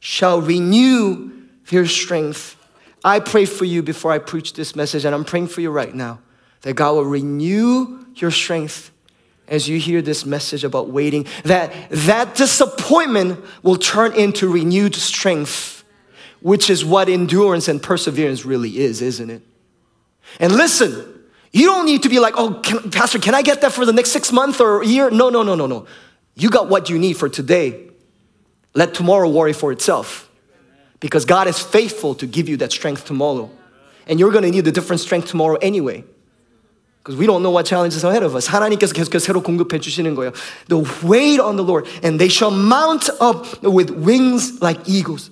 shall 0.00 0.42
renew 0.42 1.30
their 1.70 1.86
strength. 1.86 2.56
I 3.02 3.20
pray 3.20 3.44
for 3.44 3.64
you 3.64 3.82
before 3.82 4.12
I 4.12 4.18
preach 4.18 4.52
this 4.52 4.76
message, 4.76 5.06
and 5.06 5.14
I'm 5.14 5.24
praying 5.24 5.48
for 5.48 5.62
you 5.62 5.70
right 5.70 5.94
now 5.94 6.18
that 6.62 6.74
God 6.74 6.92
will 6.92 7.04
renew 7.04 8.04
your 8.14 8.30
strength 8.30 8.90
as 9.46 9.68
you 9.68 9.78
hear 9.78 10.02
this 10.02 10.26
message 10.26 10.62
about 10.62 10.90
waiting, 10.90 11.26
that 11.44 11.72
that 11.90 12.34
disappointment 12.34 13.42
will 13.62 13.76
turn 13.76 14.12
into 14.14 14.52
renewed 14.52 14.94
strength 14.94 15.78
which 16.40 16.70
is 16.70 16.84
what 16.84 17.08
endurance 17.08 17.68
and 17.68 17.82
perseverance 17.82 18.44
really 18.44 18.78
is, 18.78 19.02
isn't 19.02 19.30
it? 19.30 19.42
And 20.38 20.52
listen, 20.52 21.24
you 21.52 21.66
don't 21.66 21.86
need 21.86 22.02
to 22.02 22.08
be 22.08 22.20
like, 22.20 22.34
oh, 22.36 22.60
can, 22.62 22.90
Pastor, 22.90 23.18
can 23.18 23.34
I 23.34 23.42
get 23.42 23.62
that 23.62 23.72
for 23.72 23.84
the 23.84 23.92
next 23.92 24.10
six 24.10 24.30
months 24.30 24.60
or 24.60 24.82
a 24.82 24.86
year? 24.86 25.10
No, 25.10 25.30
no, 25.30 25.42
no, 25.42 25.54
no, 25.54 25.66
no. 25.66 25.86
You 26.34 26.50
got 26.50 26.68
what 26.68 26.88
you 26.90 26.98
need 26.98 27.14
for 27.14 27.28
today. 27.28 27.88
Let 28.74 28.94
tomorrow 28.94 29.28
worry 29.28 29.52
for 29.52 29.72
itself. 29.72 30.30
Because 31.00 31.24
God 31.24 31.48
is 31.48 31.58
faithful 31.58 32.14
to 32.16 32.26
give 32.26 32.48
you 32.48 32.56
that 32.58 32.72
strength 32.72 33.04
tomorrow. 33.04 33.50
And 34.06 34.20
you're 34.20 34.30
going 34.30 34.44
to 34.44 34.50
need 34.50 34.66
a 34.66 34.72
different 34.72 35.00
strength 35.00 35.28
tomorrow 35.28 35.56
anyway. 35.56 36.04
Because 37.03 37.19
we 37.19 37.25
don't 37.25 37.43
know 37.43 37.51
what 37.51 37.65
challenges 37.65 38.05
ahead 38.05 38.23
of 38.23 38.33
us. 38.35 38.47
하나님께서 38.47 38.93
계속해서 38.93 39.19
새로 39.19 39.43
공급해 39.43 39.79
주시는 39.79 40.15
거예요. 40.15 40.31
The 40.69 40.83
wait 41.03 41.41
on 41.41 41.57
the 41.57 41.65
Lord, 41.65 41.85
and 42.01 42.17
they 42.17 42.29
shall 42.29 42.51
mount 42.51 43.09
up 43.19 43.45
with 43.61 43.91
wings 43.91 44.61
like 44.61 44.79
eagles. 44.87 45.29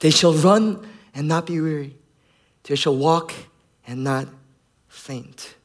They 0.00 0.12
shall 0.12 0.32
run 0.32 0.78
and 1.12 1.26
not 1.26 1.46
be 1.46 1.60
weary. 1.60 1.96
They 2.62 2.76
shall 2.76 2.96
walk 2.96 3.34
and 3.86 4.04
not 4.04 4.28
faint. 4.88 5.56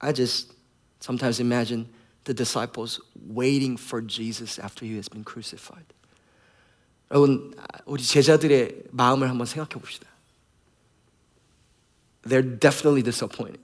I 0.00 0.12
just 0.12 0.52
sometimes 0.98 1.38
imagine 1.38 1.86
the 2.24 2.34
disciples 2.34 3.00
waiting 3.14 3.76
for 3.76 4.00
Jesus 4.00 4.58
after 4.58 4.84
he 4.84 4.96
has 4.96 5.08
been 5.08 5.24
crucified. 5.24 5.86
여러분, 7.10 7.54
우리 7.86 8.02
제자들의 8.02 8.84
마음을 8.90 9.28
한번 9.28 9.46
생각해 9.46 9.80
봅시다. 9.80 10.07
They're 12.22 12.42
definitely 12.42 13.02
disappointed. 13.02 13.60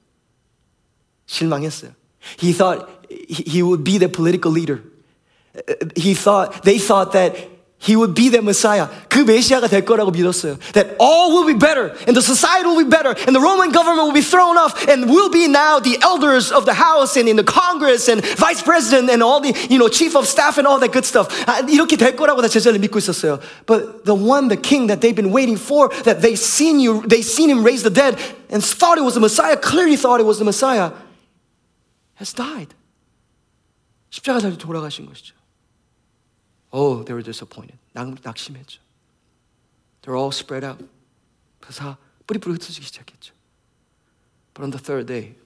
실망했어요. 1.27 1.95
He 2.39 2.53
thought 2.53 2.89
he 3.09 3.62
would 3.62 3.83
be 3.83 3.99
the 3.99 4.09
political 4.09 4.51
leader. 4.51 4.83
He 5.97 6.14
thought, 6.14 6.62
they 6.64 6.79
thought 6.79 7.12
that 7.12 7.35
he 7.83 7.97
would 7.97 8.14
be 8.14 8.29
the 8.29 8.43
Messiah. 8.43 8.89
그 9.09 9.25
메시아가 9.25 9.66
될 9.66 9.87
거라고 9.87 10.11
믿었어요. 10.12 10.59
That 10.75 10.97
all 11.01 11.33
will 11.33 11.47
be 11.47 11.59
better 11.59 11.97
and 12.07 12.14
the 12.14 12.21
society 12.21 12.68
will 12.68 12.77
be 12.77 12.89
better 12.89 13.16
and 13.27 13.35
the 13.35 13.41
Roman 13.41 13.73
government 13.73 14.05
will 14.05 14.12
be 14.12 14.21
thrown 14.21 14.59
off 14.59 14.87
and 14.87 15.09
we'll 15.09 15.31
be 15.31 15.49
now 15.49 15.81
the 15.81 15.97
elders 16.03 16.53
of 16.53 16.66
the 16.66 16.75
house 16.75 17.16
and 17.16 17.27
in 17.27 17.37
the 17.37 17.43
Congress 17.43 18.09
and 18.09 18.23
vice 18.37 18.61
president 18.61 19.09
and 19.09 19.23
all 19.23 19.41
the, 19.41 19.57
you 19.71 19.79
know, 19.79 19.89
chief 19.89 20.14
of 20.14 20.29
staff 20.29 20.59
and 20.59 20.68
all 20.68 20.79
that 20.79 20.93
good 20.93 21.07
stuff. 21.07 21.33
이렇게 21.73 21.97
될 21.97 22.14
거라고 22.14 22.43
다 22.43 22.49
제자를 22.49 22.79
믿고 22.81 22.99
있었어요. 22.99 23.41
But 23.64 24.05
the 24.05 24.14
one, 24.14 24.49
the 24.49 24.61
king 24.61 24.89
that 24.89 25.01
they've 25.01 25.16
been 25.16 25.33
waiting 25.33 25.57
for, 25.57 25.89
that 26.05 26.21
they 26.21 26.37
seen 26.37 26.81
you, 26.81 27.01
they 27.09 27.23
seen 27.23 27.49
him 27.49 27.64
raise 27.64 27.83
the 27.83 27.91
dead 27.91 28.18
and 28.55 28.62
thought 28.64 28.99
it 28.99 29.05
was 29.05 29.14
the 29.14 29.21
Messiah, 29.21 29.57
clearly 29.57 29.97
thought 29.97 30.21
it 30.21 30.27
was 30.27 30.39
the 30.39 30.45
Messiah, 30.45 30.93
has 32.14 32.33
died. 32.35 32.75
십자가 34.11 34.41
달려 34.41 34.57
돌아가신 34.57 35.07
것이죠. 35.07 35.35
Oh, 36.73 37.05
they 37.05 37.14
were 37.14 37.23
disappointed. 37.23 37.79
낙심했죠. 37.95 38.81
They're 40.03 40.16
all 40.16 40.33
spread 40.33 40.64
out. 40.64 40.85
다 41.61 41.99
뿌리뿌리 42.27 42.55
흩어지기 42.55 42.87
시작했죠. 42.87 43.35
But 44.55 44.64
on 44.64 44.71
the 44.71 44.79
third 44.79 45.07
day, 45.07 45.37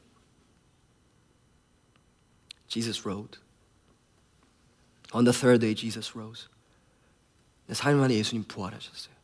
Jesus 2.68 3.06
rose. 3.06 3.38
On 5.12 5.24
the 5.24 5.32
third 5.32 5.60
day, 5.60 5.74
Jesus 5.74 6.16
rose. 6.16 6.48
네, 7.66 7.74
4일 7.74 7.96
만에 7.96 8.14
예수님 8.14 8.44
부활하셨어요. 8.44 9.14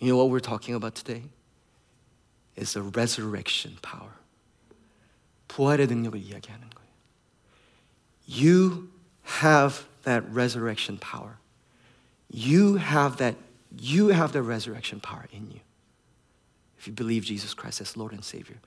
You 0.00 0.08
know 0.08 0.16
what 0.16 0.30
we're 0.30 0.40
talking 0.40 0.74
about 0.74 0.94
today? 0.94 1.28
Is 2.56 2.72
the 2.72 2.82
resurrection 2.82 3.78
power. 3.82 4.18
부활의 5.48 5.86
능력을 5.86 6.20
이야기하는 6.20 6.68
거예요. 6.70 6.88
You 8.26 8.88
have 9.40 9.86
that 10.02 10.26
resurrection 10.30 10.98
power. 10.98 11.38
You 12.28 12.76
have 12.76 13.16
that, 13.18 13.36
you 13.80 14.08
have 14.08 14.32
the 14.32 14.42
resurrection 14.42 15.00
power 15.00 15.26
in 15.32 15.50
you. 15.50 15.60
If 16.78 16.86
you 16.86 16.92
believe 16.92 17.24
Jesus 17.24 17.54
Christ 17.54 17.80
as 17.80 17.96
Lord 17.96 18.12
and 18.12 18.24
Savior. 18.24 18.60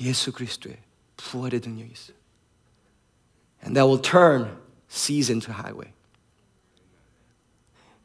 예수 0.00 0.32
그리스도의 0.32 0.78
부활의 1.16 1.60
능력이 1.60 1.92
있어요. 1.92 2.16
And 3.62 3.76
that 3.76 3.86
will 3.86 4.00
turn 4.00 4.58
seas 4.88 5.30
into 5.30 5.52
highway. 5.52 5.92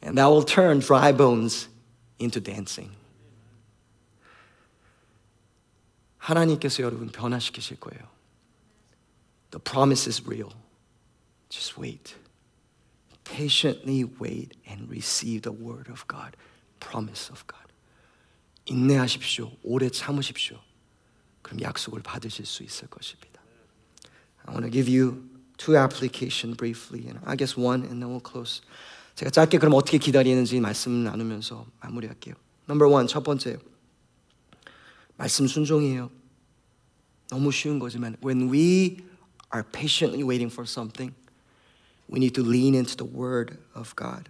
And 0.01 0.17
that 0.17 0.29
will 0.29 0.45
turn 0.45 0.79
dry 0.79 1.11
bones 1.11 1.67
into 2.19 2.39
dancing. 2.39 2.91
하나님께서 6.24 6.82
여러분 6.82 7.08
변화시키실 7.08 7.78
거예요. 7.80 8.02
The 9.50 9.62
promise 9.62 10.08
is 10.08 10.22
real. 10.26 10.50
Just 11.48 11.80
wait. 11.80 12.16
patiently 13.24 14.04
wait 14.20 14.56
and 14.68 14.88
receive 14.88 15.42
the 15.42 15.52
word 15.52 15.90
of 15.90 16.06
God, 16.06 16.36
promise 16.80 17.30
of 17.30 17.44
God. 17.46 17.72
인내하십시오. 18.66 19.50
오래 19.62 19.88
참으십시오. 19.88 20.58
그럼 21.42 21.60
약속을 21.60 22.02
받으실 22.02 22.46
수 22.46 22.62
있을 22.62 22.88
것입니다. 22.88 23.40
I 24.46 24.54
want 24.54 24.64
to 24.64 24.70
give 24.70 24.88
you 24.88 25.28
two 25.56 25.76
application 25.76 26.56
briefly, 26.56 27.06
and 27.06 27.18
I 27.24 27.36
guess 27.36 27.58
one, 27.58 27.82
and 27.82 28.00
then 28.00 28.08
we'll 28.08 28.22
close. 28.24 28.62
제가 29.16 29.30
짧게 29.30 29.58
그럼 29.58 29.74
어떻게 29.74 29.98
기다리는지 29.98 30.60
말씀 30.60 31.04
나누면서 31.04 31.66
마무리할게요. 31.80 32.34
Number 32.68 32.90
one, 32.90 33.06
첫 33.06 33.22
번째. 33.22 33.58
말씀 35.17 35.47
순종이에요. 35.47 36.09
너무 37.29 37.51
쉬운 37.51 37.79
거지만 37.79 38.17
when 38.21 38.49
we 38.49 39.03
are 39.51 39.63
patiently 39.63 40.23
waiting 40.23 40.51
for 40.51 40.65
something, 40.65 41.13
we 42.09 42.19
need 42.19 42.33
to 42.33 42.43
lean 42.43 42.73
into 42.73 42.95
the 42.95 43.05
Word 43.05 43.57
of 43.75 43.95
God. 43.95 44.29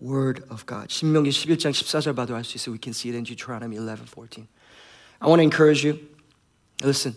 Word 0.00 0.42
of 0.50 0.66
God. 0.66 0.88
신명기 0.88 1.30
11장 1.30 1.70
14절 1.70 2.16
봐도 2.16 2.34
알 2.34 2.42
수 2.42 2.56
있어요. 2.56 2.72
We 2.72 2.80
can 2.82 2.92
see 2.92 3.10
it 3.10 3.16
in 3.16 3.22
Deuteronomy 3.22 3.76
11, 3.76 4.06
14. 4.06 4.48
I 5.20 5.28
want 5.28 5.38
to 5.38 5.44
encourage 5.44 5.84
you. 5.84 6.00
Listen, 6.82 7.14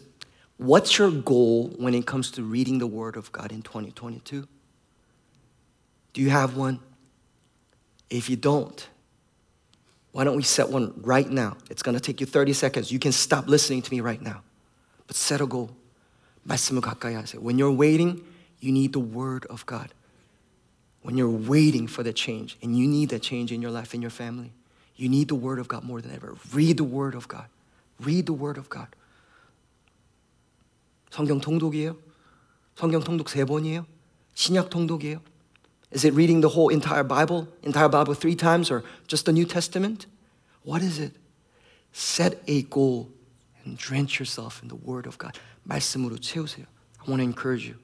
what's 0.57 0.99
your 0.99 1.09
goal 1.09 1.73
when 1.79 1.95
it 1.95 2.05
comes 2.05 2.29
to 2.31 2.43
reading 2.43 2.77
the 2.77 2.85
Word 2.85 3.17
of 3.17 3.31
God 3.31 3.51
in 3.51 3.63
2022? 3.63 4.47
Do 6.13 6.21
you 6.21 6.29
have 6.29 6.55
one? 6.55 6.79
If 8.11 8.29
you 8.29 8.35
don't, 8.35 8.87
why 10.11 10.23
don't 10.23 10.37
we 10.37 10.43
set 10.43 10.69
one 10.69 10.93
right 11.03 11.29
now? 11.29 11.57
It's 11.69 11.83
going 11.83 11.95
to 11.95 11.99
take 11.99 12.21
you 12.21 12.25
30 12.25 12.53
seconds. 12.53 12.91
You 12.91 12.99
can 12.99 13.11
stop 13.11 13.47
listening 13.47 13.81
to 13.81 13.91
me 13.91 13.99
right 13.99 14.21
now. 14.21 14.43
But 15.07 15.15
set 15.15 15.41
a 15.41 15.45
goal. 15.45 15.71
말씀을 16.47 16.81
가까이 16.81 17.15
하세요. 17.15 17.41
When 17.41 17.57
you're 17.57 17.75
waiting, 17.75 18.23
you 18.61 18.71
need 18.71 18.93
the 18.93 19.03
word 19.03 19.45
of 19.49 19.65
God. 19.65 19.93
When 21.01 21.17
you're 21.17 21.29
waiting 21.29 21.87
for 21.87 22.01
the 22.01 22.13
change, 22.13 22.57
and 22.63 22.77
you 22.77 22.87
need 22.87 23.09
that 23.09 23.21
change 23.21 23.51
in 23.51 23.61
your 23.61 23.71
life 23.71 23.93
and 23.93 24.01
your 24.01 24.09
family, 24.09 24.53
you 24.95 25.09
need 25.09 25.27
the 25.27 25.35
word 25.35 25.59
of 25.59 25.67
God 25.67 25.83
more 25.83 26.01
than 26.01 26.13
ever. 26.13 26.35
Read 26.53 26.77
the 26.77 26.83
word 26.83 27.13
of 27.13 27.27
God. 27.27 27.45
Read 27.99 28.25
the 28.25 28.33
word 28.33 28.57
of 28.57 28.69
God. 28.69 28.87
성경 31.11 31.39
통독이에요? 31.39 31.95
성경 32.75 33.03
통독 33.03 33.29
세 33.29 33.45
번이에요? 33.45 33.85
신약 34.33 34.69
통독이에요? 34.69 35.21
Is 35.91 36.03
it 36.03 36.13
reading 36.13 36.41
the 36.41 36.49
whole 36.49 36.69
entire 36.69 37.03
Bible, 37.03 37.47
entire 37.63 37.87
Bible 37.87 38.13
three 38.13 38.35
times, 38.35 38.69
or 38.69 38.83
just 39.07 39.25
the 39.25 39.31
New 39.31 39.45
Testament? 39.45 40.07
What 40.63 40.81
is 40.81 40.99
it? 40.99 41.13
Set 41.93 42.41
a 42.47 42.63
goal 42.63 43.09
and 43.63 43.77
drench 43.77 44.19
yourself 44.19 44.61
in 44.61 44.67
the 44.67 44.75
Word 44.75 45.07
of 45.07 45.17
God. 45.17 45.37
말씀으로 45.67 46.17
채우세요. 46.19 46.65
I 46.99 47.09
want 47.09 47.21
to 47.21 47.23
encourage 47.23 47.65
you. 47.65 47.75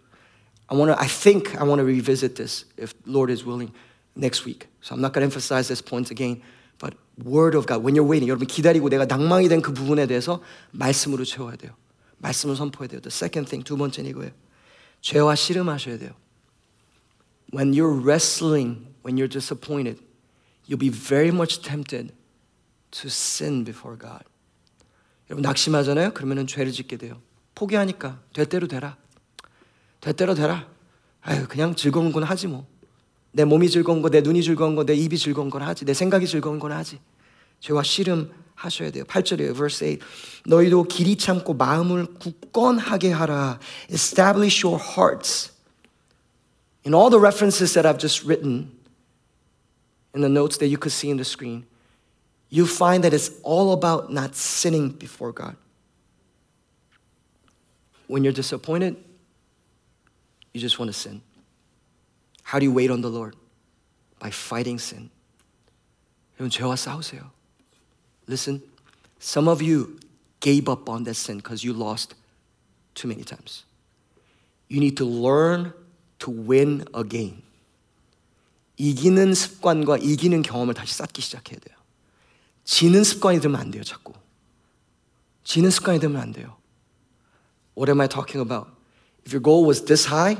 I 0.69 0.75
want 0.75 0.91
to, 0.91 0.99
I 0.99 1.07
think 1.07 1.55
I 1.59 1.63
want 1.63 1.79
to 1.79 1.85
revisit 1.85 2.35
this 2.35 2.65
if 2.77 2.93
Lord 3.05 3.29
is 3.29 3.45
willing 3.45 3.71
next 4.15 4.45
week. 4.45 4.67
So 4.81 4.95
I'm 4.95 5.01
not 5.01 5.13
going 5.13 5.21
to 5.21 5.25
emphasize 5.25 5.67
this 5.67 5.81
point 5.81 6.11
again. 6.11 6.41
But 6.79 6.95
Word 7.23 7.55
of 7.55 7.67
God, 7.67 7.83
when 7.83 7.95
you're 7.95 8.07
waiting, 8.07 8.27
여러분 8.29 8.47
기다리고 8.47 8.89
내가 8.89 9.05
낭망이 9.05 9.47
된 9.47 9.61
그 9.61 9.73
부분에 9.73 10.07
대해서 10.07 10.41
말씀으로 10.71 11.23
채워야 11.23 11.55
돼요. 11.55 11.71
말씀을 12.17 12.55
선포해야 12.55 12.89
돼요. 12.89 13.01
The 13.01 13.11
second 13.11 13.49
thing, 13.49 13.63
두 13.63 13.77
번째는 13.77 14.09
이거예요. 14.09 14.31
죄와 15.01 15.35
씨름하셔야 15.35 15.97
돼요. 15.97 16.11
When 17.56 17.72
you're 17.72 17.88
wrestling, 17.88 18.84
when 19.02 19.16
you're 19.16 19.32
disappointed, 19.32 19.98
you'll 20.66 20.76
be 20.76 20.90
very 20.90 21.30
much 21.30 21.62
tempted 21.62 22.12
to 22.90 23.08
sin 23.08 23.64
before 23.64 23.96
God. 23.96 24.24
여러분 25.30 25.40
낙심하잖아요? 25.40 26.12
그러면은 26.12 26.46
죄를 26.46 26.70
짓게 26.70 26.98
돼요. 26.98 27.18
포기하니까 27.54 28.20
될 28.34 28.44
대로 28.44 28.68
되라. 28.68 28.98
될 30.02 30.12
대로 30.12 30.34
되라. 30.34 30.68
아유, 31.22 31.48
그냥 31.48 31.74
즐거운 31.74 32.12
건 32.12 32.24
하지 32.24 32.46
뭐. 32.46 32.66
내 33.32 33.46
몸이 33.46 33.70
즐거운 33.70 34.02
거, 34.02 34.10
내 34.10 34.20
눈이 34.20 34.42
즐거운 34.42 34.76
거, 34.76 34.84
내 34.84 34.94
입이 34.94 35.16
즐거운 35.16 35.48
건 35.48 35.62
하지. 35.62 35.86
내 35.86 35.94
생각이 35.94 36.26
즐거운 36.26 36.58
건 36.58 36.72
하지. 36.72 37.00
죄와 37.60 37.82
씨름 37.82 38.32
하셔야 38.54 38.90
돼요. 38.90 39.04
8절이에요. 39.04 39.54
verse 39.54 39.96
8. 39.96 40.06
너희도 40.44 40.84
길이 40.84 41.16
참고 41.16 41.54
마음을 41.54 42.04
굳건하게 42.18 43.12
하라. 43.12 43.58
Establish 43.90 44.66
your 44.66 44.78
hearts. 44.78 45.55
In 46.86 46.94
all 46.94 47.10
the 47.10 47.18
references 47.18 47.74
that 47.74 47.84
I've 47.84 47.98
just 47.98 48.22
written, 48.22 48.70
in 50.14 50.20
the 50.20 50.28
notes 50.28 50.58
that 50.58 50.68
you 50.68 50.78
could 50.78 50.92
see 50.92 51.10
in 51.10 51.16
the 51.16 51.24
screen, 51.24 51.66
you 52.48 52.64
find 52.64 53.02
that 53.02 53.12
it's 53.12 53.28
all 53.42 53.72
about 53.72 54.12
not 54.12 54.36
sinning 54.36 54.90
before 54.90 55.32
God. 55.32 55.56
When 58.06 58.22
you're 58.22 58.32
disappointed, 58.32 58.96
you 60.54 60.60
just 60.60 60.78
want 60.78 60.88
to 60.88 60.92
sin. 60.92 61.22
How 62.44 62.60
do 62.60 62.64
you 62.64 62.72
wait 62.72 62.92
on 62.92 63.00
the 63.00 63.10
Lord? 63.10 63.34
By 64.20 64.30
fighting 64.30 64.78
sin. 64.78 65.10
Listen, 68.28 68.62
some 69.18 69.48
of 69.48 69.60
you 69.60 69.98
gave 70.38 70.68
up 70.68 70.88
on 70.88 71.02
that 71.02 71.14
sin 71.14 71.38
because 71.38 71.64
you 71.64 71.72
lost 71.72 72.14
too 72.94 73.08
many 73.08 73.24
times. 73.24 73.64
You 74.68 74.78
need 74.78 74.96
to 74.98 75.04
learn 75.04 75.74
to 76.19 76.33
win 76.33 76.85
again. 76.95 77.41
이기는 78.77 79.33
습관과 79.33 79.97
이기는 79.97 80.41
경험을 80.41 80.73
다시 80.73 80.95
쌓기 80.95 81.21
시작해야 81.21 81.59
돼요. 81.59 81.77
지는 82.63 83.03
습관이 83.03 83.39
되면 83.39 83.59
안 83.59 83.71
돼요, 83.71 83.83
자꾸. 83.83 84.13
지는 85.43 85.69
습관이 85.69 85.99
되면 85.99 86.21
안 86.21 86.31
돼요. 86.31 86.57
What 87.75 87.89
am 87.89 88.01
I 88.01 88.07
talking 88.07 88.41
about? 88.41 88.69
If 89.25 89.33
your 89.33 89.41
goal 89.41 89.65
was 89.65 89.85
this 89.85 90.07
high, 90.07 90.37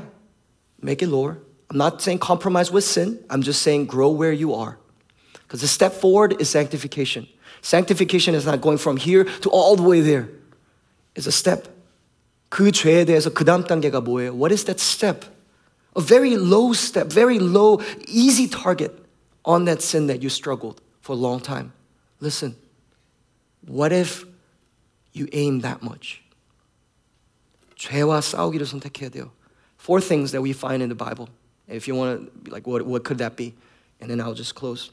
make 0.82 1.02
it 1.02 1.10
lower. 1.10 1.38
I'm 1.70 1.78
not 1.78 2.02
saying 2.02 2.18
compromise 2.20 2.72
with 2.72 2.84
sin. 2.84 3.24
I'm 3.30 3.42
just 3.42 3.62
saying 3.62 3.86
grow 3.86 4.10
where 4.10 4.32
you 4.32 4.54
are. 4.54 4.78
Because 5.32 5.60
the 5.60 5.68
step 5.68 5.92
forward 5.92 6.40
is 6.40 6.50
sanctification. 6.50 7.26
Sanctification 7.62 8.34
is 8.34 8.44
not 8.44 8.60
going 8.60 8.78
from 8.78 8.96
here 8.96 9.24
to 9.42 9.50
all 9.50 9.76
the 9.76 9.82
way 9.82 10.00
there. 10.00 10.28
It's 11.14 11.26
a 11.26 11.32
step. 11.32 11.68
그 12.48 12.70
죄에 12.70 13.04
대해서 13.06 13.30
그 13.30 13.44
다음 13.44 13.64
단계가 13.64 14.00
뭐예요? 14.00 14.34
What 14.34 14.52
is 14.52 14.64
that 14.64 14.80
step? 14.80 15.24
A 15.96 16.00
very 16.00 16.36
low 16.36 16.72
step, 16.72 17.08
very 17.08 17.38
low, 17.38 17.80
easy 18.06 18.48
target 18.48 18.98
on 19.44 19.64
that 19.66 19.82
sin 19.82 20.06
that 20.06 20.22
you 20.22 20.28
struggled 20.28 20.80
for 21.00 21.12
a 21.12 21.16
long 21.16 21.40
time. 21.40 21.72
Listen, 22.20 22.56
what 23.66 23.92
if 23.92 24.24
you 25.12 25.28
aim 25.32 25.60
that 25.60 25.82
much? 25.82 26.22
죄와 27.76 28.20
싸우기를 28.20 28.64
선택해야 28.66 29.10
돼요. 29.10 29.30
Four 29.76 30.00
things 30.00 30.30
that 30.30 30.40
we 30.40 30.52
find 30.52 30.82
in 30.82 30.88
the 30.88 30.94
Bible. 30.94 31.28
If 31.68 31.88
you 31.88 31.94
want 31.94 32.32
to, 32.32 32.40
be 32.40 32.50
like, 32.50 32.66
what, 32.66 32.82
what 32.86 33.02
could 33.04 33.18
that 33.18 33.36
be? 33.36 33.54
And 34.00 34.08
then 34.10 34.20
I'll 34.20 34.34
just 34.34 34.54
close. 34.54 34.90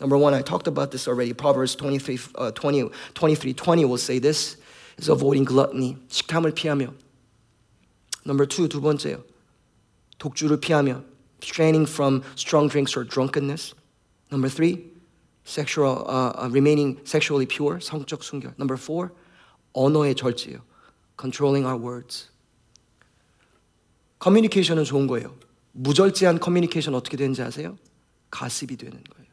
Number 0.00 0.16
one, 0.16 0.34
I 0.34 0.42
talked 0.42 0.66
about 0.66 0.90
this 0.90 1.06
already. 1.06 1.32
Proverbs 1.32 1.74
23, 1.76 2.18
uh, 2.36 2.50
20, 2.52 2.90
23 3.14 3.52
20 3.52 3.84
will 3.84 3.98
say 3.98 4.18
this 4.18 4.56
is 4.96 5.08
avoiding 5.08 5.44
gluttony. 5.44 5.96
식탐을 6.08 6.52
피하며. 6.52 6.92
Number 8.24 8.46
two, 8.46 8.68
두 8.68 8.80
번째요. 8.80 9.22
독주를 10.18 10.60
피하며. 10.60 11.02
Straining 11.42 11.90
from 11.90 12.22
strong 12.36 12.70
drinks 12.70 12.96
or 12.96 13.04
drunkenness. 13.04 13.74
Number 14.30 14.48
three, 14.48 14.92
sexual, 15.44 16.06
uh, 16.06 16.32
uh, 16.38 16.48
remaining 16.50 17.00
sexually 17.04 17.46
pure. 17.46 17.80
성적 17.80 18.22
순결. 18.22 18.54
Number 18.58 18.76
four, 18.76 19.10
언어의 19.72 20.14
절제요. 20.14 20.62
Controlling 21.18 21.66
our 21.66 21.76
words. 21.76 22.30
커뮤니케이션은 24.20 24.84
좋은 24.84 25.08
거예요. 25.08 25.34
무절제한 25.72 26.38
커뮤니케이션 26.38 26.94
어떻게 26.94 27.16
되는지 27.16 27.42
아세요? 27.42 27.76
가습이 28.30 28.76
되는 28.76 29.02
거예요. 29.02 29.32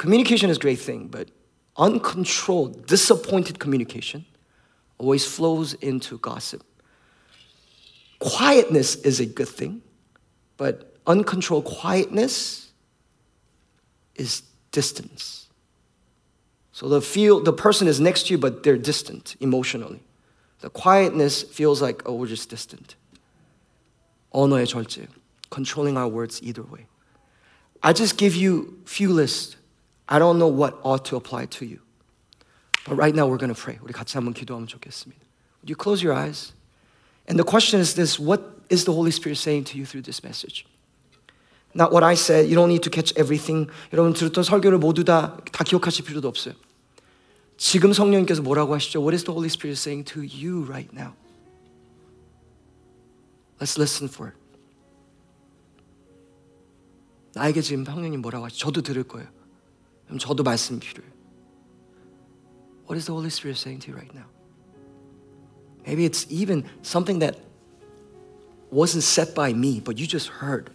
Communication 0.00 0.50
is 0.50 0.56
a 0.56 0.60
great 0.60 0.80
thing, 0.80 1.10
but 1.10 1.30
uncontrolled, 1.76 2.86
disappointed 2.86 3.60
communication 3.60 4.24
always 4.98 5.24
flows 5.24 5.76
into 5.82 6.18
gossip. 6.18 6.64
Quietness 8.18 8.96
is 8.96 9.20
a 9.20 9.26
good 9.26 9.48
thing, 9.48 9.82
but 10.56 10.94
uncontrolled 11.06 11.64
quietness 11.64 12.70
is 14.14 14.42
distance. 14.72 15.48
So 16.72 16.88
the 16.88 17.00
feel 17.00 17.40
the 17.40 17.52
person 17.52 17.88
is 17.88 18.00
next 18.00 18.26
to 18.26 18.34
you, 18.34 18.38
but 18.38 18.62
they're 18.62 18.76
distant 18.76 19.36
emotionally. 19.40 20.00
The 20.60 20.70
quietness 20.70 21.42
feels 21.42 21.80
like, 21.80 22.02
oh, 22.06 22.14
we're 22.14 22.26
just 22.26 22.50
distant. 22.50 22.96
언어의 24.32 24.66
절제, 24.66 25.08
controlling 25.50 25.96
our 25.96 26.08
words 26.08 26.40
either 26.42 26.62
way. 26.62 26.86
I 27.82 27.92
just 27.92 28.16
give 28.16 28.34
you 28.34 28.78
few 28.84 29.12
lists. 29.12 29.56
I 30.08 30.18
don't 30.18 30.38
know 30.38 30.48
what 30.48 30.78
ought 30.82 31.04
to 31.06 31.16
apply 31.16 31.46
to 31.46 31.64
you. 31.64 31.80
But 32.86 32.96
right 32.96 33.14
now 33.14 33.26
we're 33.26 33.38
going 33.38 33.54
to 33.54 33.60
pray. 33.60 33.78
우리 33.82 33.92
같이 33.92 34.16
한번 34.16 34.34
기도하면 34.34 34.66
좋겠습니다. 34.68 35.20
Would 35.62 35.70
you 35.70 35.76
close 35.76 36.02
your 36.02 36.14
eyes? 36.14 36.52
And 37.26 37.38
the 37.38 37.44
question 37.44 37.80
is 37.80 37.94
this, 37.94 38.18
what 38.18 38.40
is 38.68 38.84
the 38.84 38.92
Holy 38.92 39.10
Spirit 39.10 39.36
saying 39.36 39.64
to 39.72 39.78
you 39.78 39.86
through 39.86 40.02
this 40.02 40.22
message? 40.24 40.66
Not 41.74 41.92
what 41.92 42.02
I 42.02 42.14
said. 42.14 42.48
You 42.48 42.56
don't 42.56 42.68
need 42.68 42.82
to 42.82 42.90
catch 42.90 43.12
everything. 43.16 43.70
여러분 43.92 44.12
들었던 44.12 44.42
설교를 44.42 44.78
모두 44.78 45.04
다, 45.04 45.36
다 45.52 45.62
기억하실 45.62 46.04
필요도 46.04 46.26
없어요. 46.26 46.54
지금 47.56 47.92
성령님께서 47.92 48.42
뭐라고 48.42 48.74
하시죠? 48.74 49.00
What 49.00 49.14
is 49.14 49.24
the 49.24 49.32
Holy 49.32 49.48
Spirit 49.48 49.78
saying 49.78 50.04
to 50.12 50.22
you 50.22 50.64
right 50.64 50.90
now? 50.92 51.14
Let's 53.60 53.78
listen 53.78 54.08
for 54.08 54.30
it. 54.30 54.40
나에게 57.34 57.60
지금 57.60 57.84
성령님 57.84 58.22
뭐라고 58.22 58.46
하시죠? 58.46 58.66
저도 58.66 58.80
들을 58.80 59.04
거예요. 59.04 59.28
그럼 60.06 60.18
저도 60.18 60.42
말씀 60.42 60.80
필요해요. 60.80 61.12
What 62.88 62.96
is 62.96 63.06
the 63.06 63.14
Holy 63.14 63.30
Spirit 63.30 63.60
saying 63.60 63.84
to 63.86 63.92
you 63.92 63.96
right 63.96 64.12
now? 64.16 64.26
Maybe 65.86 66.04
it's 66.04 66.26
even 66.30 66.64
something 66.82 67.20
that 67.20 67.38
wasn't 68.70 69.02
said 69.02 69.34
by 69.34 69.52
me, 69.52 69.80
but 69.80 69.98
you 69.98 70.06
just 70.06 70.28
heard. 70.28 70.70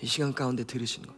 이 0.00 0.06
시간 0.06 0.32
가운데 0.32 0.64
들으신 0.64 1.04
것. 1.04 1.14